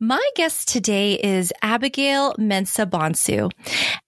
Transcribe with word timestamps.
My 0.00 0.24
guest 0.36 0.68
today 0.68 1.14
is 1.14 1.52
Abigail 1.60 2.32
Mensah 2.34 2.88
Bonsu. 2.88 3.50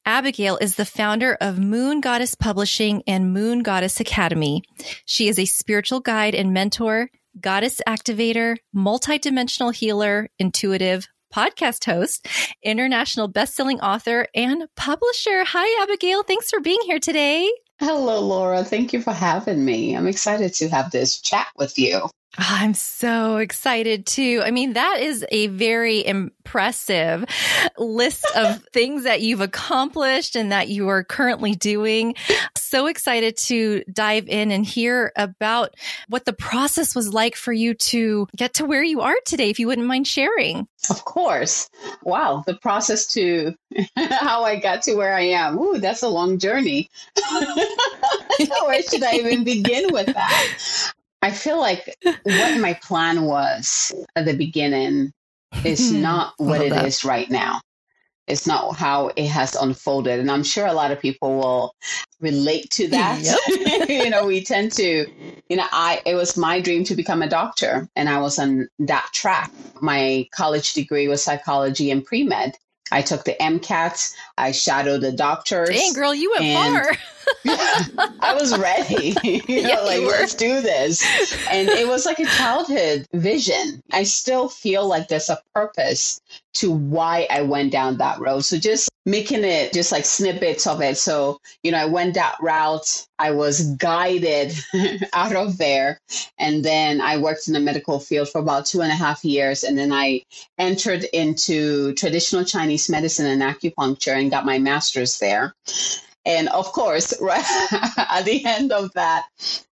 Abigail 0.06 0.56
is 0.58 0.76
the 0.76 0.84
founder 0.84 1.36
of 1.40 1.58
Moon 1.58 2.00
Goddess 2.00 2.36
Publishing 2.36 3.02
and 3.08 3.32
Moon 3.32 3.64
Goddess 3.64 3.98
Academy. 3.98 4.62
She 5.04 5.26
is 5.26 5.36
a 5.36 5.46
spiritual 5.46 5.98
guide 5.98 6.36
and 6.36 6.54
mentor, 6.54 7.10
goddess 7.40 7.80
activator, 7.88 8.58
multidimensional 8.72 9.74
healer, 9.74 10.28
intuitive, 10.38 11.08
podcast 11.34 11.86
host, 11.86 12.28
international 12.62 13.28
bestselling 13.28 13.80
author, 13.82 14.28
and 14.32 14.68
publisher. 14.76 15.42
Hi, 15.44 15.82
Abigail. 15.82 16.22
Thanks 16.22 16.50
for 16.50 16.60
being 16.60 16.78
here 16.84 17.00
today. 17.00 17.50
Hello, 17.80 18.20
Laura. 18.20 18.62
Thank 18.62 18.92
you 18.92 19.02
for 19.02 19.12
having 19.12 19.64
me. 19.64 19.96
I'm 19.96 20.06
excited 20.06 20.54
to 20.54 20.68
have 20.68 20.92
this 20.92 21.20
chat 21.20 21.48
with 21.56 21.80
you. 21.80 22.08
Ah, 22.38 22.62
I'm 22.62 22.74
so 22.74 23.38
excited 23.38 24.06
too. 24.06 24.40
I 24.44 24.52
mean, 24.52 24.74
that 24.74 25.00
is 25.00 25.26
a 25.32 25.48
very 25.48 26.06
impressive 26.06 27.24
list 27.76 28.24
of 28.36 28.62
things 28.72 29.02
that 29.02 29.20
you've 29.20 29.40
accomplished 29.40 30.36
and 30.36 30.52
that 30.52 30.68
you 30.68 30.88
are 30.88 31.02
currently 31.02 31.56
doing. 31.56 32.14
So 32.56 32.86
excited 32.86 33.36
to 33.38 33.82
dive 33.92 34.28
in 34.28 34.52
and 34.52 34.64
hear 34.64 35.12
about 35.16 35.74
what 36.08 36.24
the 36.24 36.32
process 36.32 36.94
was 36.94 37.12
like 37.12 37.34
for 37.34 37.52
you 37.52 37.74
to 37.74 38.28
get 38.36 38.54
to 38.54 38.64
where 38.64 38.84
you 38.84 39.00
are 39.00 39.16
today, 39.24 39.50
if 39.50 39.58
you 39.58 39.66
wouldn't 39.66 39.88
mind 39.88 40.06
sharing. 40.06 40.68
Of 40.88 41.04
course. 41.04 41.68
Wow. 42.04 42.44
The 42.46 42.54
process 42.54 43.08
to 43.08 43.56
how 43.96 44.44
I 44.44 44.60
got 44.60 44.82
to 44.82 44.94
where 44.94 45.14
I 45.14 45.22
am. 45.22 45.58
Ooh, 45.58 45.78
that's 45.78 46.02
a 46.02 46.08
long 46.08 46.38
journey. 46.38 46.90
where 47.32 48.82
should 48.84 49.02
I 49.02 49.14
even 49.14 49.42
begin 49.42 49.92
with 49.92 50.06
that? 50.06 50.92
I 51.22 51.30
feel 51.30 51.58
like 51.58 51.96
what 52.02 52.60
my 52.60 52.74
plan 52.82 53.22
was 53.22 53.92
at 54.16 54.24
the 54.24 54.36
beginning 54.36 55.12
is 55.64 55.90
hmm. 55.90 56.02
not 56.02 56.34
what 56.38 56.60
it 56.60 56.70
that. 56.70 56.86
is 56.86 57.04
right 57.04 57.30
now. 57.30 57.60
It's 58.26 58.46
not 58.46 58.76
how 58.76 59.10
it 59.16 59.26
has 59.26 59.56
unfolded. 59.56 60.20
And 60.20 60.30
I'm 60.30 60.44
sure 60.44 60.66
a 60.66 60.72
lot 60.72 60.92
of 60.92 61.00
people 61.00 61.36
will 61.36 61.74
relate 62.20 62.70
to 62.70 62.88
that. 62.90 63.20
Yep. 63.20 63.88
you 63.88 64.10
know, 64.10 64.26
we 64.26 64.42
tend 64.42 64.72
to, 64.72 65.06
you 65.48 65.56
know, 65.56 65.66
I, 65.72 66.00
it 66.06 66.14
was 66.14 66.36
my 66.36 66.60
dream 66.60 66.84
to 66.84 66.94
become 66.94 67.22
a 67.22 67.28
doctor 67.28 67.88
and 67.96 68.08
I 68.08 68.20
was 68.20 68.38
on 68.38 68.68
that 68.78 69.10
track. 69.12 69.50
My 69.82 70.28
college 70.32 70.74
degree 70.74 71.08
was 71.08 71.22
psychology 71.22 71.90
and 71.90 72.04
pre 72.04 72.22
med. 72.22 72.56
I 72.92 73.02
took 73.02 73.24
the 73.24 73.36
MCATs. 73.40 74.14
I 74.36 74.52
shadowed 74.52 75.02
the 75.02 75.12
doctors. 75.12 75.68
Dang, 75.68 75.92
girl, 75.92 76.14
you 76.14 76.34
went 76.36 76.54
far. 76.54 76.96
I 77.46 78.36
was 78.38 78.56
ready. 78.58 79.14
you 79.22 79.38
know, 79.62 79.68
yeah, 79.68 79.80
like, 79.80 80.02
let's 80.02 80.34
do 80.34 80.60
this. 80.60 81.02
And 81.50 81.68
it 81.68 81.88
was 81.88 82.06
like 82.06 82.18
a 82.18 82.26
childhood 82.26 83.06
vision. 83.12 83.82
I 83.92 84.04
still 84.04 84.48
feel 84.48 84.86
like 84.86 85.08
there's 85.08 85.28
a 85.30 85.40
purpose 85.54 86.20
to 86.54 86.70
why 86.70 87.26
I 87.30 87.42
went 87.42 87.72
down 87.72 87.98
that 87.98 88.20
road. 88.20 88.40
So 88.40 88.58
just 88.58 88.90
making 89.06 89.44
it 89.44 89.72
just 89.72 89.92
like 89.92 90.04
snippets 90.04 90.66
of 90.66 90.80
it. 90.82 90.98
So, 90.98 91.40
you 91.62 91.72
know, 91.72 91.78
I 91.78 91.86
went 91.86 92.14
that 92.14 92.36
route. 92.40 93.06
I 93.18 93.30
was 93.30 93.74
guided 93.76 94.52
out 95.12 95.34
of 95.34 95.58
there. 95.58 95.98
And 96.38 96.64
then 96.64 97.00
I 97.00 97.18
worked 97.18 97.48
in 97.48 97.54
the 97.54 97.60
medical 97.60 98.00
field 98.00 98.28
for 98.28 98.40
about 98.40 98.66
two 98.66 98.80
and 98.80 98.92
a 98.92 98.96
half 98.96 99.24
years. 99.24 99.64
And 99.64 99.78
then 99.78 99.92
I 99.92 100.22
entered 100.58 101.04
into 101.12 101.94
traditional 101.94 102.44
Chinese 102.44 102.88
medicine 102.88 103.26
and 103.26 103.42
acupuncture 103.42 104.18
and 104.18 104.30
got 104.30 104.44
my 104.44 104.58
master's 104.58 105.18
there. 105.18 105.54
And 106.24 106.48
of 106.48 106.72
course, 106.72 107.14
right 107.20 107.44
at 107.96 108.24
the 108.24 108.44
end 108.44 108.72
of 108.72 108.92
that, 108.94 109.26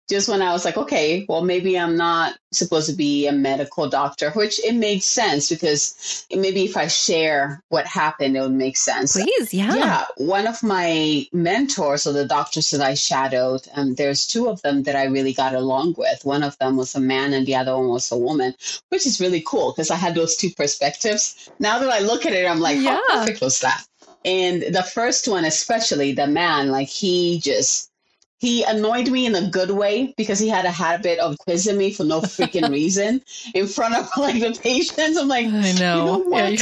just 0.07 0.29
when 0.29 0.41
I 0.41 0.51
was 0.51 0.65
like, 0.65 0.77
okay, 0.77 1.25
well, 1.27 1.43
maybe 1.43 1.79
I'm 1.79 1.97
not 1.97 2.37
supposed 2.51 2.89
to 2.89 2.95
be 2.95 3.27
a 3.27 3.31
medical 3.31 3.89
doctor, 3.89 4.29
which 4.31 4.63
it 4.63 4.75
made 4.75 5.01
sense 5.01 5.49
because 5.49 6.25
maybe 6.31 6.63
if 6.63 6.77
I 6.77 6.87
share 6.87 7.63
what 7.69 7.87
happened, 7.87 8.37
it 8.37 8.41
would 8.41 8.51
make 8.51 8.77
sense. 8.77 9.13
Please, 9.13 9.53
yeah. 9.53 9.73
Yeah. 9.73 10.05
One 10.17 10.45
of 10.45 10.61
my 10.61 11.25
mentors 11.33 12.05
or 12.05 12.13
the 12.13 12.27
doctors 12.27 12.69
that 12.69 12.81
I 12.81 12.93
shadowed, 12.93 13.67
um, 13.73 13.95
there's 13.95 14.27
two 14.27 14.47
of 14.47 14.61
them 14.61 14.83
that 14.83 14.95
I 14.95 15.05
really 15.05 15.33
got 15.33 15.55
along 15.55 15.95
with. 15.97 16.23
One 16.23 16.43
of 16.43 16.57
them 16.59 16.77
was 16.77 16.93
a 16.93 16.99
man 16.99 17.33
and 17.33 17.45
the 17.45 17.55
other 17.55 17.75
one 17.75 17.89
was 17.89 18.11
a 18.11 18.17
woman, 18.17 18.53
which 18.89 19.07
is 19.07 19.19
really 19.19 19.43
cool 19.45 19.71
because 19.71 19.89
I 19.89 19.95
had 19.95 20.13
those 20.13 20.35
two 20.35 20.51
perspectives. 20.51 21.49
Now 21.59 21.79
that 21.79 21.89
I 21.89 21.99
look 21.99 22.25
at 22.27 22.33
it, 22.33 22.45
I'm 22.45 22.59
like, 22.59 22.77
yeah. 22.79 22.99
how 23.07 23.19
perfect 23.21 23.41
was 23.41 23.61
that? 23.61 23.85
And 24.25 24.63
the 24.63 24.83
first 24.83 25.27
one, 25.27 25.45
especially 25.45 26.11
the 26.11 26.27
man, 26.27 26.69
like 26.69 26.89
he 26.89 27.39
just 27.39 27.91
he 28.39 28.63
annoyed 28.63 29.09
me 29.09 29.25
in 29.25 29.35
a 29.35 29.49
good 29.49 29.71
way 29.71 30.13
because 30.17 30.39
he 30.39 30.49
had 30.49 30.65
a 30.65 30.71
habit 30.71 31.19
of 31.19 31.37
quizzing 31.37 31.77
me 31.77 31.91
for 31.93 32.03
no 32.03 32.21
freaking 32.21 32.69
reason 32.71 33.21
in 33.53 33.67
front 33.67 33.95
of 33.95 34.09
like 34.17 34.41
the 34.41 34.59
patients. 34.61 35.17
I'm 35.17 35.27
like, 35.27 35.45
I 35.45 35.71
know. 35.73 36.23
You 36.23 36.29
know 36.29 36.55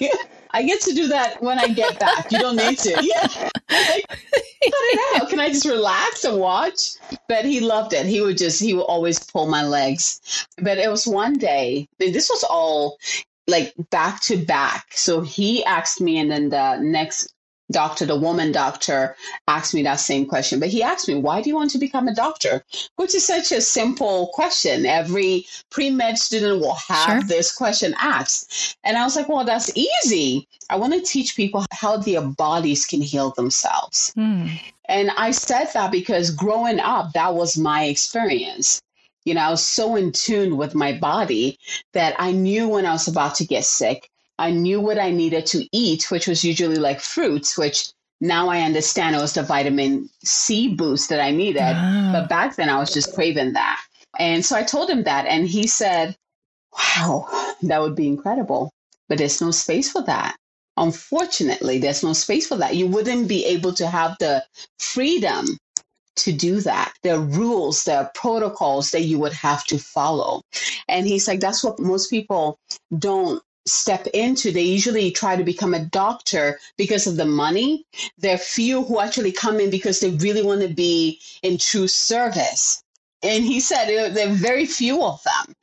yeah, 0.00 0.10
I 0.50 0.62
get 0.62 0.80
to 0.82 0.94
do 0.94 1.08
that 1.08 1.42
when 1.42 1.58
I 1.58 1.68
get 1.68 2.00
back. 2.00 2.32
You 2.32 2.38
don't 2.38 2.56
need 2.56 2.78
to. 2.78 2.90
Yeah. 3.02 3.50
Like, 3.70 4.08
cut 4.08 4.18
it 4.62 5.22
out. 5.22 5.28
Can 5.28 5.40
I 5.40 5.48
just 5.48 5.66
relax 5.66 6.24
and 6.24 6.38
watch? 6.38 6.92
But 7.28 7.44
he 7.44 7.60
loved 7.60 7.92
it. 7.92 8.06
He 8.06 8.22
would 8.22 8.38
just, 8.38 8.60
he 8.60 8.72
would 8.72 8.82
always 8.82 9.18
pull 9.18 9.46
my 9.46 9.62
legs. 9.62 10.46
But 10.56 10.78
it 10.78 10.90
was 10.90 11.06
one 11.06 11.34
day, 11.34 11.86
this 11.98 12.30
was 12.30 12.44
all 12.44 12.98
like 13.48 13.74
back 13.90 14.20
to 14.20 14.36
back. 14.36 14.86
So 14.92 15.22
he 15.22 15.64
asked 15.64 16.00
me, 16.00 16.18
and 16.18 16.30
then 16.30 16.50
the 16.50 16.78
next 16.78 17.34
doctor, 17.70 18.06
the 18.06 18.18
woman 18.18 18.52
doctor, 18.52 19.16
asked 19.46 19.74
me 19.74 19.82
that 19.82 20.00
same 20.00 20.26
question. 20.26 20.60
But 20.60 20.68
he 20.68 20.82
asked 20.82 21.08
me, 21.08 21.14
why 21.14 21.42
do 21.42 21.48
you 21.48 21.56
want 21.56 21.70
to 21.72 21.78
become 21.78 22.08
a 22.08 22.14
doctor? 22.14 22.64
Which 22.96 23.14
is 23.14 23.26
such 23.26 23.52
a 23.52 23.60
simple 23.60 24.28
question. 24.32 24.86
Every 24.86 25.46
pre 25.70 25.90
med 25.90 26.18
student 26.18 26.60
will 26.60 26.76
have 26.88 27.22
sure. 27.22 27.22
this 27.22 27.54
question 27.54 27.94
asked. 27.98 28.76
And 28.84 28.96
I 28.96 29.04
was 29.04 29.16
like, 29.16 29.28
well, 29.28 29.44
that's 29.44 29.70
easy. 29.76 30.48
I 30.70 30.76
want 30.76 30.94
to 30.94 31.00
teach 31.00 31.36
people 31.36 31.64
how 31.72 31.96
their 31.96 32.22
bodies 32.22 32.86
can 32.86 33.02
heal 33.02 33.30
themselves. 33.30 34.12
Mm. 34.16 34.58
And 34.86 35.10
I 35.16 35.32
said 35.32 35.68
that 35.74 35.92
because 35.92 36.30
growing 36.30 36.80
up, 36.80 37.12
that 37.12 37.34
was 37.34 37.58
my 37.58 37.84
experience. 37.84 38.80
You 39.28 39.34
know, 39.34 39.42
I 39.42 39.50
was 39.50 39.64
so 39.64 39.94
in 39.94 40.12
tune 40.12 40.56
with 40.56 40.74
my 40.74 40.94
body 40.94 41.58
that 41.92 42.16
I 42.18 42.32
knew 42.32 42.66
when 42.66 42.86
I 42.86 42.92
was 42.92 43.08
about 43.08 43.34
to 43.36 43.46
get 43.46 43.64
sick. 43.64 44.08
I 44.38 44.50
knew 44.50 44.80
what 44.80 44.98
I 44.98 45.10
needed 45.10 45.44
to 45.46 45.68
eat, 45.70 46.10
which 46.10 46.26
was 46.26 46.44
usually 46.44 46.76
like 46.76 47.00
fruits, 47.00 47.58
which 47.58 47.92
now 48.22 48.48
I 48.48 48.60
understand 48.60 49.14
it 49.14 49.20
was 49.20 49.34
the 49.34 49.42
vitamin 49.42 50.08
C 50.24 50.74
boost 50.74 51.10
that 51.10 51.20
I 51.20 51.30
needed. 51.30 51.60
Ah. 51.62 52.10
But 52.12 52.30
back 52.30 52.56
then 52.56 52.70
I 52.70 52.78
was 52.78 52.92
just 52.92 53.14
craving 53.14 53.52
that. 53.52 53.78
And 54.18 54.42
so 54.44 54.56
I 54.56 54.62
told 54.62 54.88
him 54.88 55.04
that, 55.04 55.26
and 55.26 55.46
he 55.46 55.66
said, 55.66 56.16
Wow, 56.72 57.28
that 57.62 57.82
would 57.82 57.96
be 57.96 58.08
incredible. 58.08 58.72
But 59.08 59.18
there's 59.18 59.42
no 59.42 59.50
space 59.50 59.92
for 59.92 60.02
that. 60.04 60.36
Unfortunately, 60.78 61.78
there's 61.78 62.02
no 62.02 62.14
space 62.14 62.46
for 62.46 62.56
that. 62.56 62.76
You 62.76 62.86
wouldn't 62.86 63.28
be 63.28 63.44
able 63.44 63.74
to 63.74 63.86
have 63.88 64.16
the 64.20 64.44
freedom 64.78 65.58
to 66.18 66.32
do 66.32 66.60
that. 66.60 66.92
There 67.02 67.16
are 67.16 67.20
rules, 67.20 67.84
there 67.84 67.98
are 67.98 68.10
protocols 68.14 68.90
that 68.90 69.02
you 69.02 69.18
would 69.18 69.32
have 69.32 69.64
to 69.64 69.78
follow. 69.78 70.42
And 70.88 71.06
he's 71.06 71.28
like, 71.28 71.40
that's 71.40 71.64
what 71.64 71.78
most 71.78 72.10
people 72.10 72.58
don't 72.98 73.42
step 73.66 74.06
into. 74.08 74.50
They 74.50 74.62
usually 74.62 75.10
try 75.10 75.36
to 75.36 75.44
become 75.44 75.74
a 75.74 75.84
doctor 75.84 76.58
because 76.76 77.06
of 77.06 77.16
the 77.16 77.26
money. 77.26 77.84
There 78.18 78.34
are 78.34 78.38
few 78.38 78.82
who 78.84 79.00
actually 79.00 79.32
come 79.32 79.60
in 79.60 79.70
because 79.70 80.00
they 80.00 80.10
really 80.10 80.42
want 80.42 80.62
to 80.62 80.68
be 80.68 81.20
in 81.42 81.58
true 81.58 81.88
service. 81.88 82.82
And 83.22 83.44
he 83.44 83.60
said 83.60 83.86
there 83.86 84.28
are 84.28 84.32
very 84.32 84.64
few 84.64 85.02
of 85.02 85.20
them. 85.24 85.54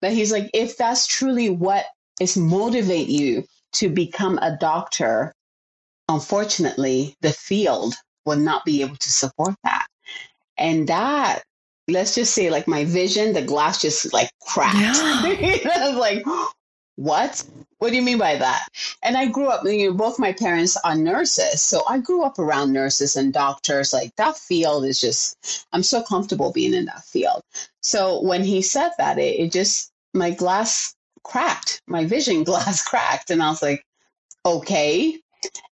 But 0.00 0.12
he's 0.12 0.32
like, 0.32 0.50
if 0.52 0.76
that's 0.76 1.06
truly 1.06 1.48
what 1.48 1.86
is 2.20 2.36
motivate 2.36 3.08
you 3.08 3.44
to 3.74 3.88
become 3.88 4.38
a 4.38 4.56
doctor. 4.56 5.34
Unfortunately, 6.08 7.16
the 7.20 7.32
field 7.32 7.94
will 8.24 8.36
not 8.36 8.64
be 8.64 8.82
able 8.82 8.96
to 8.96 9.10
support 9.10 9.54
that. 9.64 9.83
And 10.56 10.88
that, 10.88 11.42
let's 11.88 12.14
just 12.14 12.34
say, 12.34 12.50
like 12.50 12.68
my 12.68 12.84
vision, 12.84 13.32
the 13.32 13.42
glass 13.42 13.80
just 13.80 14.12
like 14.12 14.30
cracked. 14.40 14.78
Yeah. 14.78 15.70
I 15.76 15.88
was 15.88 15.98
like, 15.98 16.24
what? 16.96 17.44
What 17.78 17.90
do 17.90 17.96
you 17.96 18.02
mean 18.02 18.18
by 18.18 18.36
that? 18.36 18.68
And 19.02 19.16
I 19.16 19.26
grew 19.26 19.48
up, 19.48 19.64
you 19.64 19.90
know, 19.90 19.96
both 19.96 20.18
my 20.18 20.32
parents 20.32 20.76
are 20.84 20.94
nurses. 20.94 21.60
So 21.60 21.82
I 21.88 21.98
grew 21.98 22.22
up 22.22 22.38
around 22.38 22.72
nurses 22.72 23.16
and 23.16 23.32
doctors. 23.32 23.92
Like 23.92 24.14
that 24.16 24.38
field 24.38 24.84
is 24.84 25.00
just, 25.00 25.66
I'm 25.72 25.82
so 25.82 26.02
comfortable 26.02 26.52
being 26.52 26.72
in 26.72 26.86
that 26.86 27.04
field. 27.04 27.42
So 27.82 28.22
when 28.22 28.44
he 28.44 28.62
said 28.62 28.92
that, 28.98 29.18
it, 29.18 29.40
it 29.40 29.52
just, 29.52 29.90
my 30.14 30.30
glass 30.30 30.94
cracked, 31.24 31.82
my 31.86 32.06
vision 32.06 32.44
glass 32.44 32.82
cracked. 32.82 33.30
And 33.30 33.42
I 33.42 33.50
was 33.50 33.62
like, 33.62 33.84
okay. 34.46 35.18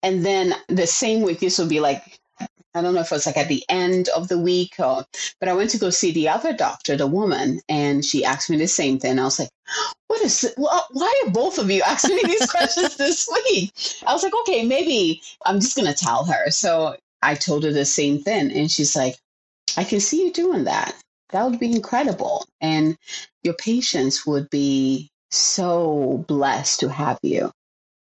And 0.02 0.26
then 0.26 0.56
the 0.68 0.88
same 0.88 1.22
week, 1.22 1.40
this 1.40 1.60
would 1.60 1.70
be 1.70 1.80
like 1.80 2.19
I 2.80 2.82
don't 2.82 2.96
know 2.96 3.02
if 3.02 3.12
it 3.12 3.16
was 3.16 3.26
like 3.26 3.38
at 3.38 3.50
the 3.50 3.64
end 3.68 4.08
of 4.10 4.30
the 4.30 4.40
week 4.40 4.76
or, 4.80 5.06
but 5.40 5.50
I 5.50 5.54
went 5.54 5.72
to 5.72 5.78
go 5.78 5.90
see 5.90 6.12
the 6.12 6.30
other 6.30 6.54
doctor, 6.54 6.96
the 6.96 7.08
woman, 7.08 7.60
and 7.68 8.04
she 8.04 8.24
asked 8.24 8.50
me 8.50 8.58
the 8.58 8.68
same 8.68 9.00
thing. 9.00 9.20
I 9.20 9.26
was 9.26 9.40
like, 9.40 9.50
what 10.08 10.22
is? 10.22 10.54
Why 10.58 11.24
are 11.26 11.30
both 11.30 11.60
of 11.60 11.70
you 11.70 11.84
asking 11.84 12.16
me 12.16 12.24
these 12.26 12.46
questions 12.50 12.96
this 12.96 13.30
week? 13.32 13.74
I 14.08 14.14
was 14.14 14.24
like, 14.24 14.34
okay, 14.42 14.66
maybe 14.66 15.22
I'm 15.46 15.60
just 15.60 15.76
going 15.76 15.92
to 15.92 15.94
tell 15.94 16.24
her. 16.26 16.50
So 16.52 16.96
I 17.22 17.36
told 17.36 17.66
her 17.66 17.72
the 17.72 17.86
same 17.86 18.20
thing. 18.20 18.52
And 18.52 18.72
she's 18.72 18.96
like, 18.96 19.18
I 19.78 19.84
can 19.84 20.00
see 20.00 20.24
you 20.24 20.32
doing 20.32 20.64
that. 20.64 20.96
That 21.32 21.44
would 21.44 21.60
be 21.60 21.76
incredible. 21.76 22.48
And 22.62 22.98
your 23.44 23.54
patients 23.56 24.26
would 24.26 24.50
be 24.50 25.12
so 25.32 26.26
blessed 26.28 26.80
to 26.80 26.90
have 26.90 27.20
you. 27.22 27.52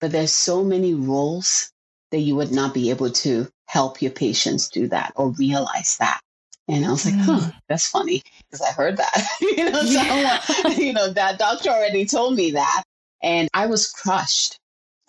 But 0.00 0.12
there's 0.12 0.35
so 0.35 0.64
many 0.64 0.94
rules 0.94 1.70
that 2.12 2.20
you 2.20 2.37
would 2.37 2.53
not 2.53 2.73
be 2.73 2.91
able 2.91 3.11
to 3.11 3.49
help 3.67 4.00
your 4.00 4.12
patients 4.12 4.69
do 4.69 4.87
that 4.88 5.12
or 5.17 5.31
realize 5.31 5.97
that. 5.99 6.20
And 6.69 6.87
I 6.87 6.91
was 6.91 7.05
like, 7.05 7.17
huh, 7.17 7.41
mm. 7.41 7.55
that's 7.69 7.88
funny 7.88 8.23
because 8.50 8.61
I 8.61 8.73
heard 8.73 8.99
that. 8.99 9.26
you 9.41 9.70
know, 9.70 9.81
yeah. 9.81 10.41
someone, 10.41 10.76
you 10.81 10.93
know, 10.93 11.11
that 11.11 11.38
doctor 11.38 11.70
already 11.70 12.05
told 12.05 12.37
me 12.37 12.53
that. 12.53 12.85
And 13.23 13.49
I 13.53 13.67
was 13.67 13.91
crushed. 13.91 14.59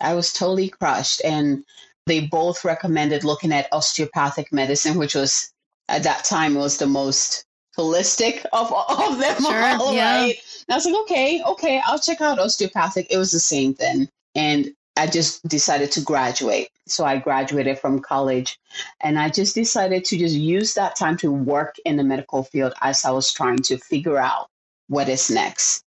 I 0.00 0.14
was 0.14 0.32
totally 0.32 0.68
crushed. 0.68 1.22
And 1.24 1.64
they 2.06 2.20
both 2.26 2.64
recommended 2.64 3.22
looking 3.22 3.52
at 3.52 3.68
osteopathic 3.72 4.52
medicine, 4.52 4.98
which 4.98 5.14
was 5.14 5.52
at 5.88 6.02
that 6.02 6.24
time 6.24 6.54
was 6.54 6.78
the 6.78 6.86
most 6.86 7.44
holistic 7.78 8.44
of 8.52 8.72
all 8.72 9.12
of 9.12 9.18
them 9.18 9.42
sure, 9.42 9.62
all, 9.78 9.94
yeah. 9.94 10.20
right? 10.20 10.36
And 10.68 10.74
I 10.74 10.76
was 10.76 10.86
like, 10.86 10.94
okay, 11.02 11.42
okay, 11.46 11.82
I'll 11.84 11.98
check 11.98 12.20
out 12.20 12.38
osteopathic. 12.38 13.08
It 13.10 13.18
was 13.18 13.30
the 13.30 13.40
same 13.40 13.74
thing. 13.74 14.08
And 14.34 14.72
I 14.96 15.06
just 15.06 15.46
decided 15.48 15.92
to 15.92 16.00
graduate. 16.00 16.70
So 16.86 17.04
I 17.04 17.18
graduated 17.18 17.78
from 17.78 18.00
college 18.00 18.58
and 19.00 19.18
I 19.18 19.28
just 19.28 19.54
decided 19.54 20.04
to 20.06 20.18
just 20.18 20.34
use 20.34 20.74
that 20.74 20.96
time 20.96 21.16
to 21.18 21.32
work 21.32 21.76
in 21.84 21.96
the 21.96 22.04
medical 22.04 22.44
field 22.44 22.74
as 22.80 23.04
I 23.04 23.10
was 23.10 23.32
trying 23.32 23.58
to 23.58 23.78
figure 23.78 24.18
out 24.18 24.48
what 24.88 25.08
is 25.08 25.30
next. 25.30 25.84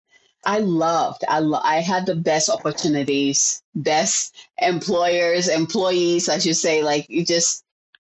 I 0.46 0.58
loved, 0.58 1.24
I, 1.28 1.40
lo- 1.40 1.60
I 1.62 1.80
had 1.80 2.06
the 2.06 2.14
best 2.14 2.50
opportunities, 2.50 3.62
best 3.74 4.34
employers, 4.58 5.48
employees, 5.48 6.28
I 6.28 6.38
should 6.38 6.56
say. 6.56 6.82
Like, 6.82 7.06
you 7.08 7.24
just, 7.24 7.64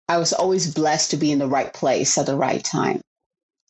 I 0.09 0.19
was 0.19 0.33
always 0.33 0.75
blessed 0.75 1.13
to 1.13 1.17
be 1.17 1.33
in 1.33 1.39
the 1.39 1.49
right 1.49 1.73
place 1.73 2.19
at 2.19 2.27
the 2.27 2.37
right 2.37 2.63
time 2.63 3.01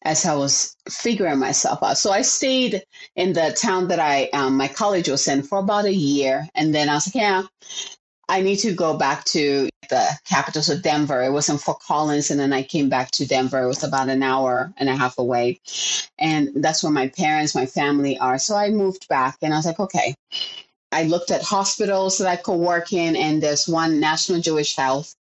as 0.04 0.24
I 0.26 0.34
was 0.34 0.76
figuring 0.88 1.38
myself 1.38 1.82
out. 1.82 1.98
So 1.98 2.12
I 2.12 2.22
stayed 2.22 2.84
in 3.16 3.32
the 3.32 3.56
town 3.58 3.88
that 3.88 4.00
I, 4.00 4.26
um, 4.32 4.56
my 4.56 4.68
college 4.68 5.08
was 5.08 5.26
in 5.28 5.42
for 5.42 5.58
about 5.58 5.86
a 5.86 5.94
year. 5.94 6.48
And 6.54 6.74
then 6.74 6.88
I 6.88 6.94
was 6.94 7.06
like, 7.08 7.14
yeah, 7.14 7.42
I 8.28 8.40
need 8.40 8.56
to 8.56 8.72
go 8.72 8.96
back 8.96 9.24
to 9.26 9.68
the 9.90 10.18
capital, 10.26 10.62
so 10.62 10.78
Denver. 10.78 11.22
It 11.22 11.32
was 11.32 11.48
in 11.48 11.58
Fort 11.58 11.80
Collins, 11.80 12.30
and 12.30 12.40
then 12.40 12.52
I 12.54 12.62
came 12.62 12.88
back 12.88 13.10
to 13.12 13.26
Denver. 13.26 13.62
It 13.62 13.66
was 13.66 13.84
about 13.84 14.08
an 14.08 14.22
hour 14.22 14.72
and 14.78 14.88
a 14.88 14.96
half 14.96 15.18
away. 15.18 15.60
And 16.18 16.50
that's 16.56 16.82
where 16.82 16.92
my 16.92 17.08
parents, 17.08 17.54
my 17.54 17.66
family 17.66 18.18
are. 18.18 18.38
So 18.38 18.56
I 18.56 18.70
moved 18.70 19.08
back, 19.08 19.36
and 19.42 19.52
I 19.52 19.56
was 19.58 19.66
like, 19.66 19.80
okay, 19.80 20.14
I 20.94 21.02
looked 21.04 21.30
at 21.30 21.42
hospitals 21.42 22.18
that 22.18 22.28
I 22.28 22.36
could 22.36 22.56
work 22.56 22.92
in, 22.92 23.16
and 23.16 23.42
there's 23.42 23.66
one 23.66 24.00
National 24.00 24.40
Jewish 24.40 24.76
Health. 24.76 25.14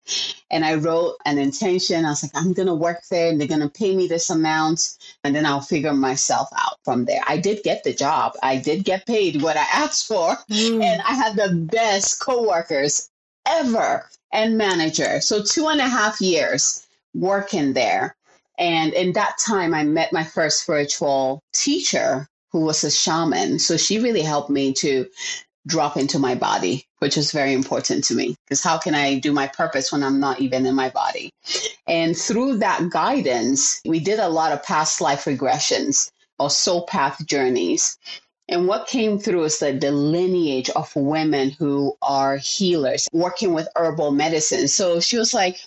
And 0.50 0.64
I 0.64 0.74
wrote 0.74 1.16
an 1.26 1.38
intention. 1.38 2.04
I 2.04 2.10
was 2.10 2.22
like, 2.22 2.32
I'm 2.34 2.52
going 2.52 2.68
to 2.68 2.74
work 2.74 3.02
there, 3.10 3.28
and 3.28 3.40
they're 3.40 3.48
going 3.48 3.60
to 3.60 3.68
pay 3.68 3.96
me 3.96 4.06
this 4.06 4.30
amount, 4.30 4.96
and 5.24 5.34
then 5.34 5.44
I'll 5.44 5.60
figure 5.60 5.92
myself 5.92 6.48
out 6.56 6.78
from 6.84 7.04
there. 7.06 7.20
I 7.26 7.38
did 7.38 7.64
get 7.64 7.82
the 7.82 7.92
job. 7.92 8.34
I 8.42 8.56
did 8.58 8.84
get 8.84 9.06
paid 9.06 9.42
what 9.42 9.56
I 9.56 9.66
asked 9.72 10.06
for, 10.06 10.36
mm. 10.50 10.82
and 10.82 11.02
I 11.02 11.14
had 11.14 11.36
the 11.36 11.54
best 11.54 12.20
coworkers 12.20 13.10
ever 13.46 14.08
and 14.32 14.56
manager. 14.56 15.20
So 15.20 15.42
two 15.42 15.68
and 15.68 15.80
a 15.80 15.88
half 15.88 16.20
years 16.20 16.86
working 17.14 17.72
there. 17.72 18.16
And 18.58 18.92
in 18.92 19.12
that 19.14 19.38
time, 19.38 19.74
I 19.74 19.82
met 19.82 20.12
my 20.12 20.24
first 20.24 20.62
spiritual 20.62 21.42
teacher 21.52 22.28
who 22.50 22.60
was 22.60 22.84
a 22.84 22.90
shaman. 22.90 23.58
So 23.58 23.76
she 23.76 23.98
really 23.98 24.22
helped 24.22 24.48
me 24.48 24.72
to 24.74 25.06
drop 25.66 25.96
into 25.96 26.18
my 26.18 26.34
body, 26.34 26.86
which 26.98 27.16
is 27.16 27.32
very 27.32 27.52
important 27.52 28.04
to 28.04 28.14
me 28.14 28.36
because 28.44 28.62
how 28.62 28.78
can 28.78 28.94
I 28.94 29.18
do 29.18 29.32
my 29.32 29.48
purpose 29.48 29.90
when 29.90 30.02
I'm 30.02 30.20
not 30.20 30.40
even 30.40 30.66
in 30.66 30.74
my 30.74 30.90
body? 30.90 31.30
And 31.86 32.16
through 32.16 32.58
that 32.58 32.90
guidance, 32.90 33.80
we 33.84 34.00
did 34.00 34.18
a 34.18 34.28
lot 34.28 34.52
of 34.52 34.62
past 34.62 35.00
life 35.00 35.24
regressions 35.24 36.10
or 36.38 36.50
soul 36.50 36.86
path 36.86 37.24
journeys. 37.26 37.96
And 38.48 38.68
what 38.68 38.88
came 38.88 39.18
through 39.18 39.44
is 39.44 39.58
that 39.60 39.80
the 39.80 39.92
lineage 39.92 40.68
of 40.70 40.94
women 40.94 41.50
who 41.50 41.96
are 42.02 42.36
healers 42.36 43.08
working 43.12 43.54
with 43.54 43.68
herbal 43.74 44.10
medicine. 44.10 44.68
So 44.68 45.00
she 45.00 45.16
was 45.16 45.32
like, 45.32 45.58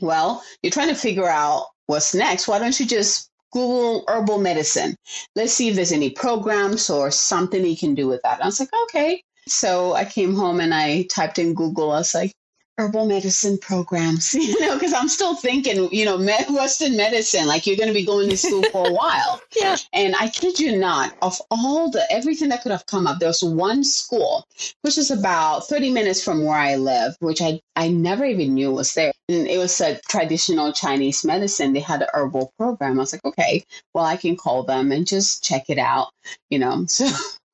Well, 0.00 0.42
you're 0.62 0.70
trying 0.70 0.88
to 0.88 0.94
figure 0.94 1.28
out 1.28 1.66
what's 1.86 2.14
next. 2.14 2.46
Why 2.46 2.58
don't 2.60 2.78
you 2.78 2.86
just 2.86 3.28
Google 3.56 4.04
herbal 4.06 4.38
medicine. 4.38 4.94
Let's 5.34 5.54
see 5.54 5.70
if 5.70 5.76
there's 5.76 5.90
any 5.90 6.10
programs 6.10 6.90
or 6.90 7.10
something 7.10 7.64
he 7.64 7.74
can 7.74 7.94
do 7.94 8.06
with 8.06 8.20
that. 8.22 8.42
I 8.42 8.44
was 8.44 8.60
like, 8.60 8.68
okay. 8.84 9.22
So 9.48 9.94
I 9.94 10.04
came 10.04 10.34
home 10.34 10.60
and 10.60 10.74
I 10.74 11.04
typed 11.04 11.38
in 11.38 11.54
Google. 11.54 11.90
I 11.90 11.98
was 11.98 12.14
like, 12.14 12.32
herbal 12.78 13.06
medicine 13.06 13.58
programs, 13.58 14.34
you 14.34 14.60
know, 14.60 14.74
because 14.74 14.92
I'm 14.92 15.08
still 15.08 15.34
thinking, 15.34 15.88
you 15.92 16.04
know, 16.04 16.18
Western 16.18 16.96
medicine, 16.96 17.46
like 17.46 17.66
you're 17.66 17.76
going 17.76 17.88
to 17.88 17.94
be 17.94 18.04
going 18.04 18.28
to 18.28 18.36
school 18.36 18.62
for 18.70 18.88
a 18.88 18.92
while. 18.92 19.40
yeah. 19.56 19.76
And 19.92 20.14
I 20.14 20.28
kid 20.28 20.60
you 20.60 20.78
not, 20.78 21.16
of 21.22 21.40
all 21.50 21.90
the 21.90 22.04
everything 22.10 22.50
that 22.50 22.62
could 22.62 22.72
have 22.72 22.86
come 22.86 23.06
up, 23.06 23.18
there 23.18 23.28
was 23.28 23.42
one 23.42 23.84
school, 23.84 24.44
which 24.82 24.98
is 24.98 25.10
about 25.10 25.68
30 25.68 25.90
minutes 25.90 26.22
from 26.22 26.44
where 26.44 26.58
I 26.58 26.76
live, 26.76 27.16
which 27.20 27.40
I, 27.40 27.60
I 27.74 27.88
never 27.88 28.24
even 28.24 28.54
knew 28.54 28.72
was 28.72 28.94
there. 28.94 29.12
And 29.28 29.46
it 29.46 29.58
was 29.58 29.80
a 29.80 29.98
traditional 30.08 30.72
Chinese 30.72 31.24
medicine. 31.24 31.72
They 31.72 31.80
had 31.80 32.02
an 32.02 32.08
herbal 32.12 32.52
program. 32.58 32.98
I 32.98 33.00
was 33.00 33.12
like, 33.12 33.24
okay, 33.24 33.64
well, 33.94 34.04
I 34.04 34.16
can 34.16 34.36
call 34.36 34.62
them 34.62 34.92
and 34.92 35.06
just 35.06 35.42
check 35.42 35.64
it 35.68 35.78
out, 35.78 36.10
you 36.50 36.58
know. 36.58 36.86
So 36.96 37.06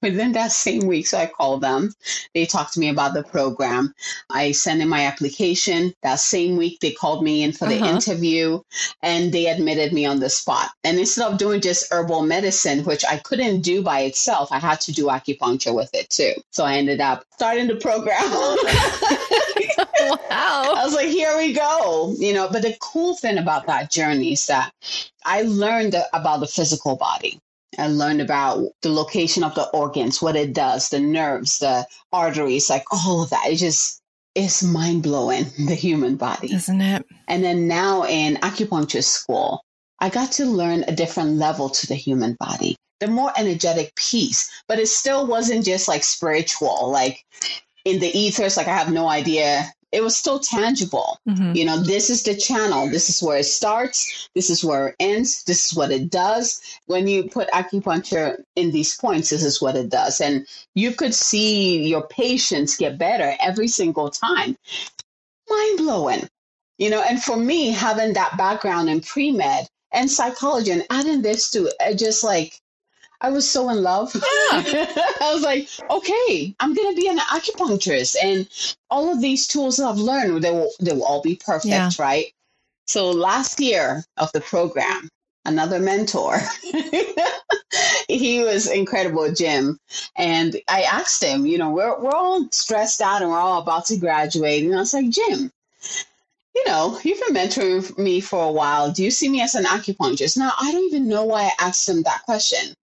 within 0.03 0.33
that 0.33 0.53
same 0.53 0.87
week. 0.87 1.07
So 1.07 1.19
I 1.19 1.27
called 1.27 1.63
them. 1.63 1.95
They 2.35 2.45
talked 2.45 2.75
to 2.75 2.81
me 2.81 2.89
about 2.89 3.15
the 3.15 3.23
program. 3.23 3.95
I 4.31 4.53
sent 4.53 4.83
in 4.83 4.89
my 4.89 5.07
application. 5.07 5.95
That 6.03 6.21
same 6.21 6.57
week, 6.57 6.81
they 6.81 6.91
called 6.91 7.23
me 7.23 7.43
in 7.43 7.53
for 7.53 7.67
the 7.67 7.77
uh-huh. 7.77 7.95
interview 7.95 8.61
and 9.03 9.33
they 9.33 9.47
admitted 9.47 9.93
me 9.93 10.05
on 10.05 10.21
the 10.21 10.29
spot. 10.29 10.71
And 10.85 10.99
instead 10.99 11.31
of 11.31 11.39
doing 11.39 11.61
just 11.61 11.93
herbal 11.93 12.23
medicine, 12.23 12.85
which 12.85 13.05
I 13.05 13.19
couldn't 13.19 13.61
do 13.63 13.83
by 13.83 14.01
itself, 14.01 14.51
I 14.53 14.59
had 14.59 14.81
to 14.83 14.93
do 14.93 15.07
acupuncture 15.07 15.75
with 15.75 15.95
it 15.95 16.11
too. 16.11 16.33
So 16.51 16.65
I 16.65 16.75
ended 16.75 17.01
up 17.01 17.25
starting 17.33 17.69
the 17.69 17.77
program. 17.77 18.23
wow. 20.01 20.75
I 20.77 20.83
was 20.85 20.95
like, 20.95 21.09
here 21.09 21.37
we 21.37 21.53
go. 21.53 22.15
You 22.19 22.33
know, 22.35 22.49
but 22.51 22.63
the 22.63 22.77
cool 22.81 23.15
thing 23.17 23.39
about 23.39 23.67
that 23.67 23.91
journey 23.91 24.33
is 24.33 24.47
that 24.47 24.73
I 25.25 25.43
learned 25.43 25.95
about 26.13 26.41
the 26.41 26.47
physical 26.47 26.97
body. 26.97 27.41
I 27.79 27.89
learned 27.89 28.21
about 28.21 28.69
the 28.83 28.91
location 28.91 29.43
of 29.43 29.55
the 29.55 29.69
organs, 29.71 30.21
what 30.21 30.37
it 30.37 30.53
does, 30.53 30.91
the 30.91 31.01
nerves, 31.01 31.59
the 31.59 31.87
arteries, 32.13 32.69
like 32.69 32.85
all 32.93 33.23
of 33.23 33.31
that. 33.31 33.49
It 33.49 33.57
just 33.57 34.01
is 34.35 34.63
mind 34.63 35.03
blowing, 35.03 35.47
the 35.67 35.75
human 35.75 36.17
body. 36.17 36.53
Isn't 36.55 36.81
it? 36.81 37.07
And 37.29 37.43
then 37.43 37.69
now 37.69 38.05
in 38.05 38.37
acupuncture 38.37 39.05
school, 39.05 39.65
I 40.01 40.11
got 40.11 40.33
to 40.33 40.47
learn 40.47 40.85
a 40.87 40.97
different 40.97 41.37
level 41.37 41.69
to 41.71 41.87
the 41.87 41.95
human 41.95 42.37
body, 42.41 42.77
the 43.01 43.07
more 43.07 43.33
energetic 43.37 43.95
piece, 43.95 44.51
but 44.69 44.79
it 44.79 44.89
still 44.89 45.27
wasn't 45.27 45.65
just 45.65 45.89
like 45.89 46.03
spiritual, 46.03 46.91
like 46.91 47.25
in 47.85 48.01
the 48.01 48.19
ethers, 48.19 48.57
like 48.57 48.69
I 48.69 48.77
have 48.77 48.93
no 48.93 49.09
idea 49.09 49.71
it 49.93 50.03
was 50.03 50.17
still 50.17 50.39
tangible. 50.39 51.19
Mm-hmm. 51.29 51.55
You 51.55 51.67
know, 51.67 51.79
this 51.79 52.09
is 52.09 52.23
the 52.23 52.35
channel. 52.35 52.89
This 52.89 53.11
is 53.11 53.23
where 53.23 53.39
it 53.39 53.45
starts. 53.45 54.29
This 54.35 54.49
is 54.49 54.65
where 54.65 54.89
it 54.89 54.97
ends. 54.99 55.45
This 55.45 55.71
is 55.71 55.77
what 55.77 55.93
it 55.93 56.11
does. 56.11 56.61
When 56.87 57.07
you 57.07 57.25
put 57.25 57.51
acupuncture 57.51 58.43
in 58.57 58.71
these 58.71 58.97
points, 58.97 59.31
this 59.31 59.45
is 59.45 59.61
what 59.61 59.77
it 59.77 59.91
does. 59.91 60.21
And 60.21 60.47
you 60.75 60.93
could 60.93 61.15
see 61.15 61.87
your 61.87 62.07
patients 62.09 62.77
get 62.77 62.99
better 62.99 63.35
every 63.39 63.69
single 63.69 64.09
time. 64.09 64.57
Mind 65.49 65.79
blowing. 65.79 66.29
You 66.79 66.89
know, 66.91 67.03
and 67.03 67.23
for 67.23 67.37
me, 67.37 67.69
having 67.69 68.15
that 68.15 68.37
background 68.39 68.89
in 68.89 69.03
pre 69.03 69.31
med 69.31 69.69
and 69.93 70.11
psychology 70.11 70.71
and 70.71 70.87
adding 70.89 71.21
this 71.21 71.51
to 71.51 71.71
it, 71.81 71.99
just 71.99 72.25
like, 72.25 72.62
I 73.23 73.31
was 73.31 73.49
so 73.49 73.71
in 73.71 73.83
love. 73.83 74.15
Yeah. 74.53 74.87
I 75.21 75.33
was 75.33 75.43
like, 75.43 75.69
okay, 75.89 76.55
I'm 76.61 76.75
gonna 76.75 76.95
be 76.95 77.09
an 77.09 77.19
acupuncturist, 77.19 78.17
and 78.23 78.47
all 78.91 79.11
of 79.11 79.23
these 79.23 79.47
tools 79.47 79.79
that 79.79 79.87
I've 79.87 79.97
learned, 79.97 80.45
they 80.45 80.51
will 80.51 80.71
they 80.79 80.93
will 80.93 81.05
all 81.05 81.23
be 81.23 81.37
perfect, 81.37 81.71
yeah. 81.71 81.91
right? 81.99 82.27
So 82.87 83.11
last 83.11 83.59
year 83.59 84.05
of 84.19 84.31
the 84.33 84.43
program, 84.43 85.09
another 85.47 85.79
mentor, 85.79 86.39
he 88.09 88.43
was 88.43 88.71
incredible, 88.71 89.33
Jim, 89.33 89.79
and 90.17 90.61
I 90.69 90.83
asked 90.83 91.23
him, 91.23 91.47
you 91.47 91.57
know, 91.57 91.71
we're 91.71 91.99
we're 91.99 92.15
all 92.15 92.47
stressed 92.51 93.01
out 93.01 93.23
and 93.23 93.31
we're 93.31 93.39
all 93.39 93.63
about 93.63 93.87
to 93.87 93.97
graduate, 93.97 94.65
and 94.65 94.75
I 94.75 94.79
was 94.79 94.93
like, 94.93 95.09
Jim, 95.09 95.51
you 96.55 96.65
know, 96.67 97.01
you've 97.03 97.21
been 97.27 97.35
mentoring 97.35 97.97
me 97.97 98.21
for 98.21 98.45
a 98.45 98.53
while. 98.53 98.93
Do 98.93 99.03
you 99.03 99.11
see 99.11 99.31
me 99.31 99.41
as 99.41 99.55
an 99.55 99.65
acupuncturist? 99.65 100.37
Now, 100.37 100.53
I 100.61 100.73
don't 100.73 100.85
even 100.85 101.09
know 101.09 101.25
why 101.25 101.45
I 101.45 101.69
asked 101.69 101.89
him 101.89 102.03
that 102.03 102.23
question. 102.25 102.75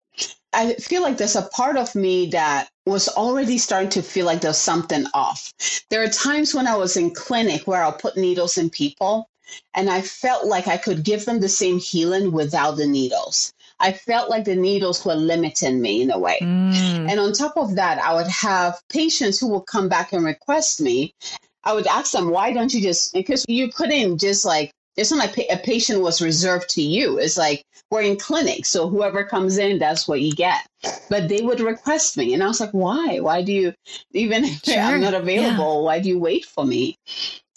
I 0.53 0.75
feel 0.75 1.03
like 1.03 1.19
there's 1.19 1.37
a 1.37 1.43
part 1.43 1.77
of 1.77 1.95
me 1.95 2.27
that 2.31 2.69
was 2.87 3.09
already 3.09 3.59
starting 3.59 3.91
to 3.91 4.03
feel 4.03 4.27
like 4.27 4.41
there's 4.41 4.57
something 4.57 5.05
off. 5.13 5.53
There 5.91 6.03
are 6.03 6.09
times 6.09 6.55
when 6.55 6.67
I 6.67 6.77
was 6.77 6.97
in 6.97 7.15
clinic 7.15 7.67
where 7.67 7.83
I'll 7.83 7.93
put 7.93 8.17
needles 8.17 8.57
in 8.57 8.71
people 8.71 9.29
and 9.75 9.91
I 9.91 10.01
felt 10.01 10.47
like 10.47 10.67
I 10.67 10.77
could 10.77 11.05
give 11.05 11.25
them 11.25 11.41
the 11.41 11.49
same 11.49 11.79
healing 11.79 12.33
without 12.33 12.77
the 12.77 12.87
needles. 12.87 13.53
I 13.81 13.93
felt 13.93 14.29
like 14.29 14.45
the 14.45 14.57
needles 14.57 15.05
were 15.05 15.15
limiting 15.15 15.81
me 15.81 16.03
in 16.03 16.11
a 16.11 16.19
way. 16.19 16.39
Mm. 16.41 17.11
And 17.11 17.21
on 17.21 17.33
top 17.33 17.57
of 17.57 17.77
that, 17.77 17.99
I 17.99 18.15
would 18.15 18.27
have 18.27 18.81
patients 18.89 19.39
who 19.39 19.49
would 19.49 19.67
come 19.67 19.89
back 19.89 20.13
and 20.13 20.25
request 20.25 20.81
me. 20.81 21.15
I 21.63 21.75
would 21.75 21.87
ask 21.87 22.13
them, 22.13 22.31
why 22.31 22.53
don't 22.53 22.73
you 22.73 22.81
just, 22.81 23.13
because 23.13 23.45
you 23.49 23.71
couldn't 23.71 24.19
just 24.19 24.45
like, 24.45 24.73
it's 24.99 25.13
not 25.13 25.21
like 25.21 25.47
a 25.49 25.57
patient 25.57 26.01
was 26.03 26.21
reserved 26.21 26.69
to 26.71 26.83
you. 26.83 27.19
It's 27.19 27.39
like, 27.39 27.65
we're 27.89 28.03
in 28.03 28.17
clinic. 28.17 28.67
So 28.67 28.89
whoever 28.89 29.23
comes 29.23 29.57
in, 29.57 29.79
that's 29.79 30.09
what 30.09 30.21
you 30.21 30.33
get. 30.33 30.67
But 31.09 31.29
they 31.29 31.41
would 31.41 31.61
request 31.61 32.17
me. 32.17 32.35
And 32.35 32.43
I 32.43 32.49
was 32.49 32.59
like, 32.59 32.73
why? 32.73 33.21
Why 33.21 33.43
do 33.43 33.53
you, 33.53 33.75
even 34.13 34.45
if 34.45 34.65
sure. 34.65 34.81
I'm 34.81 35.01
not 35.01 35.15
available, 35.15 35.77
yeah. 35.77 35.85
why 35.85 36.01
do 36.01 36.09
you 36.09 36.19
wait 36.19 36.45
for 36.45 36.65
me? 36.65 36.97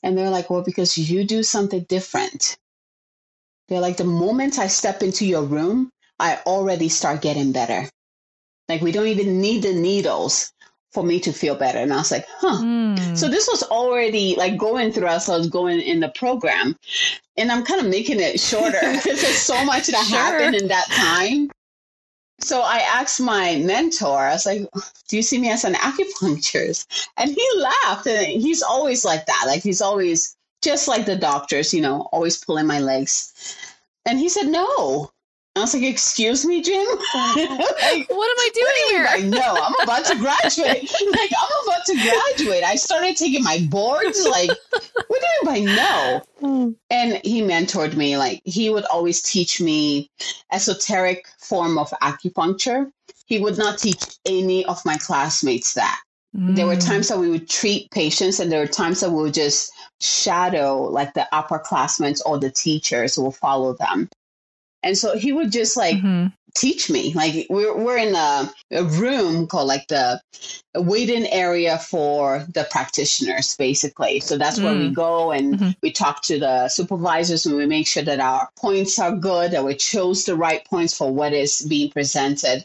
And 0.04 0.16
they're 0.16 0.30
like, 0.30 0.52
well, 0.52 0.62
because 0.62 0.98
you 0.98 1.24
do 1.24 1.42
something 1.42 1.84
different. 1.90 2.58
They're 3.68 3.82
like, 3.82 3.98
the 3.98 4.04
moment 4.04 4.60
I 4.60 4.68
step 4.68 5.02
into 5.02 5.26
your 5.26 5.44
room, 5.44 5.90
I 6.20 6.40
already 6.46 6.90
start 6.90 7.24
getting 7.24 7.52
better. 7.52 7.90
Like, 8.70 8.82
we 8.82 8.92
don't 8.92 9.08
even 9.08 9.42
need 9.42 9.64
the 9.64 9.74
needles 9.74 10.54
for 10.92 11.04
me 11.04 11.20
to 11.22 11.32
feel 11.32 11.56
better. 11.56 11.80
And 11.80 11.94
I 11.94 11.98
was 11.98 12.12
like, 12.12 12.28
huh. 12.30 12.62
Mm. 12.62 13.18
So 13.18 13.30
this 13.30 13.48
was 13.50 13.64
already 13.64 14.36
like 14.36 14.58
going 14.58 14.92
through 14.92 15.08
as 15.08 15.30
I 15.30 15.38
was 15.38 15.48
going 15.48 15.80
in 15.80 16.00
the 16.02 16.10
program. 16.10 16.76
And 17.38 17.52
I'm 17.52 17.64
kind 17.64 17.80
of 17.80 17.88
making 17.88 18.20
it 18.20 18.40
shorter 18.40 18.80
because 18.82 19.04
there's 19.22 19.38
so 19.38 19.64
much 19.64 19.88
that 19.88 20.06
sure. 20.06 20.18
happened 20.18 20.56
in 20.56 20.68
that 20.68 20.88
time. 20.88 21.50
So 22.40 22.62
I 22.62 22.80
asked 22.80 23.22
my 23.22 23.58
mentor, 23.58 24.18
I 24.18 24.34
was 24.34 24.46
like, 24.46 24.68
Do 25.08 25.16
you 25.16 25.22
see 25.22 25.40
me 25.40 25.50
as 25.50 25.64
an 25.64 25.76
acupuncturist? 25.76 27.08
And 27.18 27.30
he 27.30 27.48
laughed. 27.58 28.08
And 28.08 28.28
he's 28.28 28.62
always 28.62 29.06
like 29.06 29.26
that. 29.28 29.44
Like 29.48 29.64
he's 29.64 29.82
always 29.82 30.36
just 30.62 30.88
like 30.88 31.06
the 31.06 31.16
doctors, 31.16 31.74
you 31.74 31.82
know, 31.82 32.10
always 32.12 32.44
pulling 32.44 32.68
my 32.68 32.80
legs. 32.80 33.56
And 34.06 34.20
he 34.20 34.28
said, 34.28 34.48
No, 34.48 35.12
I 35.62 35.64
was 35.64 35.76
like, 35.76 35.84
"Excuse 35.84 36.44
me, 36.44 36.62
Jim. 36.62 36.84
like, 37.14 38.10
what 38.10 38.32
am 38.32 38.40
I 38.40 38.50
doing 38.54 38.74
here?" 38.90 39.06
I 39.08 39.22
know 39.22 39.60
I'm 39.62 39.76
about 39.84 40.06
to 40.06 40.16
graduate. 40.16 40.92
like 41.12 41.32
I'm 41.40 41.68
about 41.68 41.86
to 41.86 41.94
graduate. 41.94 42.64
I 42.64 42.76
started 42.76 43.16
taking 43.16 43.44
my 43.44 43.60
boards. 43.70 44.26
Like, 44.28 44.50
what 45.08 45.22
do 45.44 45.50
I 45.50 45.60
know? 45.60 46.22
Hmm. 46.40 46.70
And 46.90 47.22
he 47.24 47.44
mentored 47.44 47.96
me. 47.96 48.18
Like 48.18 48.42
he 48.44 48.72
would 48.72 48.86
always 48.86 49.22
teach 49.22 49.62
me 49.62 50.10
esoteric 50.52 51.28
form 51.40 51.78
of 51.78 51.92
acupuncture. 52.02 52.92
He 53.28 53.38
would 53.38 53.60
not 53.60 53.78
teach 53.78 54.04
any 54.26 54.66
of 54.66 54.84
my 54.84 54.98
classmates 54.98 55.76
that. 55.76 56.02
Mm. 56.36 56.56
There 56.56 56.66
were 56.66 56.76
hmm. 56.76 56.80
times 56.80 57.10
that 57.10 57.20
we 57.20 57.30
would 57.30 57.48
treat 57.48 57.92
patients, 57.92 58.40
and 58.40 58.52
there 58.52 58.62
were 58.62 58.68
times 58.68 59.02
that 59.02 59.12
we 59.12 59.22
would 59.22 59.34
just 59.34 59.72
shadow 60.00 60.84
like 60.84 61.14
the 61.14 61.28
upperclassmen 61.32 62.20
or 62.26 62.40
the 62.40 62.50
teachers 62.50 63.16
who 63.16 63.24
will 63.24 63.32
follow 63.32 63.74
them. 63.74 64.10
And 64.84 64.98
so 64.98 65.18
he 65.18 65.32
would 65.32 65.52
just 65.52 65.78
like 65.78 65.98
mm-hmm. 65.98 66.28
teach 66.56 66.90
me. 66.90 67.14
Like 67.14 67.46
we're 67.50 67.78
we're 67.78 67.98
in 67.98 68.16
a, 68.16 68.52
a 68.72 68.84
room 68.84 69.48
called 69.48 69.68
like 69.68 69.88
the 69.88 70.20
waiting 70.76 71.28
area 71.28 71.78
for 71.78 72.46
the 72.54 72.68
practitioners, 72.72 73.56
basically. 73.58 74.20
So 74.20 74.38
that's 74.38 74.60
mm 74.60 74.64
where 74.64 74.74
we 74.74 74.90
mm. 74.90 74.94
go 74.94 75.32
and 75.32 75.56
mm-hmm. 75.56 75.70
we 75.82 75.92
talk 75.92 76.22
to 76.24 76.40
the 76.40 76.68
supervisors 76.70 77.46
and 77.46 77.56
we 77.56 77.66
make 77.66 77.88
sure 77.88 78.04
that 78.04 78.20
our 78.20 78.50
points 78.58 79.00
are 79.00 79.16
good, 79.16 79.52
that 79.52 79.66
we 79.66 79.76
chose 79.76 80.26
the 80.26 80.36
right 80.36 80.66
points 80.66 80.98
for 80.98 81.12
what 81.12 81.34
is 81.34 81.62
being 81.62 81.92
presented. 81.92 82.64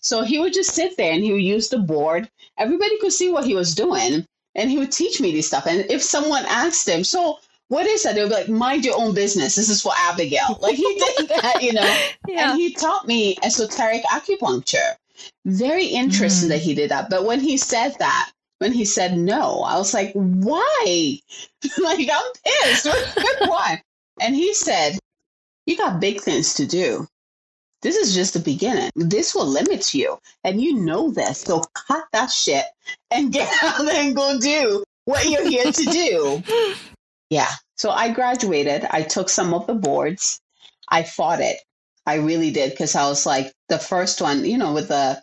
So 0.00 0.22
he 0.22 0.38
would 0.38 0.54
just 0.54 0.74
sit 0.74 0.96
there 0.96 1.12
and 1.12 1.22
he 1.22 1.32
would 1.32 1.42
use 1.42 1.68
the 1.68 1.78
board. 1.78 2.30
Everybody 2.56 2.98
could 2.98 3.12
see 3.12 3.30
what 3.30 3.44
he 3.44 3.54
was 3.54 3.74
doing 3.74 4.26
and 4.54 4.70
he 4.70 4.78
would 4.78 4.92
teach 4.92 5.20
me 5.20 5.32
this 5.32 5.46
stuff. 5.46 5.66
And 5.66 5.86
if 5.90 6.02
someone 6.02 6.44
asked 6.46 6.88
him, 6.88 7.04
so 7.04 7.38
what 7.68 7.86
is 7.86 8.02
that? 8.02 8.14
They'll 8.14 8.28
be 8.28 8.34
like, 8.34 8.48
mind 8.48 8.84
your 8.84 8.98
own 8.98 9.14
business. 9.14 9.54
This 9.54 9.68
is 9.68 9.82
for 9.82 9.92
Abigail. 9.96 10.58
Like 10.60 10.74
he 10.74 10.94
did 10.94 11.28
that, 11.42 11.62
you 11.62 11.72
know. 11.72 11.98
Yeah. 12.26 12.50
And 12.50 12.60
he 12.60 12.74
taught 12.74 13.06
me 13.06 13.36
esoteric 13.42 14.02
acupuncture. 14.04 14.96
Very 15.44 15.86
interesting 15.86 16.48
mm. 16.48 16.52
that 16.52 16.60
he 16.60 16.74
did 16.74 16.90
that. 16.90 17.10
But 17.10 17.24
when 17.24 17.40
he 17.40 17.56
said 17.56 17.94
that, 17.98 18.32
when 18.58 18.72
he 18.72 18.84
said 18.84 19.16
no, 19.16 19.62
I 19.62 19.76
was 19.76 19.94
like, 19.94 20.12
why? 20.14 21.18
like 21.78 22.08
I'm 22.12 22.32
pissed. 22.44 22.86
why? 23.40 23.82
And 24.20 24.34
he 24.34 24.54
said, 24.54 24.98
You 25.66 25.76
got 25.76 26.00
big 26.00 26.20
things 26.20 26.54
to 26.54 26.66
do. 26.66 27.06
This 27.82 27.96
is 27.96 28.14
just 28.14 28.34
the 28.34 28.40
beginning. 28.40 28.90
This 28.96 29.34
will 29.34 29.46
limit 29.46 29.94
you. 29.94 30.18
And 30.42 30.60
you 30.60 30.74
know 30.74 31.10
this. 31.10 31.42
So 31.42 31.62
cut 31.74 32.04
that 32.12 32.30
shit 32.30 32.64
and 33.10 33.32
get 33.32 33.52
out 33.62 33.84
there 33.84 34.02
and 34.02 34.16
go 34.16 34.38
do 34.40 34.82
what 35.04 35.28
you're 35.28 35.48
here 35.48 35.70
to 35.70 35.84
do. 35.84 36.42
Yeah. 37.30 37.50
So 37.76 37.90
I 37.90 38.12
graduated. 38.12 38.86
I 38.90 39.02
took 39.02 39.28
some 39.28 39.54
of 39.54 39.66
the 39.66 39.74
boards. 39.74 40.40
I 40.88 41.02
fought 41.02 41.40
it. 41.40 41.58
I 42.06 42.14
really 42.14 42.50
did 42.50 42.70
because 42.70 42.94
I 42.96 43.06
was 43.08 43.26
like 43.26 43.52
the 43.68 43.78
first 43.78 44.22
one, 44.22 44.44
you 44.44 44.56
know, 44.56 44.72
with 44.72 44.88
the 44.88 45.22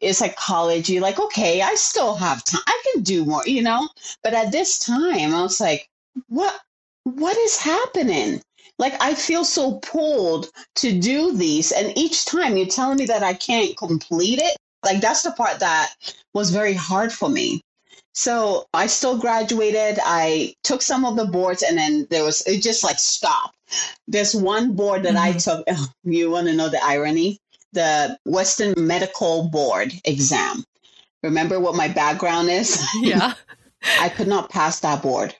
it's 0.00 0.20
like 0.20 0.36
college. 0.36 0.88
You're 0.88 1.02
like, 1.02 1.18
okay, 1.18 1.60
I 1.60 1.74
still 1.74 2.14
have 2.14 2.44
time. 2.44 2.62
I 2.66 2.82
can 2.92 3.02
do 3.02 3.24
more, 3.24 3.42
you 3.46 3.62
know. 3.62 3.88
But 4.22 4.34
at 4.34 4.52
this 4.52 4.78
time, 4.78 5.34
I 5.34 5.42
was 5.42 5.60
like, 5.60 5.88
what? 6.28 6.58
What 7.04 7.36
is 7.36 7.58
happening? 7.58 8.42
Like 8.78 8.94
I 9.00 9.14
feel 9.14 9.44
so 9.44 9.78
pulled 9.80 10.50
to 10.76 10.98
do 10.98 11.36
these, 11.36 11.72
and 11.72 11.96
each 11.98 12.24
time 12.24 12.56
you're 12.56 12.66
telling 12.66 12.98
me 12.98 13.06
that 13.06 13.22
I 13.22 13.34
can't 13.34 13.76
complete 13.76 14.38
it. 14.38 14.56
Like 14.84 15.00
that's 15.00 15.22
the 15.22 15.32
part 15.32 15.60
that 15.60 15.94
was 16.32 16.50
very 16.50 16.74
hard 16.74 17.12
for 17.12 17.28
me. 17.28 17.60
So 18.12 18.66
I 18.74 18.86
still 18.86 19.18
graduated. 19.18 19.98
I 20.02 20.54
took 20.64 20.82
some 20.82 21.04
of 21.04 21.16
the 21.16 21.26
boards 21.26 21.62
and 21.62 21.78
then 21.78 22.06
there 22.10 22.24
was, 22.24 22.42
it 22.46 22.62
just 22.62 22.82
like 22.82 22.98
stopped. 22.98 23.56
There's 24.08 24.34
one 24.34 24.74
board 24.74 25.04
that 25.04 25.14
mm-hmm. 25.14 25.36
I 25.36 25.38
took. 25.38 25.64
Oh, 25.68 25.86
you 26.04 26.30
want 26.30 26.48
to 26.48 26.54
know 26.54 26.68
the 26.68 26.84
irony? 26.84 27.38
The 27.72 28.18
Western 28.24 28.74
Medical 28.76 29.48
Board 29.48 29.92
exam. 30.04 30.64
Remember 31.22 31.60
what 31.60 31.76
my 31.76 31.88
background 31.88 32.50
is? 32.50 32.84
Yeah. 33.00 33.34
I 33.98 34.10
could 34.10 34.28
not 34.28 34.50
pass 34.50 34.80
that 34.80 35.02
board 35.02 35.34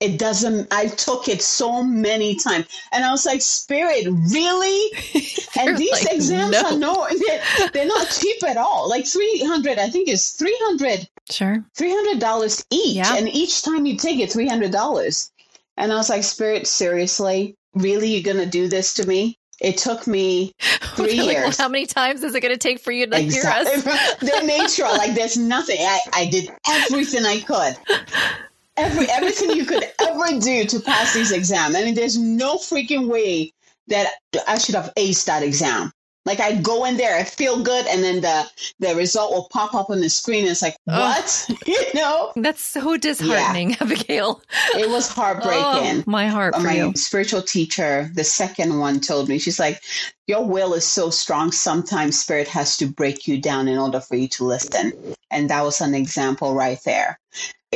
it 0.00 0.18
doesn't 0.18 0.68
i 0.72 0.88
took 0.88 1.28
it 1.28 1.40
so 1.40 1.82
many 1.82 2.34
times 2.34 2.66
and 2.92 3.04
i 3.04 3.10
was 3.10 3.24
like 3.24 3.40
spirit 3.40 4.06
really 4.30 4.90
and 5.58 5.76
these 5.78 6.04
like, 6.04 6.12
exams 6.12 6.52
no. 6.52 6.64
are 6.64 6.78
no 6.78 7.08
they're, 7.26 7.70
they're, 7.72 7.86
not 7.86 8.08
cheap 8.08 8.42
at 8.44 8.56
all 8.56 8.88
like 8.88 9.06
300 9.06 9.78
i 9.78 9.88
think 9.88 10.08
it's 10.08 10.32
300 10.32 11.08
sure 11.30 11.64
$300 11.78 12.64
each 12.70 12.96
yeah. 12.96 13.16
and 13.16 13.28
each 13.28 13.62
time 13.62 13.86
you 13.86 13.96
take 13.96 14.20
it 14.20 14.30
$300 14.30 15.30
and 15.76 15.92
i 15.92 15.96
was 15.96 16.08
like 16.08 16.24
spirit 16.24 16.66
seriously 16.66 17.56
really 17.74 18.08
you're 18.08 18.34
gonna 18.34 18.46
do 18.46 18.68
this 18.68 18.94
to 18.94 19.06
me 19.06 19.36
it 19.60 19.78
took 19.78 20.06
me 20.06 20.52
three 20.60 21.14
like, 21.14 21.30
years. 21.32 21.44
Well, 21.44 21.52
how 21.56 21.68
many 21.68 21.86
times 21.86 22.22
is 22.22 22.34
it 22.34 22.42
going 22.42 22.52
to 22.52 22.58
take 22.58 22.78
for 22.78 22.92
you 22.92 23.06
to 23.06 23.18
exactly. 23.18 23.80
hear 23.80 23.90
us? 23.90 24.14
they 24.16 24.46
made 24.46 24.68
sure, 24.68 24.86
like, 24.98 25.14
there's 25.14 25.38
nothing. 25.38 25.78
I, 25.80 25.98
I 26.12 26.26
did 26.26 26.50
everything 26.68 27.24
I 27.24 27.40
could 27.40 27.74
every 28.76 29.06
everything 29.10 29.50
you 29.50 29.64
could 29.64 29.84
ever 30.00 30.40
do 30.40 30.64
to 30.64 30.80
pass 30.80 31.14
this 31.14 31.32
exam. 31.32 31.74
I 31.74 31.84
mean, 31.84 31.94
there's 31.94 32.18
no 32.18 32.56
freaking 32.56 33.08
way 33.08 33.52
that 33.88 34.08
I 34.46 34.58
should 34.58 34.74
have 34.74 34.92
aced 34.96 35.26
that 35.26 35.42
exam. 35.42 35.92
Like 36.26 36.40
I'd 36.40 36.62
go 36.62 36.84
in 36.84 36.96
there, 36.96 37.16
I 37.16 37.22
feel 37.24 37.62
good, 37.62 37.86
and 37.86 38.02
then 38.02 38.20
the 38.20 38.50
the 38.80 38.94
result 38.96 39.32
will 39.32 39.48
pop 39.50 39.74
up 39.74 39.88
on 39.90 40.00
the 40.00 40.10
screen. 40.10 40.40
And 40.40 40.50
it's 40.50 40.60
like, 40.60 40.76
what? 40.84 41.50
you 41.66 41.82
know? 41.94 42.32
That's 42.34 42.62
so 42.62 42.96
disheartening, 42.96 43.70
yeah. 43.70 43.76
Abigail. 43.80 44.42
It 44.74 44.90
was 44.90 45.08
heartbreaking. 45.08 46.00
Oh, 46.00 46.04
my 46.06 46.26
heart. 46.26 46.60
my 46.60 46.74
you. 46.74 46.92
spiritual 46.96 47.42
teacher, 47.42 48.10
the 48.14 48.24
second 48.24 48.78
one, 48.78 49.00
told 49.00 49.28
me, 49.28 49.38
she's 49.38 49.60
like, 49.60 49.80
Your 50.26 50.44
will 50.44 50.74
is 50.74 50.84
so 50.84 51.10
strong, 51.10 51.52
sometimes 51.52 52.20
spirit 52.20 52.48
has 52.48 52.76
to 52.78 52.86
break 52.86 53.28
you 53.28 53.40
down 53.40 53.68
in 53.68 53.78
order 53.78 54.00
for 54.00 54.16
you 54.16 54.28
to 54.28 54.44
listen. 54.44 54.92
And 55.30 55.48
that 55.48 55.62
was 55.62 55.80
an 55.80 55.94
example 55.94 56.54
right 56.54 56.78
there. 56.84 57.20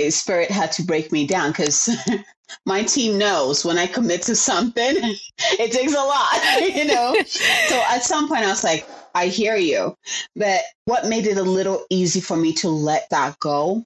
Spirit 0.09 0.51
had 0.51 0.73
to 0.73 0.83
break 0.83 1.13
me 1.13 1.27
down 1.27 1.51
because 1.51 1.89
my 2.67 2.83
team 2.83 3.19
knows 3.19 3.65
when 3.65 3.79
I 3.79 3.87
commit 3.87 4.23
to 4.23 4.37
something, 4.37 4.97
it 5.59 5.73
takes 5.73 5.95
a 5.95 5.97
lot, 5.97 6.61
you 6.75 6.85
know? 6.85 7.15
so 7.25 7.83
at 7.89 8.03
some 8.03 8.29
point 8.29 8.45
I 8.45 8.49
was 8.49 8.65
like, 8.65 8.87
I 9.15 9.27
hear 9.27 9.57
you. 9.57 9.97
But 10.37 10.61
what 10.85 11.07
made 11.07 11.27
it 11.27 11.39
a 11.39 11.43
little 11.43 11.85
easy 11.91 12.21
for 12.21 12.37
me 12.37 12.53
to 12.55 12.69
let 12.69 13.09
that 13.11 13.39
go? 13.41 13.85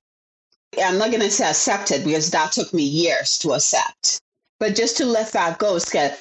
I'm 0.83 0.99
not 0.99 1.11
going 1.11 1.23
to 1.23 1.31
say 1.31 1.49
accept 1.49 1.91
it 1.91 2.05
because 2.05 2.31
that 2.31 2.53
took 2.53 2.73
me 2.75 2.83
years 2.83 3.39
to 3.39 3.53
accept. 3.53 4.21
But 4.59 4.75
just 4.75 4.97
to 4.99 5.05
let 5.05 5.33
that 5.33 5.59
go, 5.59 5.79
because 5.79 6.13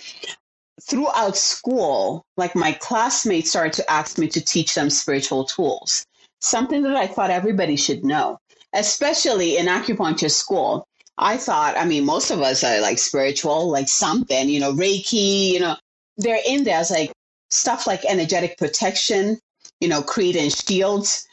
throughout 0.82 1.38
school, 1.38 2.26
like 2.38 2.56
my 2.56 2.74
classmates 2.74 3.50
started 3.50 3.74
to 3.74 3.92
ask 3.92 4.18
me 4.18 4.28
to 4.28 4.42
teach 4.42 4.76
them 4.76 4.90
spiritual 4.90 5.46
tools, 5.46 6.06
something 6.42 6.84
that 6.84 6.96
I 6.96 7.08
thought 7.08 7.30
everybody 7.30 7.76
should 7.76 8.04
know, 8.04 8.38
especially 8.74 9.58
in 9.58 9.68
acupuncture 9.68 10.32
school. 10.32 10.88
I 11.18 11.38
thought, 11.38 11.78
I 11.78 11.86
mean, 11.86 12.06
most 12.06 12.32
of 12.32 12.42
us 12.42 12.64
are 12.64 12.82
like 12.82 12.98
spiritual, 12.98 13.70
like 13.70 13.88
something, 13.88 14.50
you 14.50 14.60
know, 14.60 14.74
Reiki, 14.74 15.52
you 15.52 15.60
know, 15.60 15.76
they're 16.18 16.42
in 16.46 16.64
there 16.64 16.80
as 16.80 16.92
like 16.92 17.12
stuff 17.52 17.86
like 17.86 18.04
energetic 18.06 18.58
protection, 18.58 19.40
you 19.80 19.88
know, 19.88 20.02
creating 20.02 20.50
shields 20.50 21.28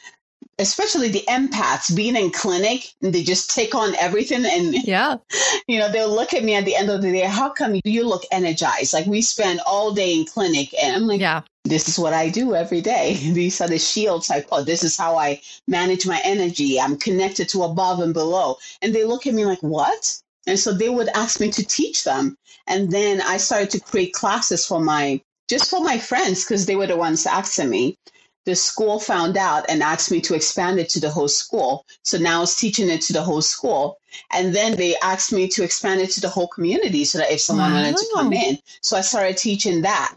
especially 0.59 1.09
the 1.09 1.23
empaths 1.27 1.95
being 1.95 2.15
in 2.15 2.29
clinic 2.29 2.93
and 3.01 3.13
they 3.13 3.23
just 3.23 3.53
take 3.53 3.73
on 3.73 3.95
everything 3.95 4.45
and 4.45 4.75
yeah. 4.85 5.15
you 5.67 5.79
know 5.79 5.91
they'll 5.91 6.13
look 6.13 6.33
at 6.33 6.43
me 6.43 6.55
at 6.55 6.65
the 6.65 6.75
end 6.75 6.89
of 6.89 7.01
the 7.01 7.11
day 7.11 7.21
how 7.21 7.49
come 7.49 7.79
you 7.83 8.07
look 8.07 8.23
energized? 8.31 8.93
Like 8.93 9.05
we 9.05 9.21
spend 9.21 9.61
all 9.65 9.93
day 9.93 10.13
in 10.13 10.25
clinic 10.25 10.73
and 10.81 10.95
i'm 10.95 11.07
like 11.07 11.21
yeah. 11.21 11.41
This 11.63 11.87
is 11.87 11.99
what 11.99 12.13
i 12.13 12.29
do 12.29 12.55
every 12.55 12.81
day. 12.81 13.13
These 13.33 13.61
are 13.61 13.67
the 13.67 13.79
shields 13.79 14.29
i 14.29 14.41
put 14.41 14.49
oh, 14.51 14.63
this 14.63 14.83
is 14.83 14.97
how 14.97 15.15
i 15.17 15.41
manage 15.67 16.05
my 16.05 16.21
energy. 16.23 16.79
I'm 16.79 16.97
connected 16.97 17.49
to 17.49 17.63
above 17.63 17.99
and 17.99 18.13
below. 18.13 18.57
And 18.81 18.93
they 18.93 19.05
look 19.05 19.27
at 19.27 19.33
me 19.33 19.45
like 19.45 19.61
what? 19.61 20.19
And 20.47 20.59
so 20.59 20.73
they 20.73 20.89
would 20.89 21.09
ask 21.09 21.39
me 21.39 21.51
to 21.51 21.63
teach 21.63 22.03
them. 22.03 22.37
And 22.67 22.91
then 22.91 23.21
i 23.21 23.37
started 23.37 23.69
to 23.71 23.79
create 23.79 24.13
classes 24.13 24.65
for 24.65 24.79
my 24.79 25.21
just 25.47 25.69
for 25.69 25.81
my 25.81 25.97
friends 25.97 26.43
because 26.43 26.65
they 26.65 26.75
were 26.75 26.87
the 26.87 26.95
ones 26.95 27.25
asking 27.25 27.69
me 27.69 27.97
the 28.45 28.55
school 28.55 28.99
found 28.99 29.37
out 29.37 29.65
and 29.69 29.83
asked 29.83 30.11
me 30.11 30.19
to 30.21 30.33
expand 30.33 30.79
it 30.79 30.89
to 30.89 30.99
the 30.99 31.09
whole 31.09 31.27
school. 31.27 31.85
So 32.03 32.17
now 32.17 32.37
I 32.37 32.41
was 32.41 32.55
teaching 32.55 32.89
it 32.89 33.01
to 33.01 33.13
the 33.13 33.21
whole 33.21 33.41
school. 33.41 33.99
And 34.31 34.53
then 34.53 34.75
they 34.75 34.95
asked 35.03 35.31
me 35.31 35.47
to 35.49 35.63
expand 35.63 36.01
it 36.01 36.09
to 36.11 36.21
the 36.21 36.29
whole 36.29 36.47
community 36.47 37.05
so 37.05 37.19
that 37.19 37.31
if 37.31 37.39
someone 37.39 37.71
wow. 37.71 37.81
wanted 37.81 37.97
to 37.97 38.09
come 38.15 38.33
in. 38.33 38.57
So 38.81 38.97
I 38.97 39.01
started 39.01 39.37
teaching 39.37 39.81
that. 39.81 40.15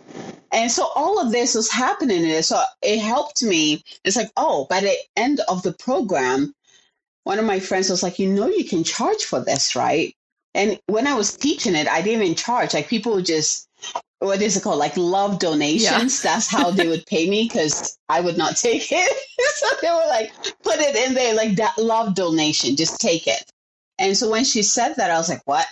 And 0.52 0.71
so 0.71 0.88
all 0.95 1.21
of 1.21 1.33
this 1.33 1.54
was 1.54 1.71
happening 1.71 2.23
there. 2.23 2.43
So 2.43 2.62
it 2.83 3.00
helped 3.00 3.43
me. 3.43 3.85
It's 4.04 4.16
like, 4.16 4.31
oh, 4.37 4.66
by 4.71 4.81
the 4.81 4.97
end 5.16 5.40
of 5.49 5.62
the 5.62 5.73
program, 5.73 6.54
one 7.25 7.38
of 7.38 7.45
my 7.45 7.61
friends 7.61 7.90
was 7.90 8.02
like, 8.02 8.19
you 8.19 8.33
know, 8.33 8.49
you 8.49 8.64
can 8.64 8.85
charge 8.85 9.25
for 9.25 9.40
this, 9.40 9.76
right? 9.76 10.14
And 10.54 10.78
when 10.87 11.07
I 11.07 11.14
was 11.14 11.37
teaching 11.37 11.75
it, 11.75 11.88
I 11.88 12.00
didn't 12.00 12.23
even 12.23 12.37
charge. 12.37 12.75
Like 12.75 12.88
people 12.88 13.14
would 13.14 13.26
just 13.26 13.69
what 14.25 14.43
is 14.43 14.57
it 14.57 14.62
called? 14.62 14.78
Like 14.78 14.97
love 14.97 15.38
donations. 15.38 16.25
Yeah. 16.25 16.33
That's 16.33 16.49
how 16.49 16.71
they 16.71 16.88
would 16.88 17.07
pay 17.07 17.28
me 17.28 17.45
because 17.45 17.99
I 18.09 18.21
would 18.21 18.37
not 18.37 18.57
take 18.57 18.88
it. 18.90 19.26
so 19.57 19.66
they 19.83 19.90
were 19.90 20.09
like, 20.09 20.33
put 20.62 20.78
it 20.78 20.97
in 20.97 21.14
there, 21.14 21.35
like 21.35 21.57
that 21.57 21.78
love 21.78 22.14
donation, 22.14 22.76
just 22.76 23.00
take 23.00 23.26
it. 23.26 23.45
And 23.99 24.16
so 24.16 24.31
when 24.31 24.45
she 24.45 24.62
said 24.62 24.95
that, 24.97 25.11
I 25.11 25.16
was 25.16 25.28
like, 25.28 25.43
what? 25.45 25.66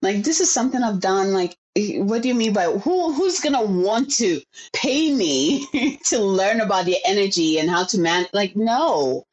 Like, 0.00 0.22
this 0.22 0.40
is 0.40 0.52
something 0.52 0.80
I've 0.82 1.00
done. 1.00 1.32
Like, 1.32 1.56
what 1.76 2.22
do 2.22 2.28
you 2.28 2.34
mean 2.34 2.52
by 2.52 2.64
who 2.64 3.12
who's 3.12 3.40
gonna 3.40 3.62
want 3.62 4.10
to 4.10 4.40
pay 4.72 5.12
me 5.12 5.98
to 6.04 6.18
learn 6.18 6.60
about 6.60 6.84
the 6.84 6.96
energy 7.04 7.58
and 7.58 7.68
how 7.68 7.84
to 7.84 7.98
man 7.98 8.26
like 8.32 8.54
no 8.54 9.26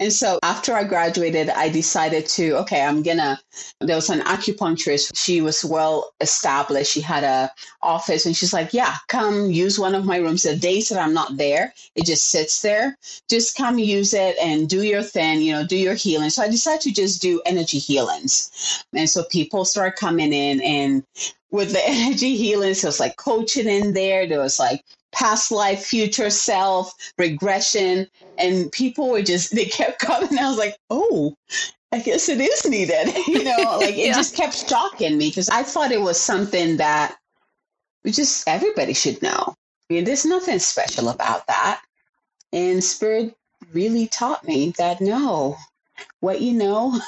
and 0.00 0.12
so 0.12 0.38
after 0.42 0.74
I 0.74 0.84
graduated, 0.84 1.48
I 1.50 1.68
decided 1.68 2.26
to, 2.26 2.56
okay, 2.58 2.82
I'm 2.82 3.02
gonna, 3.02 3.38
there 3.80 3.96
was 3.96 4.10
an 4.10 4.20
acupuncturist. 4.20 5.12
She 5.14 5.40
was 5.40 5.64
well 5.64 6.12
established. 6.20 6.92
She 6.92 7.00
had 7.00 7.24
a 7.24 7.50
office 7.82 8.26
and 8.26 8.36
she's 8.36 8.52
like, 8.52 8.74
yeah, 8.74 8.96
come 9.08 9.50
use 9.50 9.78
one 9.78 9.94
of 9.94 10.04
my 10.04 10.16
rooms. 10.16 10.42
The 10.42 10.56
days 10.56 10.88
that 10.88 10.98
I'm 10.98 11.14
not 11.14 11.36
there, 11.36 11.72
it 11.94 12.06
just 12.06 12.30
sits 12.30 12.62
there. 12.62 12.98
Just 13.28 13.56
come 13.56 13.78
use 13.78 14.14
it 14.14 14.36
and 14.42 14.68
do 14.68 14.82
your 14.82 15.02
thing, 15.02 15.40
you 15.40 15.52
know, 15.52 15.66
do 15.66 15.76
your 15.76 15.94
healing. 15.94 16.30
So 16.30 16.42
I 16.42 16.48
decided 16.48 16.82
to 16.82 16.92
just 16.92 17.22
do 17.22 17.40
energy 17.46 17.78
healings. 17.78 18.84
And 18.94 19.08
so 19.08 19.24
people 19.24 19.64
start 19.64 19.96
coming 19.96 20.32
in 20.32 20.60
and 20.62 21.04
with 21.52 21.72
the 21.72 21.82
energy 21.88 22.36
healing, 22.36 22.74
so 22.74 22.88
it's 22.88 22.98
like 22.98 23.16
coaching 23.16 23.68
in 23.68 23.92
there. 23.94 24.26
There 24.26 24.40
was 24.40 24.58
like 24.58 24.82
past 25.12 25.52
life, 25.52 25.84
future 25.84 26.30
self, 26.30 26.92
regression. 27.18 28.08
And 28.38 28.72
people 28.72 29.10
were 29.10 29.22
just, 29.22 29.54
they 29.54 29.66
kept 29.66 29.98
coming. 30.00 30.36
I 30.38 30.48
was 30.48 30.58
like, 30.58 30.76
oh, 30.90 31.36
I 31.92 32.00
guess 32.00 32.28
it 32.28 32.40
is 32.40 32.68
needed. 32.68 33.14
you 33.28 33.44
know, 33.44 33.78
like 33.78 33.96
it 33.96 34.14
just 34.14 34.34
kept 34.34 34.68
shocking 34.68 35.18
me 35.18 35.28
because 35.28 35.50
I 35.50 35.62
thought 35.62 35.92
it 35.92 36.00
was 36.00 36.18
something 36.18 36.78
that 36.78 37.16
we 38.02 38.10
just 38.10 38.48
everybody 38.48 38.94
should 38.94 39.22
know. 39.22 39.54
I 39.90 39.94
mean, 39.94 40.04
there's 40.04 40.24
nothing 40.24 40.58
special 40.58 41.10
about 41.10 41.46
that. 41.46 41.82
And 42.52 42.82
Spirit 42.82 43.36
really 43.72 44.06
taught 44.06 44.46
me 44.46 44.72
that 44.78 45.00
no, 45.02 45.56
what 46.20 46.40
you 46.40 46.52
know, 46.52 46.98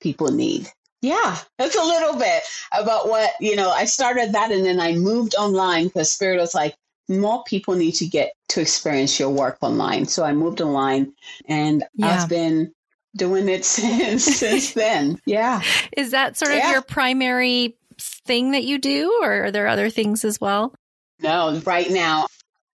people 0.00 0.30
need. 0.30 0.68
Yeah, 1.02 1.36
that's 1.58 1.74
a 1.74 1.82
little 1.82 2.16
bit 2.16 2.44
about 2.70 3.08
what, 3.08 3.32
you 3.40 3.56
know, 3.56 3.70
I 3.70 3.86
started 3.86 4.32
that 4.32 4.52
and 4.52 4.64
then 4.64 4.78
I 4.78 4.94
moved 4.94 5.34
online 5.34 5.88
because 5.88 6.12
Spirit 6.12 6.38
was 6.38 6.54
like, 6.54 6.76
more 7.08 7.42
people 7.44 7.74
need 7.74 7.96
to 7.96 8.06
get 8.06 8.32
to 8.50 8.60
experience 8.60 9.18
your 9.18 9.30
work 9.30 9.58
online. 9.60 10.06
So 10.06 10.24
I 10.24 10.32
moved 10.32 10.60
online 10.60 11.12
and 11.46 11.82
yeah. 11.94 12.22
I've 12.22 12.28
been 12.28 12.72
doing 13.16 13.48
it 13.48 13.64
since 13.64 14.24
since 14.24 14.72
then. 14.74 15.20
Yeah. 15.26 15.62
Is 15.96 16.12
that 16.12 16.36
sort 16.36 16.52
of 16.52 16.58
yeah. 16.58 16.70
your 16.70 16.82
primary 16.82 17.76
thing 17.98 18.52
that 18.52 18.64
you 18.64 18.78
do 18.78 19.18
or 19.22 19.44
are 19.44 19.50
there 19.50 19.66
other 19.66 19.90
things 19.90 20.24
as 20.24 20.40
well? 20.40 20.72
No, 21.20 21.60
right 21.66 21.90
now. 21.90 22.26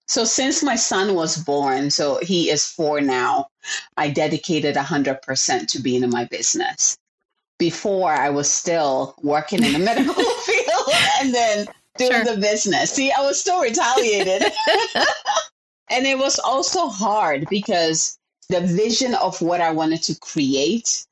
So 0.06 0.24
since 0.24 0.62
my 0.62 0.76
son 0.76 1.14
was 1.14 1.36
born, 1.36 1.90
so 1.90 2.18
he 2.22 2.50
is 2.50 2.66
4 2.66 3.02
now, 3.02 3.48
I 3.96 4.08
dedicated 4.08 4.74
100% 4.74 5.66
to 5.68 5.82
being 5.82 6.02
in 6.02 6.08
my 6.08 6.24
business. 6.24 6.96
Before 7.58 8.12
I 8.12 8.30
was 8.30 8.50
still 8.50 9.14
working 9.22 9.64
in 9.64 9.72
the 9.72 9.78
medical 9.80 10.14
field 10.46 10.94
and 11.20 11.34
then 11.34 11.66
doing 11.96 12.12
sure. 12.12 12.24
the 12.24 12.40
business. 12.40 12.92
See, 12.92 13.10
I 13.10 13.20
was 13.20 13.40
still 13.40 13.60
retaliated. 13.60 14.42
and 15.90 16.06
it 16.06 16.18
was 16.18 16.38
also 16.38 16.88
hard 16.88 17.46
because 17.50 18.18
the 18.48 18.60
vision 18.60 19.14
of 19.14 19.40
what 19.42 19.60
I 19.60 19.72
wanted 19.72 20.02
to 20.04 20.18
create, 20.18 21.04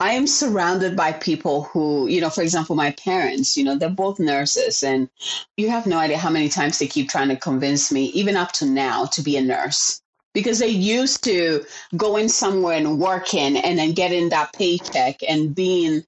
I 0.00 0.12
am 0.12 0.26
surrounded 0.26 0.96
by 0.96 1.12
people 1.12 1.64
who, 1.64 2.08
you 2.08 2.20
know, 2.20 2.30
for 2.30 2.42
example, 2.42 2.74
my 2.74 2.90
parents, 2.92 3.56
you 3.56 3.64
know, 3.64 3.76
they're 3.76 3.88
both 3.90 4.18
nurses, 4.18 4.82
and 4.82 5.08
you 5.56 5.70
have 5.70 5.86
no 5.86 5.98
idea 5.98 6.18
how 6.18 6.30
many 6.30 6.48
times 6.48 6.78
they 6.78 6.88
keep 6.88 7.08
trying 7.08 7.28
to 7.28 7.36
convince 7.36 7.92
me, 7.92 8.06
even 8.06 8.36
up 8.36 8.52
to 8.52 8.66
now, 8.66 9.06
to 9.06 9.22
be 9.22 9.36
a 9.36 9.42
nurse. 9.42 10.00
Because 10.34 10.58
they 10.58 10.68
used 10.68 11.24
to 11.24 11.64
going 11.96 12.28
somewhere 12.28 12.76
and 12.76 12.98
working 12.98 13.56
and 13.56 13.78
then 13.78 13.92
getting 13.92 14.28
that 14.30 14.52
paycheck 14.52 15.20
and 15.28 15.54
being 15.54 16.04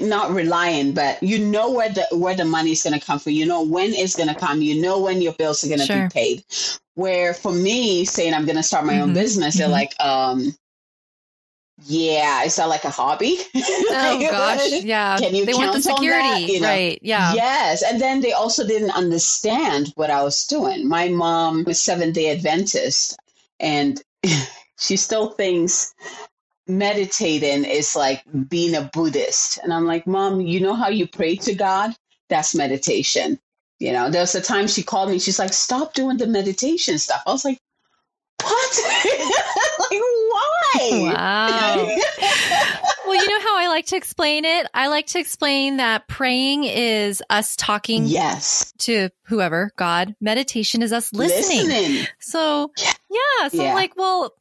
not 0.00 0.30
relying, 0.30 0.92
but 0.92 1.22
you 1.22 1.38
know 1.38 1.70
where 1.70 1.88
the 1.88 2.06
where 2.12 2.34
the 2.34 2.44
money 2.44 2.72
is 2.72 2.82
going 2.82 2.98
to 2.98 3.04
come 3.04 3.18
from. 3.18 3.32
You 3.32 3.46
know 3.46 3.62
when 3.62 3.92
it's 3.92 4.16
going 4.16 4.28
to 4.28 4.34
come. 4.34 4.62
You 4.62 4.80
know 4.80 5.00
when 5.00 5.20
your 5.20 5.32
bills 5.34 5.64
are 5.64 5.68
going 5.68 5.80
to 5.80 5.86
sure. 5.86 6.04
be 6.04 6.12
paid. 6.12 6.44
Where 6.94 7.34
for 7.34 7.52
me, 7.52 8.04
saying 8.04 8.34
I'm 8.34 8.44
going 8.44 8.56
to 8.56 8.62
start 8.62 8.84
my 8.84 8.94
mm-hmm. 8.94 9.02
own 9.02 9.14
business, 9.14 9.54
mm-hmm. 9.54 9.60
they're 9.60 9.68
like, 9.68 9.94
um, 10.00 10.54
yeah, 11.84 12.42
is 12.42 12.56
that 12.56 12.68
like 12.68 12.84
a 12.84 12.90
hobby? 12.90 13.38
Oh 13.90 14.20
gosh, 14.20 14.82
yeah. 14.82 15.18
Can 15.18 15.34
you 15.34 15.44
they 15.44 15.54
want 15.54 15.72
the 15.72 15.82
security, 15.82 16.52
you 16.52 16.60
know? 16.60 16.68
right? 16.68 16.98
Yeah. 17.02 17.34
Yes, 17.34 17.82
and 17.82 18.00
then 18.00 18.20
they 18.20 18.32
also 18.32 18.66
didn't 18.66 18.90
understand 18.90 19.92
what 19.96 20.10
I 20.10 20.22
was 20.22 20.46
doing. 20.46 20.88
My 20.88 21.08
mom 21.08 21.64
was 21.64 21.80
Seventh 21.80 22.14
Day 22.14 22.30
Adventist, 22.30 23.18
and 23.60 24.00
she 24.78 24.96
still 24.96 25.30
thinks 25.30 25.94
meditating 26.68 27.64
is 27.64 27.96
like 27.96 28.22
being 28.48 28.74
a 28.74 28.90
Buddhist. 28.92 29.58
And 29.62 29.72
I'm 29.72 29.86
like, 29.86 30.06
Mom, 30.06 30.40
you 30.40 30.60
know 30.60 30.74
how 30.74 30.88
you 30.88 31.06
pray 31.08 31.36
to 31.36 31.54
God? 31.54 31.94
That's 32.28 32.54
meditation. 32.54 33.38
You 33.78 33.92
know, 33.92 34.10
there 34.10 34.20
was 34.20 34.34
a 34.34 34.40
time 34.40 34.66
she 34.66 34.82
called 34.82 35.10
me, 35.10 35.18
she's 35.18 35.38
like, 35.38 35.52
Stop 35.52 35.94
doing 35.94 36.18
the 36.18 36.26
meditation 36.26 36.98
stuff. 36.98 37.22
I 37.26 37.30
was 37.30 37.44
like, 37.44 37.58
What? 38.42 38.78
like, 39.78 40.00
why? 40.00 41.12
Wow. 41.14 41.76
well, 43.06 43.14
you 43.14 43.28
know 43.28 43.40
how 43.40 43.58
I 43.58 43.68
like 43.68 43.86
to 43.86 43.96
explain 43.96 44.44
it? 44.44 44.66
I 44.74 44.88
like 44.88 45.06
to 45.08 45.18
explain 45.18 45.76
that 45.78 46.08
praying 46.08 46.64
is 46.64 47.22
us 47.30 47.54
talking 47.56 48.04
yes. 48.04 48.72
to 48.80 49.10
whoever, 49.26 49.70
God. 49.76 50.14
Meditation 50.20 50.82
is 50.82 50.92
us 50.92 51.12
listening. 51.12 51.68
listening. 51.68 52.06
So, 52.18 52.72
yeah. 52.78 52.92
Yeah 53.10 53.48
so, 53.48 53.62
yeah. 53.64 53.74
like, 53.74 53.96
well, 53.96 54.34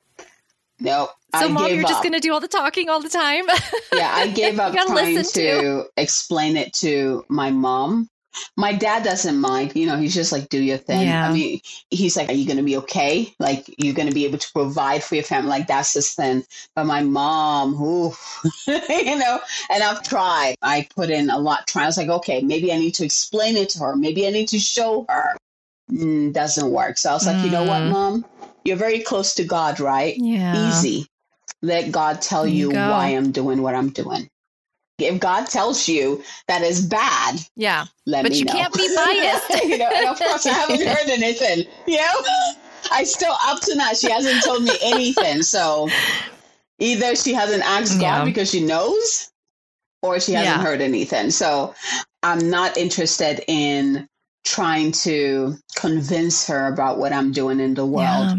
no. 0.80 1.10
So, 1.36 1.46
I 1.46 1.48
mom, 1.50 1.70
you're 1.70 1.82
up. 1.82 1.88
just 1.88 2.04
going 2.04 2.14
to 2.14 2.20
do 2.20 2.32
all 2.34 2.40
the 2.40 2.48
talking 2.48 2.90
all 2.90 3.02
the 3.02 3.10
time. 3.10 3.46
yeah, 3.94 4.12
I 4.14 4.28
gave 4.36 4.60
up 4.60 4.74
trying 4.74 5.16
to, 5.16 5.24
to 5.24 5.86
explain 5.98 6.56
it 6.56 6.74
to 6.76 7.26
my 7.30 7.52
mom. 7.52 8.10
My 8.56 8.72
dad 8.72 9.04
doesn't 9.04 9.40
mind. 9.40 9.76
You 9.76 9.88
know, 9.88 9.98
he's 9.98 10.14
just 10.14 10.32
like, 10.32 10.50
do 10.50 10.62
your 10.62 10.78
thing. 10.78 11.08
Yeah. 11.08 11.28
I 11.28 11.34
mean, 11.34 11.60
he's 11.90 12.16
like, 12.16 12.30
are 12.30 12.34
you 12.34 12.46
going 12.46 12.58
to 12.58 12.64
be 12.64 12.78
okay? 12.78 13.34
Like, 13.40 13.66
you're 13.80 13.96
going 13.96 14.08
to 14.08 14.14
be 14.14 14.26
able 14.26 14.38
to 14.38 14.52
provide 14.54 15.04
for 15.04 15.16
your 15.16 15.24
family. 15.24 15.50
Like, 15.50 15.68
that's 15.68 15.94
his 15.94 16.14
thing. 16.14 16.44
But 16.76 16.86
my 16.86 17.02
mom, 17.02 17.74
who, 17.74 18.14
you 18.68 19.18
know, 19.18 19.40
and 19.72 19.84
I've 19.84 20.04
tried. 20.04 20.56
I 20.62 20.88
put 20.96 21.10
in 21.10 21.32
a 21.32 21.40
lot. 21.40 21.68
Try. 21.68 21.84
I 21.84 21.86
was 21.88 21.98
like, 21.98 22.10
okay, 22.10 22.42
maybe 22.42 22.72
I 22.72 22.78
need 22.78 22.94
to 22.96 23.06
explain 23.06 23.58
it 23.58 23.70
to 23.70 23.80
her. 23.80 23.96
Maybe 23.96 24.28
I 24.28 24.30
need 24.30 24.50
to 24.50 24.60
show 24.60 25.06
her 25.10 25.36
mm, 25.92 26.34
doesn't 26.34 26.70
work. 26.70 26.98
So 26.98 27.10
I 27.10 27.14
was 27.14 27.26
like, 27.26 27.44
you 27.44 27.52
know 27.52 27.64
what, 27.64 27.82
Mm. 27.84 27.90
mom? 27.90 28.26
You're 28.68 28.76
very 28.76 29.00
close 29.00 29.34
to 29.36 29.46
God, 29.46 29.80
right? 29.80 30.16
Yeah. 30.18 30.56
Easy. 30.70 31.08
Let 31.62 31.92
God 31.92 32.22
tell 32.22 32.44
There 32.44 32.52
you 32.52 32.70
why 32.70 33.08
I'm 33.16 33.32
doing 33.32 33.62
what 33.62 33.74
I'm 33.76 33.90
doing. 33.90 34.30
If 35.00 35.20
God 35.20 35.46
tells 35.48 35.88
you 35.88 36.22
that 36.48 36.62
is 36.64 36.86
bad, 36.86 37.40
Yeah. 37.56 37.86
let 38.06 38.24
But 38.24 38.34
me 38.34 38.40
you 38.40 38.46
know. 38.46 38.52
can't 38.52 38.74
be 38.74 38.88
biased. 38.96 39.64
you 39.64 39.78
know, 39.78 39.90
and 39.96 40.08
of 40.10 40.18
course 40.20 40.46
I 40.46 40.52
haven't 40.54 40.82
heard 40.96 41.10
anything. 41.10 41.66
You 41.88 41.98
know, 41.98 42.22
I 42.92 43.04
still 43.06 43.36
up 43.46 43.62
to 43.62 43.76
now. 43.76 43.94
She 43.94 44.10
hasn't 44.12 44.44
told 44.44 44.64
me 44.64 44.72
anything. 44.84 45.44
So 45.44 45.88
either 46.80 47.16
she 47.16 47.34
hasn't 47.34 47.64
asked 47.64 48.02
Yeah. 48.02 48.18
God 48.20 48.26
because 48.26 48.50
she 48.52 48.66
knows, 48.66 49.30
or 50.02 50.20
she 50.20 50.34
hasn't 50.34 50.58
Yeah. 50.58 50.64
heard 50.64 50.82
anything. 50.82 51.32
So 51.32 51.74
I'm 52.24 52.50
not 52.50 52.76
interested 52.78 53.44
in 53.48 54.08
trying 54.46 54.92
to 54.94 55.56
convince 55.76 56.48
her 56.48 56.68
about 56.68 56.98
what 56.98 57.14
I'm 57.14 57.32
doing 57.32 57.60
in 57.60 57.74
the 57.76 57.86
world. 57.86 58.28
Yeah. 58.30 58.36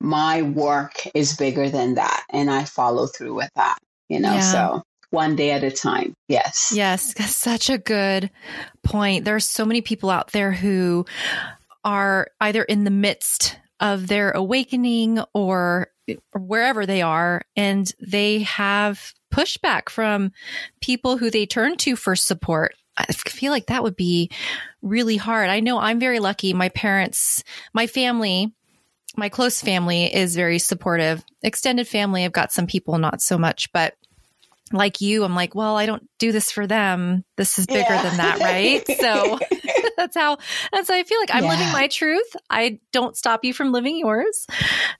My 0.00 0.42
work 0.42 1.06
is 1.14 1.36
bigger 1.36 1.68
than 1.68 1.94
that, 1.94 2.24
and 2.30 2.50
I 2.50 2.64
follow 2.64 3.06
through 3.06 3.34
with 3.34 3.50
that. 3.56 3.78
You 4.08 4.20
know, 4.20 4.34
Yeah. 4.34 4.40
so 4.52 4.82
one 5.10 5.36
day 5.36 5.50
at 5.50 5.64
a 5.64 5.70
time. 5.70 6.14
Yes. 6.28 6.72
Yes, 6.74 7.14
that's 7.14 7.34
such 7.36 7.70
a 7.70 7.78
good 7.78 8.30
point. 8.82 9.24
There 9.24 9.36
are 9.36 9.40
so 9.40 9.64
many 9.64 9.80
people 9.80 10.10
out 10.10 10.32
there 10.32 10.52
who 10.52 11.06
are 11.84 12.28
either 12.40 12.62
in 12.62 12.84
the 12.84 12.90
midst 12.90 13.58
of 13.80 14.06
their 14.08 14.30
awakening 14.32 15.20
or 15.34 15.88
wherever 16.32 16.86
they 16.86 17.02
are, 17.02 17.42
and 17.56 17.90
they 18.00 18.40
have 18.40 19.12
pushback 19.32 19.88
from 19.88 20.32
people 20.80 21.18
who 21.18 21.30
they 21.30 21.46
turn 21.46 21.76
to 21.76 21.96
for 21.96 22.16
support. 22.16 22.74
I 22.96 23.12
feel 23.12 23.52
like 23.52 23.66
that 23.66 23.84
would 23.84 23.94
be 23.94 24.30
really 24.82 25.16
hard. 25.16 25.50
I 25.50 25.60
know 25.60 25.78
I'm 25.78 26.00
very 26.00 26.18
lucky. 26.18 26.52
My 26.52 26.68
parents, 26.70 27.44
my 27.72 27.86
family, 27.86 28.52
my 29.16 29.28
close 29.28 29.60
family 29.60 30.04
is 30.14 30.36
very 30.36 30.58
supportive. 30.58 31.24
Extended 31.42 31.88
family, 31.88 32.24
I've 32.24 32.32
got 32.32 32.52
some 32.52 32.66
people 32.66 32.98
not 32.98 33.20
so 33.20 33.38
much, 33.38 33.72
but 33.72 33.94
like 34.72 35.00
you, 35.00 35.24
I'm 35.24 35.34
like, 35.34 35.54
well, 35.54 35.76
I 35.76 35.86
don't 35.86 36.06
do 36.18 36.30
this 36.30 36.52
for 36.52 36.66
them. 36.66 37.24
This 37.36 37.58
is 37.58 37.66
bigger 37.66 37.80
Yeah. 37.94 38.02
than 38.02 38.16
that, 38.18 38.40
right? 38.40 38.86
So 38.98 39.38
that's 39.96 40.16
how 40.16 40.38
that's 40.72 40.88
how 40.88 40.94
I 40.94 41.04
feel 41.04 41.18
like 41.20 41.30
I'm 41.32 41.44
living 41.44 41.72
my 41.72 41.88
truth. 41.88 42.36
I 42.50 42.78
don't 42.92 43.16
stop 43.16 43.44
you 43.44 43.54
from 43.54 43.72
living 43.72 43.98
yours. 43.98 44.46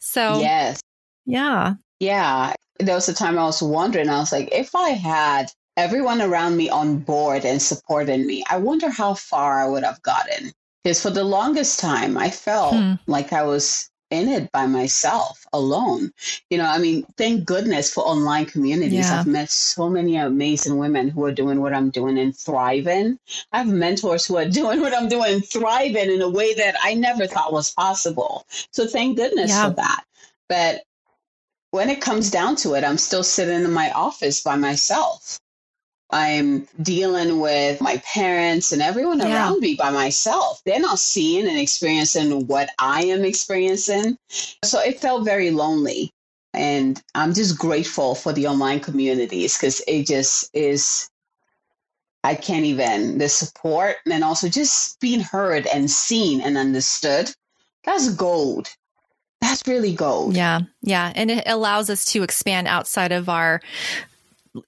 So 0.01 0.41
Yes. 0.41 0.81
yeah. 1.27 1.75
Yeah, 2.01 2.55
there 2.79 2.95
was 2.95 3.09
a 3.09 3.15
time 3.15 3.39
I 3.39 3.45
was 3.45 3.61
wondering, 3.61 4.09
I 4.09 4.19
was 4.21 4.31
like, 4.33 4.49
if 4.53 4.75
I 4.75 4.91
had 4.91 5.51
everyone 5.77 6.23
around 6.23 6.57
me 6.57 6.71
on 6.71 6.99
board 6.99 7.45
and 7.45 7.61
supporting 7.61 8.25
me, 8.27 8.45
I 8.49 8.57
wonder 8.59 8.89
how 8.89 9.15
far 9.15 9.61
I 9.61 9.69
would 9.69 9.83
have 9.83 10.01
gotten. 10.03 10.53
Because 10.85 11.03
for 11.03 11.11
the 11.11 11.25
longest 11.25 11.81
time, 11.81 12.17
I 12.17 12.31
felt 12.31 12.77
Hmm. 12.77 12.95
like 13.09 13.33
I 13.33 13.43
was 13.43 13.91
in 14.11 14.29
it 14.29 14.51
by 14.53 14.67
myself, 14.67 15.47
alone. 15.53 16.13
You 16.51 16.59
know, 16.59 16.65
I 16.67 16.79
mean, 16.79 17.05
thank 17.17 17.45
goodness 17.45 17.93
for 17.93 18.03
online 18.03 18.47
communities. 18.47 19.11
Yeah. 19.11 19.21
I've 19.21 19.27
met 19.27 19.51
so 19.51 19.89
many 19.91 20.17
amazing 20.17 20.79
women 20.79 21.09
who 21.09 21.25
are 21.25 21.33
doing 21.33 21.61
what 21.61 21.75
I'm 21.75 21.91
doing 21.91 22.19
and 22.19 22.37
thriving. 22.37 23.19
I 23.53 23.59
have 23.59 23.69
mentors 23.69 24.27
who 24.27 24.37
are 24.37 24.49
doing 24.61 24.81
what 24.81 24.95
I'm 24.95 25.09
doing 25.09 25.35
and 25.35 25.45
thriving 25.47 26.11
in 26.11 26.23
a 26.23 26.29
way 26.29 26.55
that 26.55 26.77
I 26.83 26.95
never 26.95 27.27
thought 27.27 27.53
was 27.53 27.71
possible. 27.73 28.47
So 28.73 28.87
thank 28.87 29.17
goodness 29.17 29.51
Yeah. 29.51 29.69
for 29.69 29.77
that. 29.77 30.05
But 30.49 30.83
when 31.71 31.91
it 31.91 32.01
comes 32.01 32.31
down 32.31 32.57
to 32.57 32.75
it, 32.75 32.85
I'm 32.85 32.99
still 32.99 33.23
sitting 33.23 33.65
in 33.65 33.73
my 33.73 33.91
office 33.93 34.43
by 34.43 34.57
myself. 34.57 35.39
I'm 36.11 36.67
dealing 36.81 37.41
with 37.41 37.81
my 37.81 37.99
parents 37.99 38.73
and 38.73 38.81
everyone 38.81 39.19
Yeah. 39.19 39.35
around 39.35 39.61
me 39.61 39.75
by 39.75 39.91
myself. 39.91 40.63
They're 40.65 40.81
not 40.81 40.99
seeing 40.99 41.47
and 41.47 41.59
experiencing 41.59 42.47
what 42.47 42.71
I 42.79 43.05
am 43.05 43.25
experiencing. 43.25 44.17
So 44.65 44.81
it 44.81 45.01
felt 45.01 45.25
very 45.25 45.51
lonely. 45.51 46.11
And 46.55 47.01
I'm 47.15 47.35
just 47.35 47.59
grateful 47.59 48.15
for 48.15 48.33
the 48.33 48.47
online 48.47 48.81
communities 48.81 49.57
because 49.57 49.83
it 49.87 50.07
just 50.07 50.49
is, 50.55 51.11
I 52.25 52.35
can't 52.35 52.65
even, 52.65 53.19
the 53.19 53.29
support 53.29 53.97
and 54.11 54.25
also 54.25 54.49
just 54.49 54.99
being 55.01 55.21
heard 55.21 55.67
and 55.67 55.91
seen 55.91 56.41
and 56.41 56.57
understood. 56.57 57.31
That's 57.85 58.09
gold. 58.15 58.69
That's 59.43 59.63
really 59.67 59.93
gold. 59.95 60.35
Yeah. 60.35 60.61
Yeah. 60.83 61.13
And 61.15 61.31
it 61.31 61.45
allows 61.47 61.91
us 61.91 62.05
to 62.07 62.23
expand 62.23 62.67
outside 62.67 63.13
of 63.13 63.29
our 63.29 63.61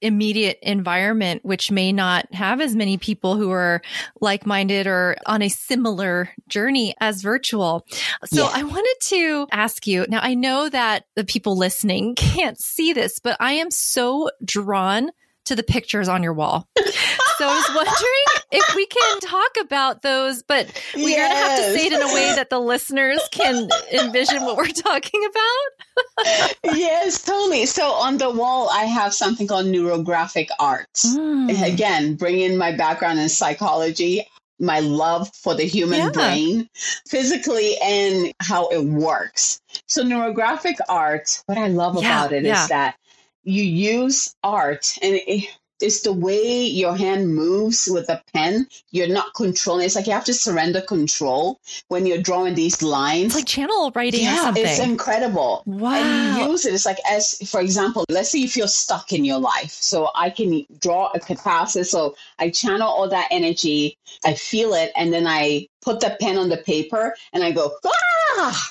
immediate 0.01 0.59
environment, 0.63 1.45
which 1.45 1.71
may 1.71 1.93
not 1.93 2.33
have 2.35 2.61
as 2.61 2.75
many 2.75 2.97
people 2.99 3.37
who 3.37 3.51
are 3.51 3.83
like 4.21 4.47
minded 4.47 4.87
or 4.87 5.17
on 5.27 5.43
a 5.43 5.49
similar 5.49 6.31
journey 6.49 6.95
as 7.01 7.23
virtual. 7.23 7.87
So 8.27 8.45
Yeah. 8.45 8.51
I 8.53 8.63
wanted 8.63 8.97
to 9.09 9.47
ask 9.53 9.87
you 9.87 10.07
now, 10.09 10.21
I 10.23 10.35
know 10.35 10.69
that 10.69 11.05
the 11.17 11.25
people 11.25 11.57
listening 11.57 12.15
can't 12.17 12.61
see 12.61 12.93
this, 12.93 13.19
but 13.19 13.37
I 13.41 13.53
am 13.55 13.71
so 13.71 14.31
drawn 14.45 15.11
to 15.47 15.57
the 15.57 15.63
pictures 15.63 16.09
on 16.09 16.23
your 16.23 16.35
wall. 16.35 16.69
So 17.41 17.49
I 17.49 17.55
was 17.55 17.71
wondering 17.75 18.27
if 18.53 18.75
we 18.77 18.85
can 18.85 19.21
talk 19.21 19.51
about 19.63 20.03
those, 20.03 20.43
but 20.43 20.67
we're 20.95 21.17
going 21.17 21.31
to 21.31 21.37
have 21.37 21.57
to 21.57 21.73
say 21.73 21.87
it 21.87 21.93
in 21.95 22.03
a 22.03 22.13
way 22.13 22.35
that 22.35 22.51
the 22.51 22.59
listeners 22.59 23.19
can 23.31 23.71
envision 23.95 24.45
what 24.45 24.59
we're 24.59 24.67
talking 24.69 25.23
about. 25.25 26.57
yes, 26.65 27.25
totally. 27.25 27.65
So 27.65 27.93
on 27.93 28.19
the 28.19 28.29
wall, 28.29 28.69
I 28.71 28.85
have 28.85 29.15
something 29.15 29.47
called 29.47 29.65
neurographic 29.65 30.49
arts. 30.59 31.17
Mm. 31.17 31.73
Again, 31.73 32.15
bringing 32.17 32.59
my 32.59 32.77
background 32.77 33.19
in 33.19 33.31
psychology, 33.31 34.27
my 34.59 34.81
love 34.81 35.35
for 35.35 35.55
the 35.55 35.65
human 35.65 36.01
Yeah. 36.01 36.11
brain, 36.11 36.69
physically, 37.09 37.79
and 37.83 38.35
how 38.41 38.69
it 38.69 38.85
works. 38.85 39.63
So, 39.89 40.05
neurographic 40.05 40.77
art, 40.91 41.43
what 41.47 41.57
I 41.57 41.69
love 41.69 41.97
Yeah, 41.97 42.19
about 42.19 42.33
it 42.33 42.45
is 42.45 42.49
yeah. 42.49 42.67
that 42.67 42.97
you 43.45 43.63
use 43.63 44.35
art 44.45 44.99
and 45.01 45.15
it, 45.15 45.49
it's 45.81 46.03
the 46.03 46.13
way 46.13 46.65
your 46.65 46.97
hand 46.97 47.35
moves 47.35 47.89
with 47.91 48.09
a 48.09 48.23
pen. 48.33 48.67
You're 48.91 49.09
not 49.09 49.35
controlling. 49.35 49.87
It's 49.87 49.97
like 49.97 50.07
you 50.07 50.13
have 50.13 50.25
to 50.25 50.35
surrender 50.35 50.81
control 50.81 51.61
when 51.89 52.07
you're 52.07 52.23
drawing 52.23 52.55
these 52.55 52.83
lines. 52.83 53.27
It's 53.27 53.35
like 53.37 53.47
channel 53.47 53.91
writing 53.95 54.21
or 54.21 54.25
yeah, 54.25 54.53
it's 54.57 54.79
incredible. 54.79 55.63
wow. 55.67 55.95
And 55.95 56.39
you 56.39 56.51
use 56.51 56.67
it. 56.67 56.75
It's 56.75 56.87
like 56.87 56.99
as, 57.09 57.37
for 57.51 57.61
example, 57.61 58.05
let's 58.09 58.31
say 58.31 58.39
you 58.39 58.49
feel 58.49 58.69
stuck 58.69 59.13
in 59.13 59.25
your 59.25 59.39
life. 59.39 59.71
So 59.71 60.11
I 60.15 60.31
can 60.31 60.67
draw 60.81 61.11
a 61.15 61.21
catharsis. 61.21 61.91
So 61.91 62.17
I 62.39 62.51
channel 62.51 62.89
all 62.89 63.09
that 63.09 63.29
energy. 63.31 63.97
I 64.25 64.35
feel 64.35 64.75
it, 64.75 64.93
and 64.97 65.13
then 65.13 65.27
I 65.27 65.69
put 65.83 66.01
the 66.01 66.17
pen 66.21 66.37
on 66.37 66.49
the 66.49 66.59
paper, 66.59 67.15
and 67.33 67.43
I 67.43 67.53
go 67.53 67.73
ah, 67.87 68.71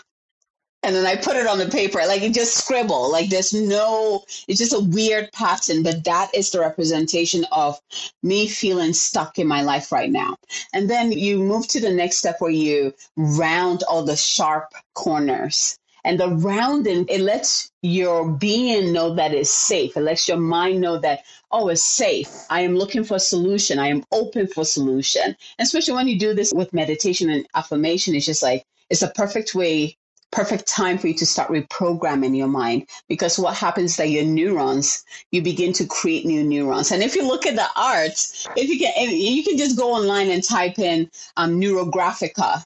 and 0.83 0.95
then 0.95 1.05
I 1.05 1.15
put 1.15 1.35
it 1.35 1.47
on 1.47 1.57
the 1.57 1.67
paper. 1.67 1.99
Like 2.07 2.21
you 2.21 2.31
just 2.31 2.57
scribble. 2.57 3.11
Like 3.11 3.29
there's 3.29 3.53
no. 3.53 4.23
It's 4.47 4.59
just 4.59 4.73
a 4.73 4.79
weird 4.79 5.31
pattern, 5.33 5.83
but 5.83 6.03
that 6.05 6.29
is 6.33 6.51
the 6.51 6.61
representation 6.61 7.45
of 7.51 7.79
me 8.23 8.47
feeling 8.47 8.93
stuck 8.93 9.39
in 9.39 9.47
my 9.47 9.61
life 9.61 9.91
right 9.91 10.09
now. 10.09 10.37
And 10.73 10.89
then 10.89 11.11
you 11.11 11.37
move 11.39 11.67
to 11.69 11.81
the 11.81 11.91
next 11.91 12.17
step 12.17 12.37
where 12.39 12.51
you 12.51 12.93
round 13.17 13.83
all 13.83 14.03
the 14.03 14.15
sharp 14.15 14.73
corners. 14.93 15.77
And 16.05 16.17
the 16.17 16.29
rounding, 16.29 17.05
it 17.09 17.19
lets 17.19 17.71
your 17.81 18.31
being 18.31 18.93
know 18.93 19.13
that 19.15 19.33
it's 19.33 19.53
safe. 19.53 19.97
It 19.97 20.01
lets 20.01 20.29
your 20.29 20.37
mind 20.37 20.79
know 20.79 20.97
that, 20.99 21.23
oh, 21.51 21.67
it's 21.67 21.83
safe. 21.83 22.29
I 22.49 22.61
am 22.61 22.77
looking 22.77 23.03
for 23.03 23.15
a 23.15 23.19
solution. 23.19 23.79
I 23.79 23.89
am 23.89 24.05
open 24.13 24.47
for 24.47 24.63
solution. 24.63 25.23
And 25.23 25.35
especially 25.59 25.95
when 25.95 26.07
you 26.07 26.17
do 26.17 26.33
this 26.33 26.53
with 26.55 26.73
meditation 26.73 27.29
and 27.29 27.45
affirmation, 27.53 28.15
it's 28.15 28.25
just 28.25 28.41
like, 28.41 28.65
it's 28.89 29.01
a 29.01 29.09
perfect 29.09 29.53
way, 29.53 29.97
perfect 30.31 30.67
time 30.67 30.97
for 30.97 31.07
you 31.07 31.13
to 31.15 31.25
start 31.25 31.49
reprogramming 31.49 32.35
your 32.37 32.47
mind. 32.47 32.87
Because 33.07 33.39
what 33.39 33.55
happens 33.55 33.91
is 33.91 33.97
that 33.97 34.09
your 34.09 34.25
neurons, 34.25 35.03
you 35.31 35.41
begin 35.41 35.73
to 35.73 35.85
create 35.85 36.25
new 36.25 36.43
neurons. 36.43 36.91
And 36.91 37.01
if 37.03 37.15
you 37.15 37.27
look 37.27 37.45
at 37.45 37.55
the 37.55 37.67
arts, 37.75 38.47
if 38.55 38.69
you 38.69 38.77
can, 38.79 38.93
if 38.95 39.11
you 39.11 39.43
can 39.43 39.57
just 39.57 39.77
go 39.77 39.91
online 39.93 40.29
and 40.29 40.43
type 40.43 40.79
in 40.79 41.09
um, 41.37 41.59
neurographica. 41.59 42.63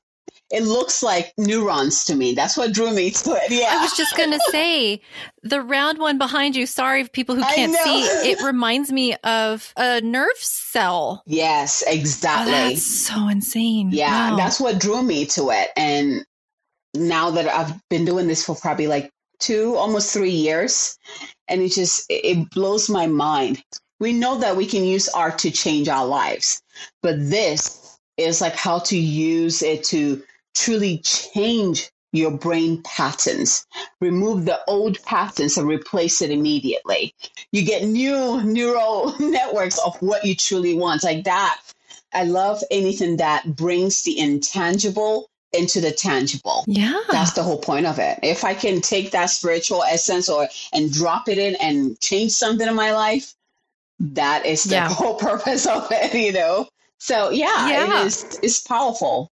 It 0.51 0.63
looks 0.63 1.01
like 1.01 1.33
neurons 1.37 2.05
to 2.05 2.15
me. 2.15 2.33
That's 2.35 2.55
what 2.55 2.73
drew 2.73 2.93
me 2.93 3.09
to 3.09 3.31
it. 3.31 3.49
Yeah. 3.49 3.69
I 3.71 3.81
was 3.81 3.93
just 3.97 4.15
going 4.15 4.29
to 4.37 4.39
say 4.51 5.01
the 5.41 5.61
round 5.61 5.97
one 5.97 6.19
behind 6.19 6.55
you. 6.55 6.67
Sorry, 6.67 7.07
people 7.07 7.33
who 7.35 7.41
can't 7.41 7.73
see. 7.75 8.01
It 8.29 8.39
reminds 8.43 8.91
me 8.91 9.15
of 9.23 9.73
a 9.77 10.01
nerve 10.01 10.37
cell. 10.37 11.23
yes, 11.25 11.83
Oh, 11.87 11.91
exactly. 11.91 12.51
that's 12.51 12.85
so 12.85 13.29
insane. 13.29 13.89
yeah, 13.91 14.31
Wow. 14.31 14.35
that's 14.37 14.59
what 14.59 14.79
drew 14.79 15.01
me 15.01 15.25
to 15.27 15.49
it. 15.49 15.69
And 15.75 16.23
now 16.93 17.31
that 17.31 17.47
I've 17.47 17.73
been 17.89 18.05
doing 18.05 18.27
this 18.27 18.45
for 18.45 18.55
probably 18.55 18.87
like 18.87 19.09
two, 19.39 19.75
almost 19.75 20.13
three 20.13 20.31
years, 20.31 20.97
and 21.47 21.61
it 21.61 21.71
just 21.73 22.05
it 22.09 22.49
blows 22.51 22.89
my 22.89 23.07
mind. 23.07 23.63
We 23.99 24.13
know 24.13 24.39
that 24.39 24.57
we 24.57 24.65
can 24.65 24.83
use 24.83 25.09
art 25.09 25.39
to 25.39 25.51
change 25.51 25.87
our 25.87 26.05
lives, 26.05 26.61
but 27.01 27.15
this 27.17 27.97
is 28.17 28.41
like 28.41 28.55
how 28.55 28.79
to 28.79 28.97
use 28.97 29.61
it 29.61 29.83
to 29.85 30.21
truly 30.55 30.99
change 30.99 31.89
your 32.11 32.31
brain 32.31 32.81
patterns. 32.83 33.65
Remove 33.99 34.45
the 34.45 34.59
old 34.67 35.01
patterns 35.03 35.57
and 35.57 35.67
replace 35.67 36.21
it 36.21 36.29
immediately. 36.29 37.13
You 37.51 37.63
get 37.63 37.85
new 37.85 38.41
neural 38.43 39.15
networks 39.19 39.79
of 39.79 39.99
what 40.01 40.23
you 40.23 40.35
truly 40.35 40.75
want. 40.75 41.03
Like 41.03 41.23
that. 41.25 41.59
I 42.13 42.25
love 42.25 42.63
anything 42.69 43.17
that 43.17 43.55
brings 43.55 44.03
the 44.03 44.19
intangible 44.19 45.29
into 45.53 45.79
the 45.81 45.91
tangible. 45.91 46.63
Yeah. 46.67 46.99
That's 47.11 47.33
the 47.33 47.43
whole 47.43 47.59
point 47.59 47.85
of 47.85 47.99
it. 47.99 48.19
If 48.23 48.43
I 48.43 48.53
can 48.53 48.81
take 48.81 49.11
that 49.11 49.27
spiritual 49.29 49.83
essence 49.83 50.27
or 50.29 50.47
and 50.73 50.91
drop 50.91 51.27
it 51.29 51.37
in 51.37 51.55
and 51.61 51.99
change 51.99 52.31
something 52.31 52.67
in 52.67 52.75
my 52.75 52.91
life, 52.93 53.33
that 53.99 54.45
is 54.45 54.63
the 54.63 54.75
Yeah. 54.75 54.89
whole 54.91 55.15
purpose 55.15 55.65
of 55.65 55.87
it, 55.91 56.13
you 56.13 56.31
know. 56.33 56.67
So 56.99 57.29
yeah, 57.29 57.69
Yeah. 57.69 58.01
it 58.01 58.05
is 58.07 58.39
it's 58.41 58.61
powerful. 58.61 59.29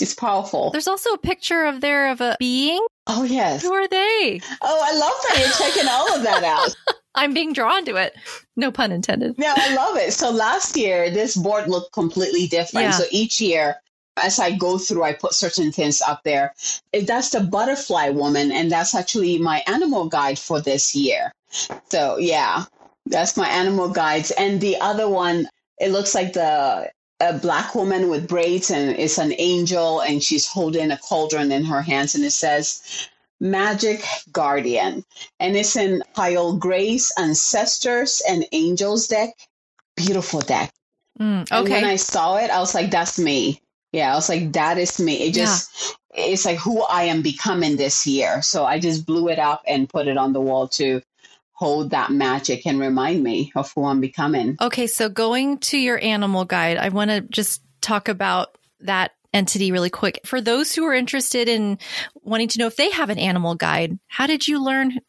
It's 0.00 0.14
powerful. 0.14 0.70
There's 0.70 0.88
also 0.88 1.10
a 1.12 1.18
picture 1.18 1.64
of 1.64 1.80
there 1.80 2.10
of 2.10 2.20
a 2.20 2.36
being. 2.38 2.84
Oh 3.06 3.24
yes. 3.24 3.62
Who 3.62 3.72
are 3.72 3.86
they? 3.88 4.40
Oh, 4.62 4.80
I 4.82 4.92
love 4.96 5.12
that 5.28 5.38
you're 5.40 5.68
checking 5.70 5.88
all 5.88 6.14
of 6.16 6.22
that 6.22 6.42
out. 6.42 6.74
I'm 7.14 7.34
being 7.34 7.52
drawn 7.52 7.84
to 7.86 7.96
it. 7.96 8.14
No 8.56 8.70
pun 8.70 8.92
intended. 8.92 9.36
No, 9.36 9.52
I 9.54 9.74
love 9.74 9.96
it. 9.96 10.12
So 10.12 10.30
last 10.30 10.76
year, 10.76 11.10
this 11.10 11.36
board 11.36 11.68
looked 11.68 11.92
completely 11.92 12.46
different. 12.46 12.84
Yeah. 12.86 12.90
So 12.92 13.04
each 13.10 13.40
year, 13.40 13.76
as 14.22 14.38
I 14.38 14.52
go 14.52 14.78
through, 14.78 15.02
I 15.02 15.12
put 15.12 15.34
certain 15.34 15.72
things 15.72 16.00
up 16.00 16.22
there. 16.24 16.54
That's 16.92 17.30
the 17.30 17.40
butterfly 17.40 18.10
woman, 18.10 18.52
and 18.52 18.70
that's 18.70 18.94
actually 18.94 19.38
my 19.38 19.62
animal 19.66 20.08
guide 20.08 20.38
for 20.38 20.60
this 20.60 20.94
year. 20.94 21.32
So 21.90 22.18
yeah, 22.18 22.64
that's 23.06 23.36
my 23.36 23.48
animal 23.48 23.88
guides. 23.88 24.30
And 24.32 24.60
the 24.60 24.76
other 24.80 25.08
one, 25.08 25.48
it 25.78 25.90
looks 25.90 26.14
like 26.14 26.32
the 26.32 26.90
a 27.22 27.38
black 27.38 27.74
woman 27.74 28.08
with 28.08 28.28
braids, 28.28 28.70
and 28.70 28.98
it's 28.98 29.18
an 29.18 29.34
angel, 29.38 30.00
and 30.00 30.22
she's 30.22 30.46
holding 30.46 30.90
a 30.90 30.96
cauldron 30.98 31.52
in 31.52 31.64
her 31.64 31.82
hands, 31.82 32.14
and 32.14 32.24
it 32.24 32.32
says. 32.32 33.08
Magic 33.42 34.04
Guardian, 34.32 35.02
and 35.38 35.56
it's 35.56 35.74
in 35.74 36.02
Kyle 36.14 36.56
Gray's 36.58 37.10
Ancestors 37.16 38.20
and 38.28 38.44
Angels 38.52 39.06
deck. 39.06 39.30
Beautiful 39.96 40.40
deck. 40.40 40.74
Mm, 41.18 41.46
And 41.50 41.68
when. 41.70 41.84
I 41.84 41.96
saw 41.96 42.36
it, 42.36 42.50
I 42.50 42.60
was 42.60 42.74
like, 42.74 42.90
that's 42.90 43.18
me. 43.18 43.62
Yeah, 43.92 44.12
I 44.12 44.14
was 44.14 44.28
like, 44.28 44.52
that 44.52 44.78
is 44.78 45.00
me. 45.00 45.28
It 45.28 45.34
just, 45.34 45.96
it's 46.14 46.44
like 46.44 46.58
who 46.58 46.82
I 46.84 47.04
am 47.04 47.22
becoming 47.22 47.76
this 47.76 48.06
year. 48.06 48.42
So 48.42 48.64
I 48.64 48.78
just 48.78 49.04
blew 49.04 49.28
it 49.28 49.38
up 49.38 49.62
and 49.66 49.88
put 49.88 50.06
it 50.06 50.16
on 50.16 50.32
the 50.32 50.40
wall 50.40 50.68
to 50.68 51.02
hold 51.52 51.90
that 51.90 52.10
magic 52.10 52.66
and 52.66 52.80
remind 52.80 53.22
me 53.22 53.52
of 53.54 53.70
who 53.74 53.84
I'm 53.84 54.00
becoming. 54.00 54.56
Okay. 54.60 54.86
So 54.86 55.08
going 55.08 55.58
to 55.58 55.78
your 55.78 56.02
animal 56.02 56.44
guide, 56.44 56.78
I 56.78 56.88
want 56.88 57.10
to 57.10 57.20
just 57.20 57.62
talk 57.80 58.08
about 58.08 58.56
that 58.80 59.12
entity 59.32 59.72
really 59.72 59.90
quick. 59.90 60.20
For 60.24 60.40
those 60.40 60.74
who 60.74 60.84
are 60.84 60.94
interested 60.94 61.48
in 61.48 61.78
wanting 62.22 62.48
to 62.48 62.58
know 62.58 62.66
if 62.66 62.76
they 62.76 62.90
have 62.90 63.10
an 63.10 63.18
animal 63.18 63.54
guide, 63.54 63.98
how 64.06 64.26
did 64.26 64.48
you 64.48 64.62
learn 64.62 65.00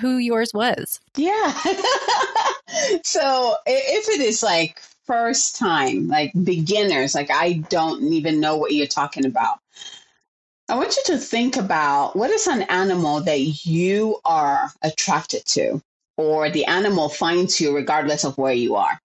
who 0.00 0.18
yours 0.18 0.52
was? 0.52 1.00
Yeah. 1.16 1.52
so 3.04 3.54
if 3.66 4.08
it 4.08 4.20
is 4.20 4.42
like 4.42 4.82
first 5.06 5.56
time, 5.56 6.08
like 6.08 6.32
beginners, 6.42 7.14
like 7.14 7.30
I 7.30 7.54
don't 7.68 8.02
even 8.12 8.40
know 8.40 8.56
what 8.56 8.72
you're 8.72 8.86
talking 8.86 9.26
about. 9.26 9.58
I 10.68 10.76
want 10.76 10.96
you 10.96 11.02
to 11.14 11.18
think 11.18 11.56
about 11.56 12.16
what 12.16 12.30
is 12.30 12.46
an 12.46 12.62
animal 12.62 13.20
that 13.20 13.66
you 13.66 14.18
are 14.24 14.70
attracted 14.82 15.44
to, 15.46 15.82
or 16.16 16.48
the 16.48 16.64
animal 16.64 17.08
finds 17.08 17.60
you 17.60 17.74
regardless 17.74 18.24
of 18.24 18.38
where 18.38 18.54
you 18.54 18.76
are. 18.76 18.98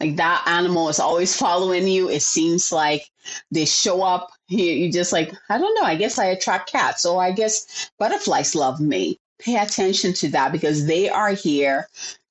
Like 0.00 0.16
that 0.16 0.44
animal 0.46 0.88
is 0.88 0.98
always 0.98 1.36
following 1.36 1.86
you. 1.86 2.08
It 2.08 2.22
seems 2.22 2.72
like 2.72 3.10
they 3.50 3.66
show 3.66 4.02
up. 4.02 4.30
You, 4.48 4.90
just 4.90 5.12
like, 5.12 5.32
I 5.50 5.58
don't 5.58 5.74
know. 5.74 5.86
I 5.86 5.96
guess 5.96 6.18
I 6.18 6.26
attract 6.26 6.72
cats, 6.72 7.04
or 7.04 7.22
I 7.22 7.32
guess 7.32 7.90
butterflies 7.98 8.54
love 8.54 8.80
me. 8.80 9.18
Pay 9.38 9.56
attention 9.56 10.14
to 10.14 10.28
that 10.30 10.52
because 10.52 10.86
they 10.86 11.10
are 11.10 11.32
here 11.32 11.86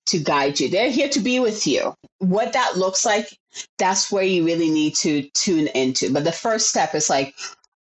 to 0.09 0.19
guide 0.19 0.59
you. 0.59 0.69
They're 0.69 0.91
here 0.91 1.09
to 1.09 1.19
be 1.19 1.39
with 1.39 1.65
you. 1.67 1.93
What 2.19 2.53
that 2.53 2.77
looks 2.77 3.05
like, 3.05 3.37
that's 3.77 4.11
where 4.11 4.23
you 4.23 4.45
really 4.45 4.69
need 4.69 4.95
to 4.95 5.29
tune 5.33 5.67
into. 5.67 6.11
But 6.13 6.23
the 6.23 6.31
first 6.31 6.69
step 6.69 6.95
is 6.95 7.09
like, 7.09 7.35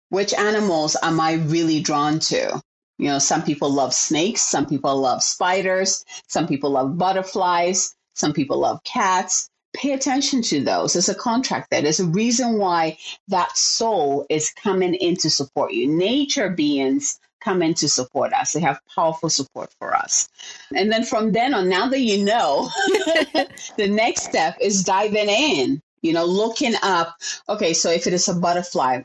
which 0.09 0.33
animals 0.33 0.95
am 1.01 1.19
I 1.19 1.33
really 1.33 1.81
drawn 1.81 2.19
to? 2.19 2.61
You 2.97 3.09
know, 3.09 3.19
some 3.19 3.43
people 3.43 3.69
love 3.69 3.93
snakes, 3.93 4.41
some 4.41 4.65
people 4.65 4.95
love 4.97 5.21
spiders, 5.21 6.05
some 6.27 6.47
people 6.47 6.69
love 6.69 6.97
butterflies, 6.97 7.93
some 8.13 8.31
people 8.33 8.59
love 8.59 8.83
cats. 8.83 9.49
Pay 9.75 9.91
attention 9.91 10.41
to 10.43 10.63
those. 10.63 10.93
There's 10.93 11.09
a 11.09 11.15
contract 11.15 11.67
there. 11.69 11.81
There's 11.81 11.99
a 11.99 12.05
reason 12.05 12.57
why 12.57 12.97
that 13.27 13.57
soul 13.57 14.25
is 14.29 14.51
coming 14.51 14.93
in 14.93 15.17
to 15.17 15.29
support 15.29 15.73
you. 15.73 15.87
Nature 15.87 16.49
beings 16.49 17.19
come 17.45 17.61
in 17.61 17.75
to 17.75 17.87
support 17.87 18.33
us. 18.33 18.53
They 18.53 18.59
have 18.61 18.79
powerful 18.93 19.29
support 19.29 19.69
for 19.79 19.95
us. 19.95 20.27
And 20.75 20.91
then 20.91 21.05
from 21.05 21.31
then 21.31 21.53
on, 21.53 21.69
now 21.69 21.87
that 21.87 21.99
you 21.99 22.25
know, 22.25 22.69
the 23.77 23.87
next 23.87 24.23
step 24.23 24.57
is 24.59 24.83
diving 24.83 25.29
in, 25.29 25.81
you 26.01 26.11
know, 26.11 26.25
looking 26.25 26.73
up, 26.83 27.15
okay, 27.47 27.73
so 27.73 27.89
if 27.91 28.07
it 28.07 28.13
is 28.13 28.27
a 28.27 28.33
butterfly, 28.33 29.03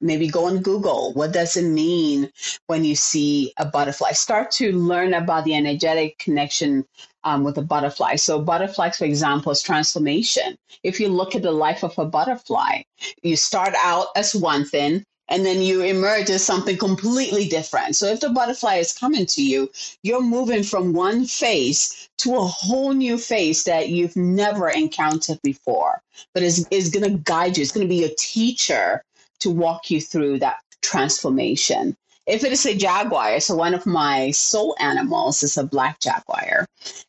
maybe 0.00 0.28
go 0.28 0.46
on 0.46 0.62
Google. 0.62 1.12
What 1.14 1.32
does 1.32 1.56
it 1.56 1.68
mean 1.68 2.30
when 2.66 2.84
you 2.84 2.94
see 2.94 3.52
a 3.56 3.64
butterfly? 3.64 4.12
Start 4.12 4.50
to 4.52 4.72
learn 4.72 5.14
about 5.14 5.44
the 5.44 5.54
energetic 5.54 6.18
connection 6.18 6.84
um, 7.24 7.44
with 7.44 7.58
a 7.58 7.62
butterfly. 7.62 8.16
So, 8.16 8.40
butterflies, 8.40 8.98
for 8.98 9.04
example, 9.04 9.52
is 9.52 9.62
transformation. 9.62 10.56
If 10.82 11.00
you 11.00 11.08
look 11.08 11.34
at 11.34 11.42
the 11.42 11.52
life 11.52 11.82
of 11.82 11.98
a 11.98 12.04
butterfly, 12.04 12.82
you 13.22 13.36
start 13.36 13.74
out 13.76 14.08
as 14.16 14.34
one 14.34 14.64
thing. 14.64 15.04
And 15.28 15.44
then 15.44 15.60
you 15.60 15.82
emerge 15.82 16.30
as 16.30 16.44
something 16.44 16.78
completely 16.78 17.46
different. 17.48 17.96
So 17.96 18.06
if 18.06 18.20
the 18.20 18.30
butterfly 18.30 18.76
is 18.76 18.96
coming 18.96 19.26
to 19.26 19.42
you, 19.42 19.70
you're 20.02 20.22
moving 20.22 20.62
from 20.62 20.92
one 20.92 21.26
phase 21.26 22.08
to 22.18 22.36
a 22.36 22.46
whole 22.46 22.92
new 22.92 23.18
phase 23.18 23.64
that 23.64 23.90
you've 23.90 24.16
never 24.16 24.68
encountered 24.68 25.40
before. 25.42 26.02
But 26.34 26.42
is 26.42 26.66
is 26.70 26.90
going 26.90 27.10
to 27.10 27.18
guide 27.18 27.56
you. 27.56 27.62
It's 27.62 27.72
going 27.72 27.86
to 27.86 27.94
be 27.94 28.04
a 28.04 28.14
teacher 28.16 29.04
to 29.40 29.50
walk 29.50 29.90
you 29.90 30.00
through 30.00 30.38
that 30.40 30.56
transformation. 30.82 31.96
If 32.26 32.44
it 32.44 32.52
is 32.52 32.66
a 32.66 32.74
jaguar, 32.74 33.40
so 33.40 33.56
one 33.56 33.72
of 33.72 33.86
my 33.86 34.32
soul 34.32 34.76
animals 34.78 35.42
is 35.42 35.56
a 35.56 35.64
black 35.64 35.98
jaguar, 36.00 36.66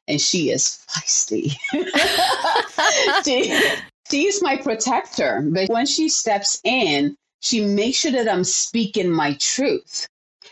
and 0.07 0.21
she 0.21 0.49
is 0.49 0.85
feisty. 0.89 1.55
she, 3.25 3.53
she 4.09 4.27
is 4.27 4.41
my 4.41 4.55
protector, 4.55 5.45
but 5.45 5.69
when 5.69 5.85
she 5.85 6.07
steps 6.07 6.61
in, 6.63 7.17
she 7.39 7.61
makes 7.65 7.99
sure 7.99 8.11
that 8.11 8.29
I'm 8.29 8.43
speaking 8.43 9.09
my 9.09 9.33
truth 9.35 10.07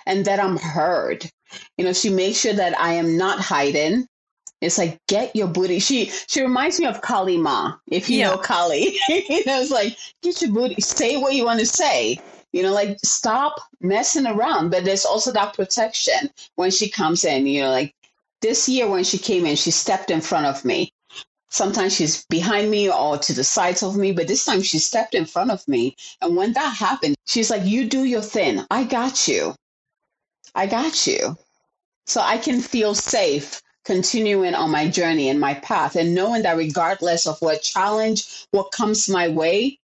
and 0.06 0.26
that 0.26 0.39
I'm 0.39 0.58
heard. 0.58 1.30
You 1.78 1.86
know, 1.86 1.93
she 1.93 2.10
makes 2.10 2.39
sure 2.39 2.54
that 2.54 2.80
I 2.80 2.93
am 2.93 3.17
not 3.17 3.39
hiding. 3.39 4.08
It's 4.62 4.78
like 4.78 5.00
get 5.08 5.36
your 5.36 5.47
booty. 5.47 5.80
She 5.80 6.06
she 6.28 6.41
reminds 6.41 6.80
me 6.80 6.88
of 6.88 7.02
Kali 7.02 7.38
Ma. 7.38 7.76
If 7.91 8.10
you 8.10 8.19
Yeah. 8.19 8.30
know 8.30 8.38
Kali, 8.38 8.97
you 9.10 9.43
know, 9.45 9.62
it's 9.62 9.71
like 9.71 9.97
get 10.23 10.41
your 10.41 10.52
booty. 10.52 10.82
Say 10.82 11.17
what 11.17 11.36
you 11.36 11.45
want 11.45 11.60
to 11.60 11.65
say. 11.65 12.19
You 12.54 12.63
know, 12.63 12.73
like 12.73 12.97
stop 13.04 13.60
messing 13.82 14.26
around. 14.26 14.71
But 14.71 14.84
there's 14.86 15.06
also 15.06 15.32
that 15.34 15.54
protection 15.54 16.32
when 16.56 16.71
she 16.71 16.89
comes 16.89 17.23
in. 17.23 17.45
You 17.45 17.63
know, 17.63 17.69
like 17.71 17.93
this 18.41 18.67
year 18.67 18.88
when 18.89 19.04
she 19.04 19.17
came 19.19 19.45
in, 19.45 19.56
she 19.56 19.71
stepped 19.71 20.10
in 20.10 20.21
front 20.21 20.47
of 20.47 20.65
me. 20.65 20.91
Sometimes 21.49 21.95
she's 21.95 22.25
behind 22.25 22.69
me 22.69 22.89
or 22.91 23.17
to 23.17 23.33
the 23.33 23.43
sides 23.43 23.81
of 23.81 23.95
me, 23.95 24.12
but 24.12 24.27
this 24.27 24.43
time 24.45 24.62
she 24.62 24.79
stepped 24.79 25.15
in 25.15 25.25
front 25.25 25.51
of 25.51 25.67
me. 25.67 25.95
And 26.21 26.36
when 26.36 26.53
that 26.53 26.75
happened, 26.75 27.15
she's 27.25 27.49
like, 27.49 27.65
You 27.65 27.88
do 27.88 28.03
your 28.03 28.21
thing. 28.21 28.65
I 28.69 28.83
got 28.83 29.27
you. 29.27 29.55
I 30.53 30.67
got 30.67 31.07
you. 31.07 31.38
So 32.05 32.21
I 32.21 32.38
can 32.38 32.62
feel 32.62 32.95
safe 32.95 33.62
continuing 33.86 34.53
on 34.53 34.71
my 34.71 34.89
journey 34.89 35.29
and 35.29 35.39
my 35.39 35.53
path 35.53 35.95
and 35.95 36.13
knowing 36.13 36.43
that 36.43 36.57
regardless 36.57 37.25
of 37.25 37.39
what 37.41 37.62
challenge, 37.62 38.45
what 38.51 38.71
comes 38.71 39.07
my 39.07 39.29
way, 39.29 39.79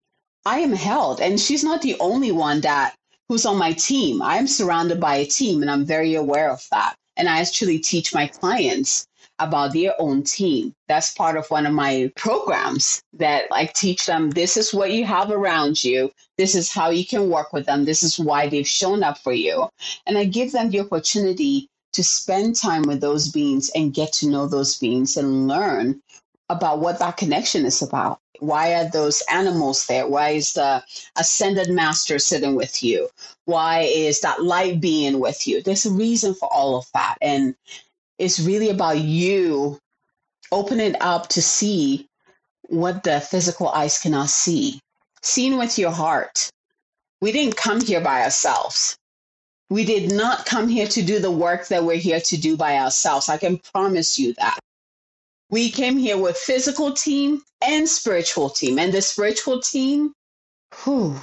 I 0.45 0.59
am 0.59 0.71
held. 0.71 1.19
And 1.19 1.39
she's 1.39 1.63
not 1.63 1.81
the 1.81 1.99
only 1.99 2.31
one 2.31 2.61
that 2.61 2.95
who's 3.27 3.45
on 3.45 3.57
my 3.57 3.73
team. 3.73 4.21
I'm 4.21 4.47
surrounded 4.47 4.99
by 4.99 5.17
a 5.17 5.25
team 5.25 5.61
and 5.61 5.69
I'm 5.69 5.85
very 5.85 6.15
aware 6.15 6.49
of 6.49 6.65
that. 6.71 6.95
And 7.17 7.27
I 7.27 7.39
actually 7.41 7.79
teach 7.79 8.13
my 8.13 8.27
clients 8.27 9.05
about 9.39 9.73
their 9.73 9.93
own 9.99 10.23
team. 10.23 10.73
That's 10.87 11.13
part 11.13 11.37
of 11.37 11.49
one 11.49 11.65
of 11.65 11.73
my 11.73 12.11
programs 12.15 13.01
that 13.13 13.45
I 13.51 13.65
teach 13.65 14.05
them 14.05 14.29
this 14.31 14.57
is 14.57 14.73
what 14.73 14.91
you 14.91 15.05
have 15.05 15.31
around 15.31 15.83
you. 15.83 16.11
This 16.37 16.55
is 16.55 16.71
how 16.71 16.89
you 16.89 17.05
can 17.05 17.29
work 17.29 17.53
with 17.53 17.65
them. 17.65 17.85
This 17.85 18.03
is 18.03 18.19
why 18.19 18.47
they've 18.47 18.67
shown 18.67 19.03
up 19.03 19.17
for 19.17 19.33
you. 19.33 19.69
And 20.05 20.17
I 20.17 20.25
give 20.25 20.51
them 20.51 20.69
the 20.69 20.81
opportunity 20.81 21.69
to 21.93 22.03
spend 22.03 22.55
time 22.55 22.83
with 22.83 23.01
those 23.01 23.29
beings 23.29 23.71
and 23.75 23.93
get 23.93 24.13
to 24.13 24.29
know 24.29 24.47
those 24.47 24.77
beings 24.77 25.17
and 25.17 25.47
learn 25.47 26.01
about 26.49 26.79
what 26.79 26.99
that 26.99 27.17
connection 27.17 27.65
is 27.65 27.81
about. 27.81 28.19
Why 28.39 28.73
are 28.73 28.89
those 28.89 29.21
animals 29.29 29.85
there? 29.87 30.07
Why 30.07 30.29
is 30.29 30.53
the 30.53 30.83
ascended 31.17 31.69
master 31.69 32.19
sitting 32.19 32.55
with 32.55 32.81
you? 32.81 33.09
Why 33.45 33.81
is 33.81 34.21
that 34.21 34.43
light 34.43 34.79
being 34.79 35.19
with 35.19 35.47
you? 35.47 35.61
There's 35.61 35.85
a 35.85 35.91
reason 35.91 36.33
for 36.33 36.51
all 36.51 36.77
of 36.77 36.85
that. 36.93 37.17
And 37.21 37.55
it's 38.19 38.39
really 38.39 38.69
about 38.69 38.99
you 38.99 39.79
opening 40.51 40.95
up 40.99 41.29
to 41.29 41.41
see 41.41 42.07
what 42.67 43.03
the 43.03 43.19
physical 43.21 43.69
eyes 43.69 43.99
cannot 43.99 44.29
see. 44.29 44.79
Seeing 45.23 45.57
with 45.57 45.79
your 45.79 45.91
heart. 45.91 46.49
We 47.21 47.31
didn't 47.31 47.55
come 47.55 47.81
here 47.81 48.01
by 48.01 48.23
ourselves. 48.23 48.97
We 49.69 49.85
did 49.85 50.11
not 50.11 50.45
come 50.45 50.67
here 50.67 50.87
to 50.87 51.01
do 51.01 51.19
the 51.19 51.31
work 51.31 51.67
that 51.67 51.83
we're 51.83 51.97
here 51.97 52.21
to 52.21 52.37
do 52.37 52.57
by 52.57 52.77
ourselves. 52.77 53.29
I 53.29 53.37
can 53.37 53.57
promise 53.57 54.19
you 54.19 54.33
that. 54.33 54.59
We 55.49 55.71
came 55.71 55.97
here 55.97 56.17
with 56.17 56.37
physical 56.37 56.93
team 56.93 57.41
and 57.61 57.87
spiritual 57.87 58.49
team. 58.49 58.79
And 58.79 58.93
the 58.93 59.01
spiritual 59.01 59.61
team, 59.61 60.13
whew, 60.83 61.19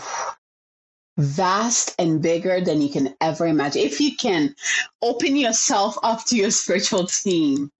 vast 1.17 1.95
and 1.99 2.21
bigger 2.21 2.61
than 2.61 2.83
you 2.83 2.89
can 2.89 3.15
ever 3.21 3.47
imagine. 3.47 3.83
If 3.83 4.01
you 4.01 4.17
can 4.17 4.55
open 5.03 5.37
yourself 5.37 5.97
up 6.03 6.25
to 6.27 6.37
your 6.37 6.51
spiritual 6.51 7.07
team, 7.07 7.71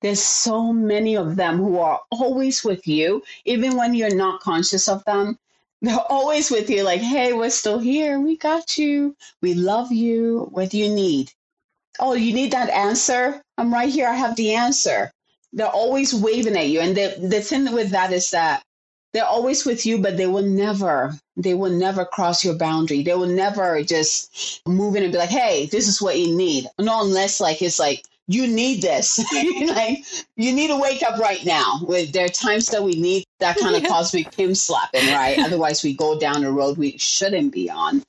there's 0.00 0.22
so 0.22 0.72
many 0.72 1.16
of 1.16 1.36
them 1.36 1.58
who 1.58 1.78
are 1.78 2.00
always 2.10 2.64
with 2.64 2.86
you, 2.86 3.22
even 3.44 3.76
when 3.76 3.94
you're 3.94 4.14
not 4.14 4.40
conscious 4.40 4.88
of 4.88 5.04
them. 5.04 5.38
They're 5.82 5.98
always 6.08 6.50
with 6.50 6.70
you, 6.70 6.82
like, 6.82 7.00
hey, 7.00 7.32
we're 7.32 7.50
still 7.50 7.78
here. 7.78 8.18
We 8.18 8.36
got 8.36 8.78
you. 8.78 9.16
We 9.42 9.54
love 9.54 9.92
you. 9.92 10.48
What 10.50 10.70
do 10.70 10.78
you 10.78 10.88
need? 10.88 11.32
Oh, 12.00 12.14
you 12.14 12.32
need 12.32 12.52
that 12.52 12.70
answer? 12.70 13.42
I'm 13.56 13.72
right 13.72 13.88
here. 13.88 14.08
I 14.08 14.14
have 14.14 14.36
the 14.36 14.54
answer. 14.54 15.12
They're 15.52 15.66
always 15.66 16.14
waving 16.14 16.56
at 16.56 16.68
you. 16.68 16.80
And 16.80 16.96
the, 16.96 17.14
the 17.20 17.40
thing 17.40 17.72
with 17.72 17.90
that 17.90 18.12
is 18.12 18.30
that 18.30 18.62
they're 19.12 19.24
always 19.24 19.64
with 19.64 19.86
you, 19.86 19.98
but 19.98 20.16
they 20.16 20.26
will 20.26 20.44
never, 20.44 21.18
they 21.36 21.54
will 21.54 21.70
never 21.70 22.04
cross 22.04 22.44
your 22.44 22.54
boundary. 22.54 23.02
They 23.02 23.14
will 23.14 23.26
never 23.26 23.82
just 23.82 24.62
move 24.66 24.96
in 24.96 25.02
and 25.02 25.12
be 25.12 25.18
like, 25.18 25.30
hey, 25.30 25.66
this 25.66 25.88
is 25.88 26.02
what 26.02 26.18
you 26.18 26.36
need. 26.36 26.66
No, 26.78 27.02
unless 27.02 27.40
like 27.40 27.62
it's 27.62 27.78
like, 27.78 28.04
you 28.28 28.46
need 28.46 28.82
this. 28.82 29.18
like 29.68 30.04
you 30.36 30.52
need 30.52 30.68
to 30.68 30.76
wake 30.76 31.02
up 31.02 31.18
right 31.18 31.44
now. 31.44 31.80
There 32.12 32.26
are 32.26 32.28
times 32.28 32.66
that 32.66 32.82
we 32.82 32.92
need 32.92 33.24
that 33.40 33.58
kind 33.58 33.74
of 33.74 33.82
cosmic 33.90 34.36
pim 34.36 34.54
slapping, 34.54 35.06
right? 35.06 35.38
Otherwise, 35.38 35.82
we 35.82 35.94
go 35.94 36.18
down 36.18 36.44
a 36.44 36.52
road 36.52 36.76
we 36.76 36.98
shouldn't 36.98 37.52
be 37.52 37.70
on. 37.70 38.04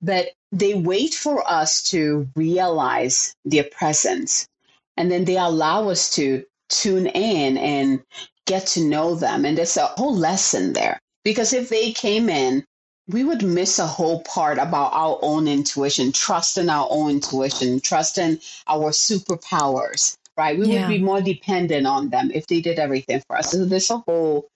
But 0.00 0.30
they 0.52 0.74
wait 0.74 1.12
for 1.12 1.48
us 1.48 1.82
to 1.90 2.26
realize 2.34 3.34
their 3.44 3.64
presence, 3.64 4.48
and 4.96 5.10
then 5.10 5.24
they 5.24 5.36
allow 5.36 5.88
us 5.90 6.14
to 6.14 6.44
tune 6.68 7.06
in 7.06 7.58
and 7.58 8.02
get 8.48 8.66
to 8.66 8.84
know 8.84 9.14
them. 9.14 9.44
And 9.44 9.56
there's 9.56 9.76
a 9.76 9.86
whole 9.86 10.16
lesson 10.16 10.72
there. 10.72 10.98
Because 11.22 11.52
if 11.52 11.68
they 11.68 11.92
came 11.92 12.28
in, 12.28 12.64
we 13.06 13.24
would 13.24 13.42
miss 13.42 13.78
a 13.78 13.86
whole 13.86 14.22
part 14.22 14.58
about 14.58 14.92
our 14.92 15.18
own 15.22 15.46
intuition, 15.46 16.12
trusting 16.12 16.68
our 16.68 16.88
own 16.90 17.10
intuition, 17.12 17.80
trusting 17.80 18.38
our 18.66 18.90
superpowers, 18.90 20.16
right? 20.36 20.58
We 20.58 20.66
yeah. 20.66 20.86
would 20.86 20.92
be 20.92 21.02
more 21.02 21.20
dependent 21.20 21.86
on 21.86 22.10
them 22.10 22.30
if 22.34 22.46
they 22.46 22.60
did 22.60 22.78
everything 22.78 23.22
for 23.26 23.36
us. 23.36 23.50
So 23.50 23.64
there's 23.64 23.90
a 23.90 23.98
whole 23.98 24.48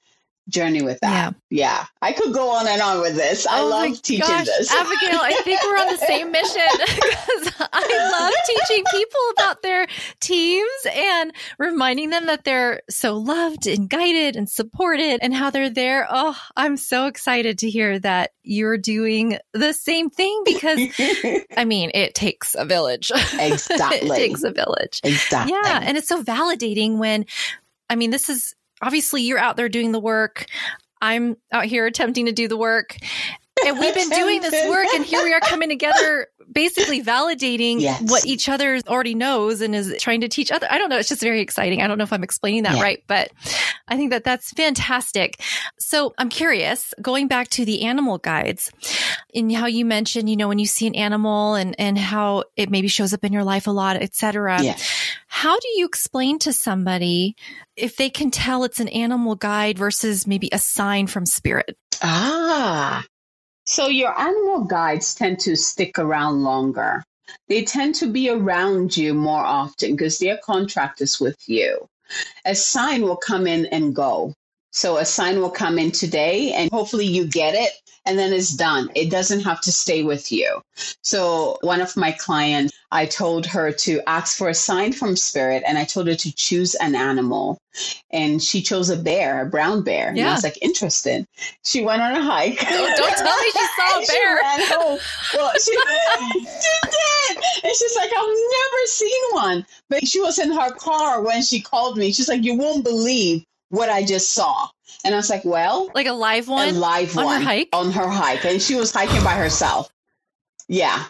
journey 0.48 0.82
with 0.82 0.98
that. 1.00 1.34
Yeah. 1.50 1.64
yeah. 1.64 1.86
I 2.00 2.12
could 2.12 2.32
go 2.32 2.50
on 2.50 2.66
and 2.66 2.80
on 2.82 3.00
with 3.00 3.14
this. 3.14 3.46
I 3.46 3.60
oh 3.60 3.68
love 3.68 4.02
teaching 4.02 4.26
gosh, 4.26 4.46
this. 4.46 4.72
Abigail, 4.72 5.20
I 5.22 5.40
think 5.44 5.60
we're 5.62 5.76
on 5.76 5.88
the 5.88 5.98
same 5.98 6.32
mission 6.32 6.62
because 6.78 7.68
I 7.72 8.10
love 8.12 8.34
teaching 8.46 8.84
people 8.90 9.20
about 9.38 9.62
their 9.62 9.86
teams 10.20 10.86
and 10.92 11.32
reminding 11.58 12.10
them 12.10 12.26
that 12.26 12.44
they're 12.44 12.82
so 12.90 13.16
loved 13.16 13.66
and 13.66 13.88
guided 13.88 14.36
and 14.36 14.48
supported 14.48 15.20
and 15.22 15.34
how 15.34 15.50
they're 15.50 15.70
there. 15.70 16.06
Oh, 16.10 16.36
I'm 16.56 16.76
so 16.76 17.06
excited 17.06 17.58
to 17.58 17.70
hear 17.70 17.98
that 18.00 18.32
you're 18.42 18.78
doing 18.78 19.38
the 19.52 19.72
same 19.72 20.10
thing 20.10 20.42
because 20.44 20.80
I 21.56 21.64
mean, 21.64 21.90
it 21.94 22.14
takes 22.14 22.54
a 22.54 22.64
village. 22.64 23.10
Exactly. 23.42 24.08
it 24.08 24.14
takes 24.14 24.42
a 24.44 24.50
village. 24.50 25.00
Exactly. 25.02 25.54
Yeah. 25.64 25.80
And 25.82 25.96
it's 25.96 26.08
so 26.08 26.22
validating 26.22 26.98
when 26.98 27.26
I 27.88 27.96
mean, 27.96 28.10
this 28.10 28.28
is 28.28 28.54
obviously 28.82 29.22
you're 29.22 29.38
out 29.38 29.56
there 29.56 29.68
doing 29.68 29.92
the 29.92 30.00
work. 30.00 30.46
I'm 31.00 31.36
out 31.50 31.64
here 31.64 31.86
attempting 31.86 32.26
to 32.26 32.32
do 32.32 32.48
the 32.48 32.56
work. 32.56 32.96
And 33.66 33.78
we've 33.78 33.94
been 33.94 34.08
doing 34.08 34.40
this 34.42 34.68
work, 34.68 34.86
and 34.94 35.04
here 35.04 35.22
we 35.22 35.32
are 35.32 35.40
coming 35.40 35.68
together, 35.68 36.28
basically 36.50 37.02
validating 37.02 37.80
yes. 37.80 38.02
what 38.10 38.26
each 38.26 38.48
other 38.48 38.80
already 38.88 39.14
knows 39.14 39.60
and 39.60 39.74
is 39.74 39.94
trying 40.00 40.20
to 40.22 40.28
teach 40.28 40.50
other. 40.50 40.66
I 40.70 40.78
don't 40.78 40.88
know. 40.88 40.98
It's 40.98 41.08
just 41.08 41.22
very 41.22 41.40
exciting. 41.40 41.82
I 41.82 41.86
don't 41.86 41.98
know 41.98 42.04
if 42.04 42.12
I'm 42.12 42.24
explaining 42.24 42.64
that 42.64 42.76
yeah. 42.76 42.82
right, 42.82 43.02
but 43.06 43.30
I 43.88 43.96
think 43.96 44.10
that 44.10 44.24
that's 44.24 44.50
fantastic. 44.52 45.40
So 45.78 46.14
I'm 46.18 46.28
curious, 46.28 46.94
going 47.00 47.28
back 47.28 47.48
to 47.50 47.64
the 47.64 47.82
animal 47.82 48.18
guides 48.18 48.70
and 49.34 49.54
how 49.54 49.66
you 49.66 49.84
mentioned, 49.84 50.28
you 50.28 50.36
know, 50.36 50.48
when 50.48 50.58
you 50.58 50.66
see 50.66 50.86
an 50.86 50.94
animal 50.94 51.54
and, 51.54 51.74
and 51.78 51.98
how 51.98 52.44
it 52.56 52.70
maybe 52.70 52.88
shows 52.88 53.12
up 53.14 53.24
in 53.24 53.32
your 53.32 53.44
life 53.44 53.66
a 53.66 53.70
lot, 53.70 53.96
etc. 53.96 54.62
Yeah. 54.62 54.76
How 55.28 55.58
do 55.58 55.68
you 55.74 55.86
explain 55.86 56.38
to 56.40 56.52
somebody 56.52 57.36
if 57.76 57.96
they 57.96 58.10
can 58.10 58.30
tell 58.30 58.64
it's 58.64 58.80
an 58.80 58.88
animal 58.88 59.34
guide 59.34 59.78
versus 59.78 60.26
maybe 60.26 60.48
a 60.52 60.58
sign 60.58 61.06
from 61.06 61.26
spirit? 61.26 61.76
Ah, 62.02 63.04
so 63.64 63.88
your 63.88 64.18
animal 64.18 64.64
guides 64.64 65.14
tend 65.14 65.40
to 65.40 65.56
stick 65.56 65.98
around 65.98 66.42
longer. 66.42 67.04
They 67.48 67.64
tend 67.64 67.94
to 67.96 68.06
be 68.06 68.28
around 68.28 68.96
you 68.96 69.14
more 69.14 69.44
often 69.44 69.92
because 69.92 70.18
their 70.18 70.38
contract 70.38 71.00
is 71.00 71.20
with 71.20 71.38
you. 71.48 71.88
A 72.44 72.54
sign 72.54 73.02
will 73.02 73.16
come 73.16 73.46
in 73.46 73.66
and 73.66 73.94
go. 73.94 74.34
So 74.70 74.96
a 74.96 75.04
sign 75.04 75.40
will 75.40 75.50
come 75.50 75.78
in 75.78 75.92
today 75.92 76.52
and 76.52 76.70
hopefully 76.70 77.06
you 77.06 77.26
get 77.26 77.54
it 77.54 77.72
and 78.04 78.18
then 78.18 78.32
it's 78.32 78.54
done. 78.54 78.90
It 78.94 79.10
doesn't 79.10 79.40
have 79.42 79.60
to 79.62 79.72
stay 79.72 80.02
with 80.02 80.32
you. 80.32 80.62
So 81.02 81.58
one 81.60 81.80
of 81.80 81.96
my 81.96 82.12
clients, 82.12 82.72
I 82.90 83.06
told 83.06 83.46
her 83.46 83.72
to 83.72 84.00
ask 84.06 84.36
for 84.36 84.48
a 84.48 84.54
sign 84.54 84.92
from 84.92 85.16
spirit 85.16 85.62
and 85.66 85.78
I 85.78 85.84
told 85.84 86.08
her 86.08 86.14
to 86.14 86.34
choose 86.34 86.74
an 86.76 86.94
animal. 86.94 87.58
And 88.10 88.42
she 88.42 88.60
chose 88.60 88.90
a 88.90 88.96
bear, 88.96 89.42
a 89.42 89.46
brown 89.46 89.82
bear. 89.82 90.14
Yeah. 90.14 90.22
And 90.22 90.28
I 90.28 90.32
was 90.34 90.44
like, 90.44 90.58
interested. 90.60 91.26
She 91.64 91.82
went 91.84 92.02
on 92.02 92.12
a 92.12 92.22
hike. 92.22 92.58
Don't, 92.60 92.96
don't 92.96 93.16
tell 93.16 93.38
me 93.38 93.50
she 93.50 93.66
saw 93.76 93.98
a 93.98 94.06
bear. 94.06 94.42
She. 94.58 95.36
Well, 95.38 95.52
she, 95.54 95.72
she 96.32 96.76
did. 96.82 97.44
And 97.64 97.72
she's 97.74 97.96
like, 97.96 98.10
I've 98.10 98.26
never 98.26 98.86
seen 98.86 99.22
one. 99.32 99.66
But 99.88 100.06
she 100.06 100.20
was 100.20 100.38
in 100.38 100.52
her 100.52 100.70
car 100.72 101.22
when 101.22 101.42
she 101.42 101.60
called 101.60 101.96
me. 101.96 102.12
She's 102.12 102.28
like, 102.28 102.44
you 102.44 102.56
won't 102.56 102.84
believe 102.84 103.44
what 103.72 103.88
I 103.88 104.04
just 104.04 104.32
saw. 104.32 104.68
And 105.04 105.14
I 105.14 105.16
was 105.16 105.30
like, 105.30 105.44
well, 105.44 105.90
like 105.94 106.06
a 106.06 106.12
live 106.12 106.46
one, 106.46 106.68
a 106.68 106.72
live 106.72 107.16
on 107.16 107.24
one 107.24 107.40
her 107.40 107.48
hike? 107.48 107.68
on 107.72 107.90
her 107.90 108.06
hike, 108.06 108.44
and 108.44 108.62
she 108.62 108.76
was 108.76 108.92
hiking 108.92 109.24
by 109.24 109.34
herself. 109.34 109.90
Yeah, 110.68 111.06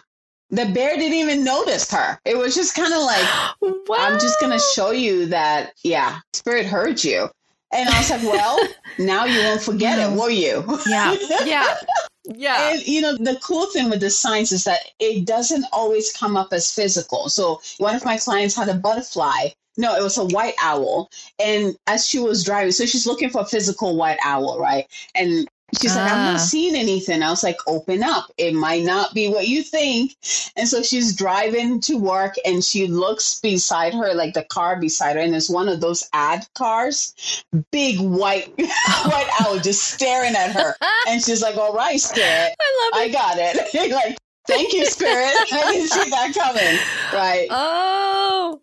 the 0.49 0.65
bear 0.65 0.95
didn't 0.95 1.17
even 1.17 1.43
notice 1.43 1.91
her. 1.91 2.19
It 2.25 2.37
was 2.37 2.55
just 2.55 2.73
kind 2.73 2.93
of 2.93 3.01
like, 3.01 3.27
wow. 3.61 3.97
I'm 3.99 4.19
just 4.19 4.39
gonna 4.39 4.59
show 4.73 4.91
you 4.91 5.27
that. 5.27 5.73
Yeah, 5.83 6.19
spirit 6.31 6.65
heard 6.65 7.03
you. 7.03 7.29
And 7.73 7.89
I 7.89 7.97
was 7.97 8.09
like, 8.09 8.23
well, 8.23 8.59
now 8.97 9.25
you 9.25 9.39
won't 9.41 9.61
forget 9.61 9.99
it, 9.99 10.15
will 10.15 10.29
you? 10.29 10.63
Yeah, 10.87 11.15
yeah. 11.45 11.75
Yeah. 12.25 12.71
And, 12.71 12.87
you 12.87 13.01
know, 13.01 13.17
the 13.17 13.37
cool 13.43 13.65
thing 13.65 13.89
with 13.89 13.99
the 13.99 14.09
signs 14.09 14.53
is 14.53 14.63
that 14.63 14.79
it 14.97 15.25
doesn't 15.25 15.65
always 15.73 16.13
come 16.13 16.37
up 16.37 16.53
as 16.53 16.71
physical. 16.73 17.27
So 17.27 17.61
one 17.79 17.95
of 17.95 18.05
my 18.05 18.17
clients 18.17 18.55
had 18.55 18.69
a 18.69 18.75
butterfly 18.75 19.49
no, 19.77 19.95
it 19.95 20.03
was 20.03 20.17
a 20.17 20.25
white 20.25 20.55
owl. 20.61 21.09
And 21.39 21.75
as 21.87 22.07
she 22.07 22.19
was 22.19 22.43
driving, 22.43 22.71
so 22.71 22.85
she's 22.85 23.07
looking 23.07 23.29
for 23.29 23.41
a 23.41 23.45
physical 23.45 23.95
white 23.95 24.19
owl, 24.23 24.59
right? 24.59 24.87
And 25.15 25.47
she's 25.79 25.95
like, 25.95 26.11
I'm 26.11 26.33
not 26.33 26.35
ah. 26.35 26.37
seeing 26.37 26.75
anything. 26.75 27.23
I 27.23 27.29
was 27.29 27.43
like, 27.43 27.57
open 27.67 28.03
up. 28.03 28.31
It 28.37 28.53
might 28.53 28.83
not 28.83 29.13
be 29.13 29.29
what 29.29 29.47
you 29.47 29.63
think. 29.63 30.15
And 30.55 30.67
so 30.67 30.83
she's 30.83 31.15
driving 31.15 31.79
to 31.81 31.95
work 31.95 32.35
and 32.45 32.63
she 32.63 32.87
looks 32.87 33.39
beside 33.39 33.93
her, 33.93 34.13
like 34.13 34.33
the 34.33 34.43
car 34.43 34.79
beside 34.79 35.15
her, 35.15 35.21
and 35.21 35.33
there's 35.33 35.49
one 35.49 35.69
of 35.69 35.81
those 35.81 36.07
ad 36.13 36.45
cars, 36.55 37.43
big 37.71 37.99
white 37.99 38.47
white 38.57 39.29
owl 39.41 39.59
just 39.59 39.83
staring 39.83 40.35
at 40.35 40.51
her. 40.51 40.75
And 41.05 41.21
she's 41.21 41.41
like, 41.41 41.57
All 41.57 41.73
right, 41.73 41.99
spirit. 41.99 42.55
I 42.59 42.91
love 42.93 43.01
it. 43.01 43.09
I 43.09 43.09
got 43.09 43.35
it. 43.37 43.91
like, 43.91 44.17
thank 44.47 44.71
you, 44.71 44.85
spirit. 44.85 45.33
I 45.51 45.71
didn't 45.73 45.89
see 45.89 46.09
that 46.09 46.33
coming. 46.33 46.79
Right. 47.13 47.47
Oh. 47.49 48.61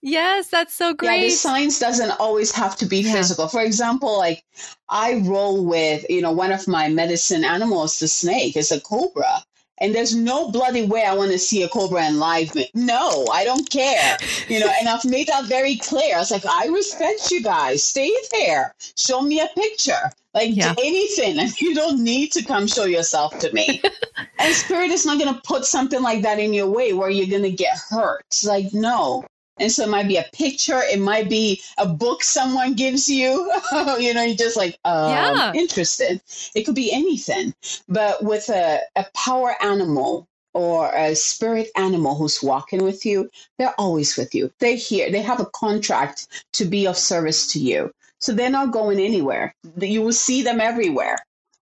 Yes, 0.00 0.48
that's 0.48 0.74
so 0.74 0.94
great. 0.94 1.20
Yeah, 1.20 1.24
the 1.24 1.30
science 1.30 1.78
doesn't 1.78 2.12
always 2.20 2.52
have 2.52 2.76
to 2.76 2.86
be 2.86 2.98
yeah. 2.98 3.12
physical. 3.12 3.48
For 3.48 3.62
example, 3.62 4.16
like 4.16 4.44
I 4.88 5.14
roll 5.24 5.64
with, 5.64 6.06
you 6.08 6.22
know, 6.22 6.32
one 6.32 6.52
of 6.52 6.68
my 6.68 6.88
medicine 6.88 7.44
animals, 7.44 7.98
the 7.98 8.08
snake, 8.08 8.56
is 8.56 8.70
a 8.70 8.80
cobra. 8.80 9.42
And 9.80 9.94
there's 9.94 10.14
no 10.14 10.50
bloody 10.50 10.84
way 10.84 11.04
I 11.04 11.14
want 11.14 11.30
to 11.30 11.38
see 11.38 11.62
a 11.62 11.68
cobra 11.68 12.06
in 12.06 12.18
live. 12.18 12.52
No, 12.74 13.26
I 13.32 13.44
don't 13.44 13.68
care. 13.70 14.16
You 14.48 14.60
know, 14.60 14.70
and 14.78 14.88
I've 14.88 15.04
made 15.04 15.28
that 15.28 15.44
very 15.44 15.76
clear. 15.76 16.16
I 16.16 16.18
was 16.18 16.32
like, 16.32 16.44
I 16.46 16.66
respect 16.66 17.30
you 17.30 17.42
guys. 17.42 17.84
Stay 17.84 18.10
there. 18.32 18.74
Show 18.96 19.22
me 19.22 19.40
a 19.40 19.46
picture. 19.54 20.10
Like 20.34 20.50
yeah. 20.52 20.74
anything. 20.82 21.38
And 21.38 21.60
you 21.60 21.74
don't 21.74 22.02
need 22.02 22.32
to 22.32 22.42
come 22.42 22.66
show 22.66 22.86
yourself 22.86 23.38
to 23.38 23.52
me. 23.52 23.80
and 24.38 24.54
spirit 24.54 24.90
is 24.90 25.06
not 25.06 25.18
gonna 25.18 25.40
put 25.44 25.64
something 25.64 26.02
like 26.02 26.22
that 26.22 26.40
in 26.40 26.52
your 26.52 26.68
way 26.68 26.92
where 26.92 27.10
you're 27.10 27.26
gonna 27.26 27.50
get 27.50 27.78
hurt. 27.88 28.24
Like, 28.44 28.74
no. 28.74 29.24
And 29.60 29.70
so 29.70 29.84
it 29.84 29.88
might 29.88 30.08
be 30.08 30.16
a 30.16 30.26
picture, 30.32 30.80
it 30.82 31.00
might 31.00 31.28
be 31.28 31.60
a 31.76 31.86
book 31.86 32.22
someone 32.22 32.74
gives 32.74 33.08
you. 33.08 33.52
you 33.98 34.14
know, 34.14 34.22
you're 34.22 34.36
just 34.36 34.56
like, 34.56 34.78
um, 34.84 35.10
yeah. 35.10 35.52
interested. 35.54 36.20
It 36.54 36.64
could 36.64 36.74
be 36.74 36.92
anything. 36.92 37.54
But 37.88 38.22
with 38.22 38.48
a, 38.48 38.80
a 38.96 39.06
power 39.14 39.54
animal 39.60 40.28
or 40.54 40.90
a 40.94 41.14
spirit 41.14 41.68
animal 41.76 42.14
who's 42.14 42.42
walking 42.42 42.82
with 42.82 43.04
you, 43.04 43.30
they're 43.58 43.74
always 43.78 44.16
with 44.16 44.34
you. 44.34 44.50
They're 44.58 44.76
here. 44.76 45.10
They 45.10 45.22
have 45.22 45.40
a 45.40 45.46
contract 45.46 46.26
to 46.54 46.64
be 46.64 46.86
of 46.86 46.96
service 46.96 47.52
to 47.52 47.60
you. 47.60 47.92
So 48.20 48.32
they're 48.32 48.50
not 48.50 48.72
going 48.72 48.98
anywhere. 48.98 49.54
You 49.80 50.02
will 50.02 50.12
see 50.12 50.42
them 50.42 50.60
everywhere. 50.60 51.18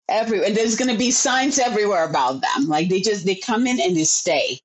Everywhere. 0.10 0.52
There's 0.52 0.76
going 0.76 0.92
to 0.92 0.98
be 0.98 1.12
signs 1.12 1.58
everywhere 1.60 2.04
about 2.04 2.42
them. 2.42 2.68
Like 2.68 2.90
they 2.90 3.00
just, 3.00 3.26
they 3.26 3.36
come 3.36 3.68
in 3.68 3.80
and 3.80 3.96
they 3.96 4.04
stay. 4.04 4.60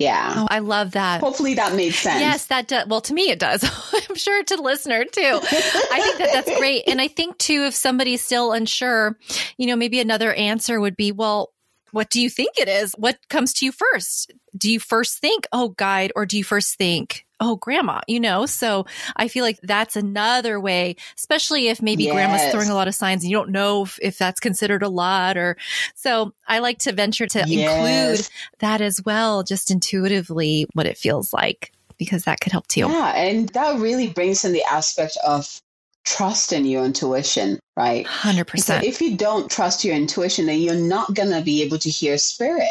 Yeah. 0.00 0.32
Oh, 0.34 0.46
I 0.50 0.60
love 0.60 0.92
that. 0.92 1.20
Hopefully 1.20 1.54
that 1.54 1.74
made 1.74 1.92
sense. 1.92 2.20
Yes, 2.20 2.46
that 2.46 2.68
does. 2.68 2.86
Well, 2.88 3.02
to 3.02 3.12
me, 3.12 3.30
it 3.30 3.38
does. 3.38 3.62
I'm 4.08 4.16
sure 4.16 4.42
to 4.42 4.56
the 4.56 4.62
listener 4.62 5.04
too. 5.04 5.20
I 5.42 6.00
think 6.02 6.18
that 6.18 6.30
that's 6.32 6.58
great. 6.58 6.84
And 6.86 7.02
I 7.02 7.08
think 7.08 7.36
too, 7.36 7.64
if 7.64 7.74
somebody's 7.74 8.24
still 8.24 8.52
unsure, 8.52 9.18
you 9.58 9.66
know, 9.66 9.76
maybe 9.76 10.00
another 10.00 10.32
answer 10.32 10.80
would 10.80 10.96
be, 10.96 11.12
well, 11.12 11.52
what 11.92 12.08
do 12.08 12.20
you 12.20 12.30
think 12.30 12.58
it 12.58 12.68
is? 12.68 12.94
What 12.96 13.18
comes 13.28 13.52
to 13.54 13.66
you 13.66 13.72
first? 13.72 14.32
Do 14.56 14.70
you 14.70 14.80
first 14.80 15.18
think, 15.18 15.46
oh, 15.52 15.70
guide, 15.70 16.12
or 16.16 16.26
do 16.26 16.36
you 16.36 16.44
first 16.44 16.76
think, 16.76 17.26
oh, 17.40 17.56
grandma, 17.56 18.00
you 18.06 18.20
know? 18.20 18.46
So 18.46 18.86
I 19.16 19.28
feel 19.28 19.44
like 19.44 19.58
that's 19.62 19.96
another 19.96 20.60
way, 20.60 20.96
especially 21.16 21.68
if 21.68 21.80
maybe 21.80 22.04
yes. 22.04 22.12
grandma's 22.12 22.52
throwing 22.52 22.68
a 22.68 22.74
lot 22.74 22.88
of 22.88 22.94
signs 22.94 23.22
and 23.22 23.30
you 23.30 23.36
don't 23.36 23.50
know 23.50 23.84
if, 23.84 23.98
if, 24.02 24.18
that's 24.18 24.40
considered 24.40 24.82
a 24.82 24.88
lot 24.88 25.38
or 25.38 25.56
so 25.94 26.34
I 26.46 26.58
like 26.58 26.78
to 26.80 26.92
venture 26.92 27.26
to 27.26 27.44
yes. 27.46 28.18
include 28.18 28.28
that 28.58 28.80
as 28.82 29.00
well, 29.04 29.42
just 29.42 29.70
intuitively 29.70 30.66
what 30.74 30.86
it 30.86 30.98
feels 30.98 31.32
like 31.32 31.72
because 31.96 32.24
that 32.24 32.40
could 32.40 32.52
help 32.52 32.66
too. 32.66 32.80
Yeah. 32.80 33.14
And 33.16 33.48
that 33.50 33.78
really 33.78 34.08
brings 34.08 34.44
in 34.44 34.52
the 34.52 34.64
aspect 34.64 35.16
of 35.26 35.60
trust 36.04 36.52
in 36.52 36.64
your 36.64 36.84
intuition, 36.84 37.60
right? 37.76 38.06
100%. 38.06 38.58
So 38.60 38.74
if 38.82 39.00
you 39.00 39.16
don't 39.16 39.50
trust 39.50 39.84
your 39.84 39.94
intuition, 39.94 40.46
then 40.46 40.60
you're 40.60 40.74
not 40.74 41.14
going 41.14 41.30
to 41.30 41.42
be 41.42 41.62
able 41.62 41.78
to 41.78 41.90
hear 41.90 42.18
spirit. 42.18 42.68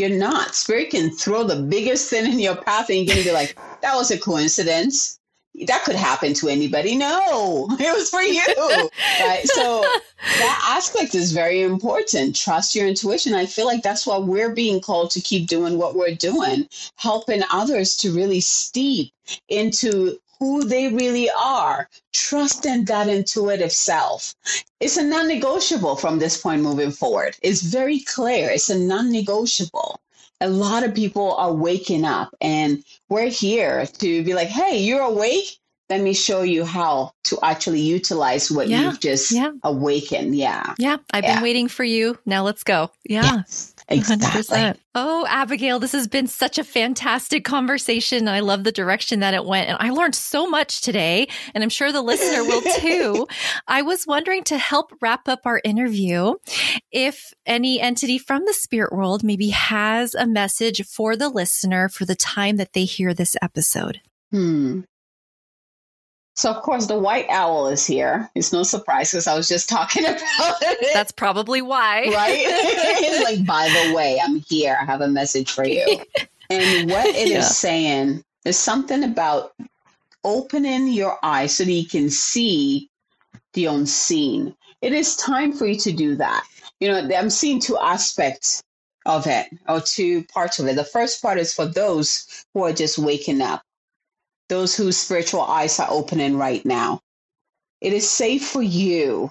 You're 0.00 0.08
not. 0.08 0.54
Spirit 0.54 0.88
can 0.88 1.10
throw 1.10 1.44
the 1.44 1.60
biggest 1.60 2.08
thing 2.08 2.24
in 2.24 2.38
your 2.38 2.56
path 2.56 2.88
and 2.88 2.96
you're 2.96 3.06
going 3.06 3.18
to 3.18 3.24
be 3.28 3.34
like, 3.34 3.54
that 3.82 3.94
was 3.94 4.10
a 4.10 4.18
coincidence. 4.18 5.18
That 5.66 5.84
could 5.84 5.94
happen 5.94 6.32
to 6.34 6.48
anybody. 6.48 6.96
No, 6.96 7.68
it 7.78 7.94
was 7.94 8.08
for 8.08 8.22
you. 8.22 8.42
right. 9.20 9.42
So 9.44 9.84
that 10.38 10.74
aspect 10.78 11.14
is 11.14 11.32
very 11.32 11.60
important. 11.60 12.34
Trust 12.34 12.74
your 12.74 12.86
intuition. 12.86 13.34
I 13.34 13.44
feel 13.44 13.66
like 13.66 13.82
that's 13.82 14.06
why 14.06 14.16
we're 14.16 14.54
being 14.54 14.80
called 14.80 15.10
to 15.10 15.20
keep 15.20 15.46
doing 15.46 15.76
what 15.76 15.94
we're 15.94 16.14
doing, 16.14 16.66
helping 16.96 17.42
others 17.52 17.94
to 17.98 18.10
really 18.10 18.40
steep 18.40 19.12
into 19.50 20.18
who 20.40 20.64
they 20.64 20.88
really 20.88 21.28
are, 21.38 21.88
trusting 22.12 22.86
that 22.86 23.08
intuitive 23.08 23.70
self. 23.70 24.34
It's 24.80 24.96
a 24.96 25.04
non 25.04 25.28
negotiable 25.28 25.96
from 25.96 26.18
this 26.18 26.40
point 26.40 26.62
moving 26.62 26.90
forward. 26.90 27.36
It's 27.42 27.62
very 27.62 28.00
clear. 28.00 28.50
It's 28.50 28.70
a 28.70 28.78
non 28.78 29.12
negotiable. 29.12 30.00
A 30.40 30.48
lot 30.48 30.82
of 30.82 30.94
people 30.94 31.34
are 31.34 31.52
waking 31.52 32.06
up, 32.06 32.34
and 32.40 32.82
we're 33.10 33.28
here 33.28 33.86
to 33.86 34.24
be 34.24 34.32
like, 34.32 34.48
hey, 34.48 34.78
you're 34.78 35.02
awake? 35.02 35.58
Let 35.90 36.00
me 36.00 36.14
show 36.14 36.42
you 36.42 36.64
how 36.64 37.12
to 37.24 37.38
actually 37.42 37.80
utilize 37.80 38.50
what 38.50 38.68
yeah, 38.68 38.84
you've 38.84 39.00
just 39.00 39.32
yeah. 39.32 39.50
awakened. 39.64 40.36
Yeah. 40.36 40.74
Yeah. 40.78 40.98
I've 41.12 41.24
yeah. 41.24 41.34
been 41.34 41.42
waiting 41.42 41.68
for 41.68 41.84
you. 41.84 42.16
Now 42.24 42.44
let's 42.44 42.62
go. 42.62 42.90
Yeah. 43.04 43.38
Yes. 43.38 43.74
Exactly. 43.90 44.42
100%. 44.42 44.76
Oh, 44.94 45.26
Abigail, 45.28 45.78
this 45.78 45.92
has 45.92 46.06
been 46.06 46.26
such 46.26 46.58
a 46.58 46.64
fantastic 46.64 47.44
conversation. 47.44 48.28
I 48.28 48.40
love 48.40 48.64
the 48.64 48.72
direction 48.72 49.20
that 49.20 49.34
it 49.34 49.44
went. 49.44 49.68
And 49.68 49.78
I 49.80 49.90
learned 49.90 50.14
so 50.14 50.48
much 50.48 50.80
today, 50.80 51.28
and 51.54 51.62
I'm 51.62 51.70
sure 51.70 51.90
the 51.90 52.02
listener 52.02 52.44
will 52.44 52.62
too. 52.78 53.26
I 53.66 53.82
was 53.82 54.06
wondering 54.06 54.44
to 54.44 54.58
help 54.58 54.92
wrap 55.00 55.28
up 55.28 55.40
our 55.44 55.60
interview 55.64 56.34
if 56.92 57.32
any 57.46 57.80
entity 57.80 58.18
from 58.18 58.44
the 58.46 58.54
spirit 58.54 58.92
world 58.92 59.24
maybe 59.24 59.48
has 59.48 60.14
a 60.14 60.26
message 60.26 60.84
for 60.86 61.16
the 61.16 61.28
listener 61.28 61.88
for 61.88 62.04
the 62.04 62.16
time 62.16 62.56
that 62.56 62.72
they 62.72 62.84
hear 62.84 63.12
this 63.12 63.36
episode. 63.42 64.00
Hmm. 64.30 64.82
So 66.40 66.50
of 66.50 66.62
course 66.62 66.86
the 66.86 66.98
white 66.98 67.26
owl 67.28 67.66
is 67.66 67.84
here. 67.84 68.30
It's 68.34 68.50
no 68.50 68.62
surprise 68.62 69.10
because 69.10 69.26
I 69.26 69.36
was 69.36 69.46
just 69.46 69.68
talking 69.68 70.04
about 70.06 70.56
it. 70.62 70.94
That's 70.94 71.12
probably 71.12 71.60
why. 71.60 72.04
Right? 72.14 72.38
it's 72.46 73.22
like, 73.22 73.44
by 73.44 73.68
the 73.68 73.94
way, 73.94 74.18
I'm 74.24 74.36
here. 74.36 74.78
I 74.80 74.86
have 74.86 75.02
a 75.02 75.08
message 75.08 75.50
for 75.50 75.66
you. 75.66 75.84
and 76.50 76.90
what 76.90 77.04
it 77.08 77.28
yeah. 77.28 77.40
is 77.40 77.54
saying 77.54 78.24
is 78.46 78.56
something 78.56 79.04
about 79.04 79.52
opening 80.24 80.88
your 80.88 81.18
eyes 81.22 81.56
so 81.56 81.64
that 81.64 81.72
you 81.72 81.86
can 81.86 82.08
see 82.08 82.88
the 83.52 83.66
unseen. 83.66 84.56
It 84.80 84.94
is 84.94 85.16
time 85.16 85.52
for 85.52 85.66
you 85.66 85.78
to 85.80 85.92
do 85.92 86.16
that. 86.16 86.46
You 86.80 86.88
know, 86.88 87.16
I'm 87.18 87.28
seeing 87.28 87.60
two 87.60 87.76
aspects 87.76 88.62
of 89.04 89.26
it 89.26 89.48
or 89.68 89.82
two 89.82 90.24
parts 90.24 90.58
of 90.58 90.66
it. 90.68 90.76
The 90.76 90.84
first 90.84 91.20
part 91.20 91.36
is 91.36 91.52
for 91.52 91.66
those 91.66 92.46
who 92.54 92.64
are 92.64 92.72
just 92.72 92.98
waking 92.98 93.42
up 93.42 93.62
those 94.50 94.74
whose 94.74 94.98
spiritual 94.98 95.42
eyes 95.42 95.78
are 95.78 95.88
opening 95.90 96.36
right 96.36 96.66
now. 96.66 97.00
It 97.80 97.94
is 97.94 98.10
safe 98.10 98.46
for 98.46 98.60
you 98.62 99.30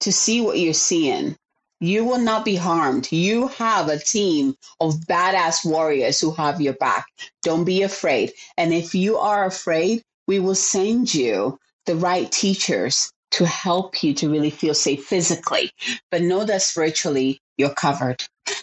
to 0.00 0.12
see 0.12 0.40
what 0.40 0.58
you're 0.58 0.74
seeing. 0.74 1.36
You 1.78 2.04
will 2.04 2.18
not 2.18 2.44
be 2.44 2.56
harmed. 2.56 3.10
You 3.12 3.48
have 3.48 3.88
a 3.88 3.98
team 3.98 4.56
of 4.80 4.94
badass 5.08 5.64
warriors 5.64 6.20
who 6.20 6.32
have 6.32 6.60
your 6.60 6.74
back. 6.74 7.06
Don't 7.42 7.64
be 7.64 7.82
afraid. 7.82 8.32
And 8.58 8.74
if 8.74 8.94
you 8.94 9.16
are 9.16 9.46
afraid, 9.46 10.02
we 10.26 10.40
will 10.40 10.56
send 10.56 11.14
you 11.14 11.58
the 11.86 11.94
right 11.94 12.30
teachers 12.32 13.12
to 13.32 13.46
help 13.46 14.02
you 14.02 14.12
to 14.14 14.28
really 14.28 14.50
feel 14.50 14.74
safe 14.74 15.04
physically. 15.04 15.70
But 16.10 16.22
know 16.22 16.44
that 16.44 16.62
spiritually, 16.62 17.40
you're 17.56 17.74
covered. 17.74 18.22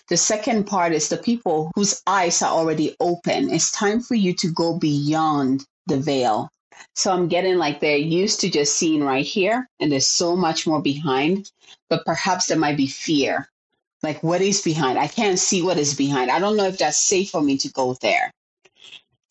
The 0.10 0.18
second 0.18 0.66
part 0.66 0.94
is 0.94 1.10
the 1.10 1.18
people 1.18 1.72
whose 1.76 2.02
eyes 2.08 2.42
are 2.42 2.52
already 2.52 2.96
open. 3.00 3.50
It's 3.50 3.72
time 3.72 4.02
for 4.02 4.16
you 4.16 4.34
to 4.36 4.52
go 4.52 4.78
beyond 4.78 5.66
the 5.88 5.98
veil. 5.98 6.50
So 6.96 7.12
I'm 7.12 7.28
getting 7.28 7.58
like 7.58 7.80
they're 7.80 7.98
used 7.98 8.42
to 8.42 8.50
just 8.50 8.76
seeing 8.76 9.04
right 9.04 9.26
here, 9.26 9.70
and 9.80 9.92
there's 9.92 10.08
so 10.08 10.36
much 10.36 10.68
more 10.68 10.82
behind, 10.82 11.52
but 11.90 12.06
perhaps 12.06 12.48
there 12.48 12.58
might 12.58 12.78
be 12.78 12.88
fear. 12.88 13.50
Like, 14.02 14.22
what 14.22 14.42
is 14.42 14.62
behind? 14.62 15.00
I 15.00 15.08
can't 15.08 15.40
see 15.40 15.62
what 15.62 15.78
is 15.78 15.94
behind. 15.96 16.30
I 16.30 16.40
don't 16.40 16.58
know 16.58 16.68
if 16.68 16.78
that's 16.78 16.98
safe 16.98 17.30
for 17.30 17.42
me 17.42 17.58
to 17.60 17.72
go 17.72 17.96
there. 18.02 18.34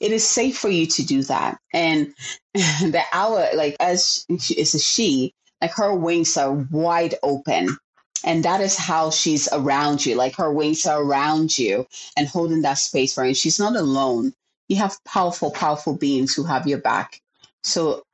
It 0.01 0.13
is 0.13 0.27
safe 0.27 0.59
for 0.59 0.71
you 0.71 0.87
to 0.87 1.05
do 1.05 1.23
that. 1.25 1.59
And 1.73 2.15
the 2.55 3.03
owl, 3.13 3.47
like, 3.55 3.77
as 3.79 4.25
she, 4.41 4.55
it's 4.55 4.75
a 4.75 4.79
she, 4.79 5.35
like 5.61 5.73
her 5.75 5.95
wings 5.95 6.37
are 6.37 6.53
wide 6.71 7.17
open 7.23 7.77
and 8.25 8.45
that 8.45 8.61
is 8.61 8.77
how 8.77 9.11
she's 9.11 9.49
around 9.53 10.05
you. 10.07 10.17
Like 10.17 10.37
her 10.37 10.53
wings 10.53 10.87
are 10.87 11.03
around 11.03 11.59
you 11.59 11.87
and 12.17 12.29
holding 12.29 12.63
that 12.63 12.79
space 12.79 13.15
for 13.15 13.25
you. 13.27 13.35
She's 13.35 13.61
not 13.61 13.77
alone. 13.77 14.35
You 14.69 14.77
have 14.79 14.99
powerful, 15.05 15.51
powerful 15.53 15.97
beings 15.97 16.35
who 16.35 16.45
have 16.45 16.67
your 16.69 16.79
back. 16.81 17.21
So 17.65 18.05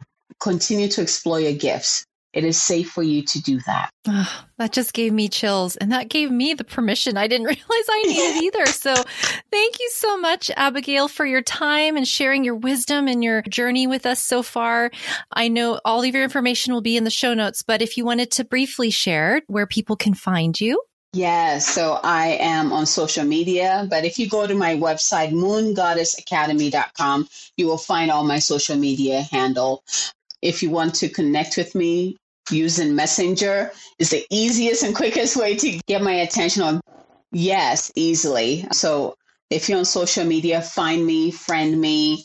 continue 0.41 0.89
to 0.89 1.03
explore 1.03 1.41
your 1.41 1.55
gifts 1.55 2.07
it 2.39 2.45
is 2.45 2.63
safe 2.63 2.89
for 2.91 3.03
you 3.03 3.23
to 3.23 3.43
do 3.43 3.59
that. 3.67 3.91
Oh, 4.07 4.45
that 4.59 4.73
just 4.73 4.93
gave 4.93 5.13
me 5.13 5.29
chills. 5.29 5.75
And 5.75 5.91
that 5.91 6.09
gave 6.09 6.31
me 6.31 6.55
the 6.55 6.63
permission 6.63 7.17
I 7.17 7.27
didn't 7.27 7.47
realize 7.49 7.65
I 7.69 8.03
needed 8.07 8.43
either. 8.45 8.67
So 8.67 8.95
thank 9.51 9.81
you 9.81 9.91
so 9.93 10.17
much, 10.17 10.49
Abigail, 10.57 11.09
for 11.09 11.27
your 11.27 11.43
time 11.43 11.97
and 11.97 12.07
sharing 12.07 12.45
your 12.45 12.55
wisdom 12.55 13.09
and 13.09 13.25
your 13.25 13.43
journey 13.43 13.89
with 13.89 14.07
us 14.07 14.23
so 14.23 14.45
far. 14.45 14.93
I 15.33 15.49
know 15.49 15.81
all 15.85 16.05
of 16.05 16.15
your 16.15 16.23
information 16.23 16.73
will 16.73 16.81
be 16.81 16.97
in 16.97 17.03
the 17.03 17.11
show 17.11 17.35
notes, 17.35 17.63
but 17.63 17.83
if 17.83 17.97
you 17.97 18.05
wanted 18.05 18.31
to 18.33 18.45
briefly 18.45 18.91
share 18.91 19.43
where 19.49 19.67
people 19.67 19.97
can 19.97 20.15
find 20.15 20.61
you. 20.61 20.81
Yes, 21.13 21.67
so 21.67 21.99
I 22.05 22.39
am 22.39 22.73
on 22.73 22.87
social 22.87 23.25
media, 23.25 23.85
but 23.91 24.05
if 24.05 24.17
you 24.17 24.29
go 24.29 24.47
to 24.47 24.55
my 24.55 24.77
website, 24.77 25.33
moongoddessacademy.com, 25.33 27.29
you 27.57 27.67
will 27.67 27.79
find 27.79 28.13
all 28.13 28.23
my 28.23 28.39
social 28.39 28.77
media 28.77 29.23
handle. 29.23 29.83
If 30.41 30.63
you 30.63 30.71
want 30.71 30.95
to 30.97 31.09
connect 31.09 31.57
with 31.57 31.75
me 31.75 32.17
using 32.51 32.95
Messenger, 32.95 33.73
is 33.99 34.11
the 34.11 34.25
easiest 34.31 34.83
and 34.83 34.95
quickest 34.95 35.37
way 35.37 35.57
to 35.57 35.81
get 35.87 36.03
my 36.03 36.15
attention 36.15 36.63
on. 36.63 36.81
Yes, 37.31 37.93
easily. 37.95 38.67
So 38.73 39.17
if 39.51 39.69
you're 39.69 39.79
on 39.79 39.85
social 39.85 40.25
media, 40.25 40.63
find 40.63 41.05
me, 41.05 41.31
friend 41.31 41.81
me, 41.81 42.25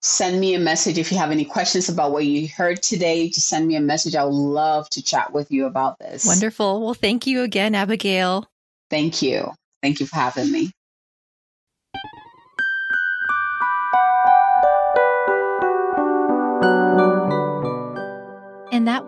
send 0.00 0.40
me 0.40 0.54
a 0.54 0.58
message 0.58 0.98
if 0.98 1.10
you 1.12 1.18
have 1.18 1.30
any 1.30 1.44
questions 1.44 1.88
about 1.88 2.12
what 2.12 2.24
you 2.24 2.48
heard 2.48 2.82
today. 2.82 3.28
Just 3.28 3.48
send 3.48 3.66
me 3.66 3.76
a 3.76 3.80
message. 3.80 4.14
I 4.14 4.24
would 4.24 4.32
love 4.32 4.88
to 4.90 5.02
chat 5.02 5.32
with 5.32 5.50
you 5.50 5.66
about 5.66 5.98
this. 5.98 6.24
Wonderful. 6.24 6.80
Well, 6.80 6.94
thank 6.94 7.26
you 7.26 7.42
again, 7.42 7.74
Abigail. 7.74 8.48
Thank 8.90 9.22
you. 9.22 9.52
Thank 9.82 10.00
you 10.00 10.06
for 10.06 10.16
having 10.16 10.50
me. 10.50 10.70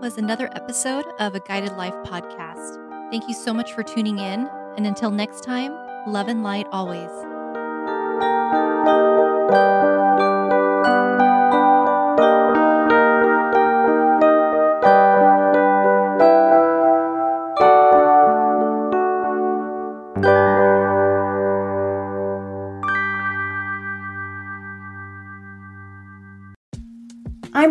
Was 0.01 0.17
another 0.17 0.49
episode 0.55 1.05
of 1.19 1.35
a 1.35 1.41
Guided 1.41 1.77
Life 1.77 1.95
podcast. 2.05 3.11
Thank 3.11 3.29
you 3.29 3.35
so 3.35 3.53
much 3.53 3.75
for 3.75 3.83
tuning 3.83 4.19
in. 4.19 4.49
And 4.79 4.87
until 4.87 5.11
next 5.11 5.43
time, 5.43 5.73
love 6.07 6.29
and 6.29 6.43
light 6.43 6.67
always. 6.73 7.11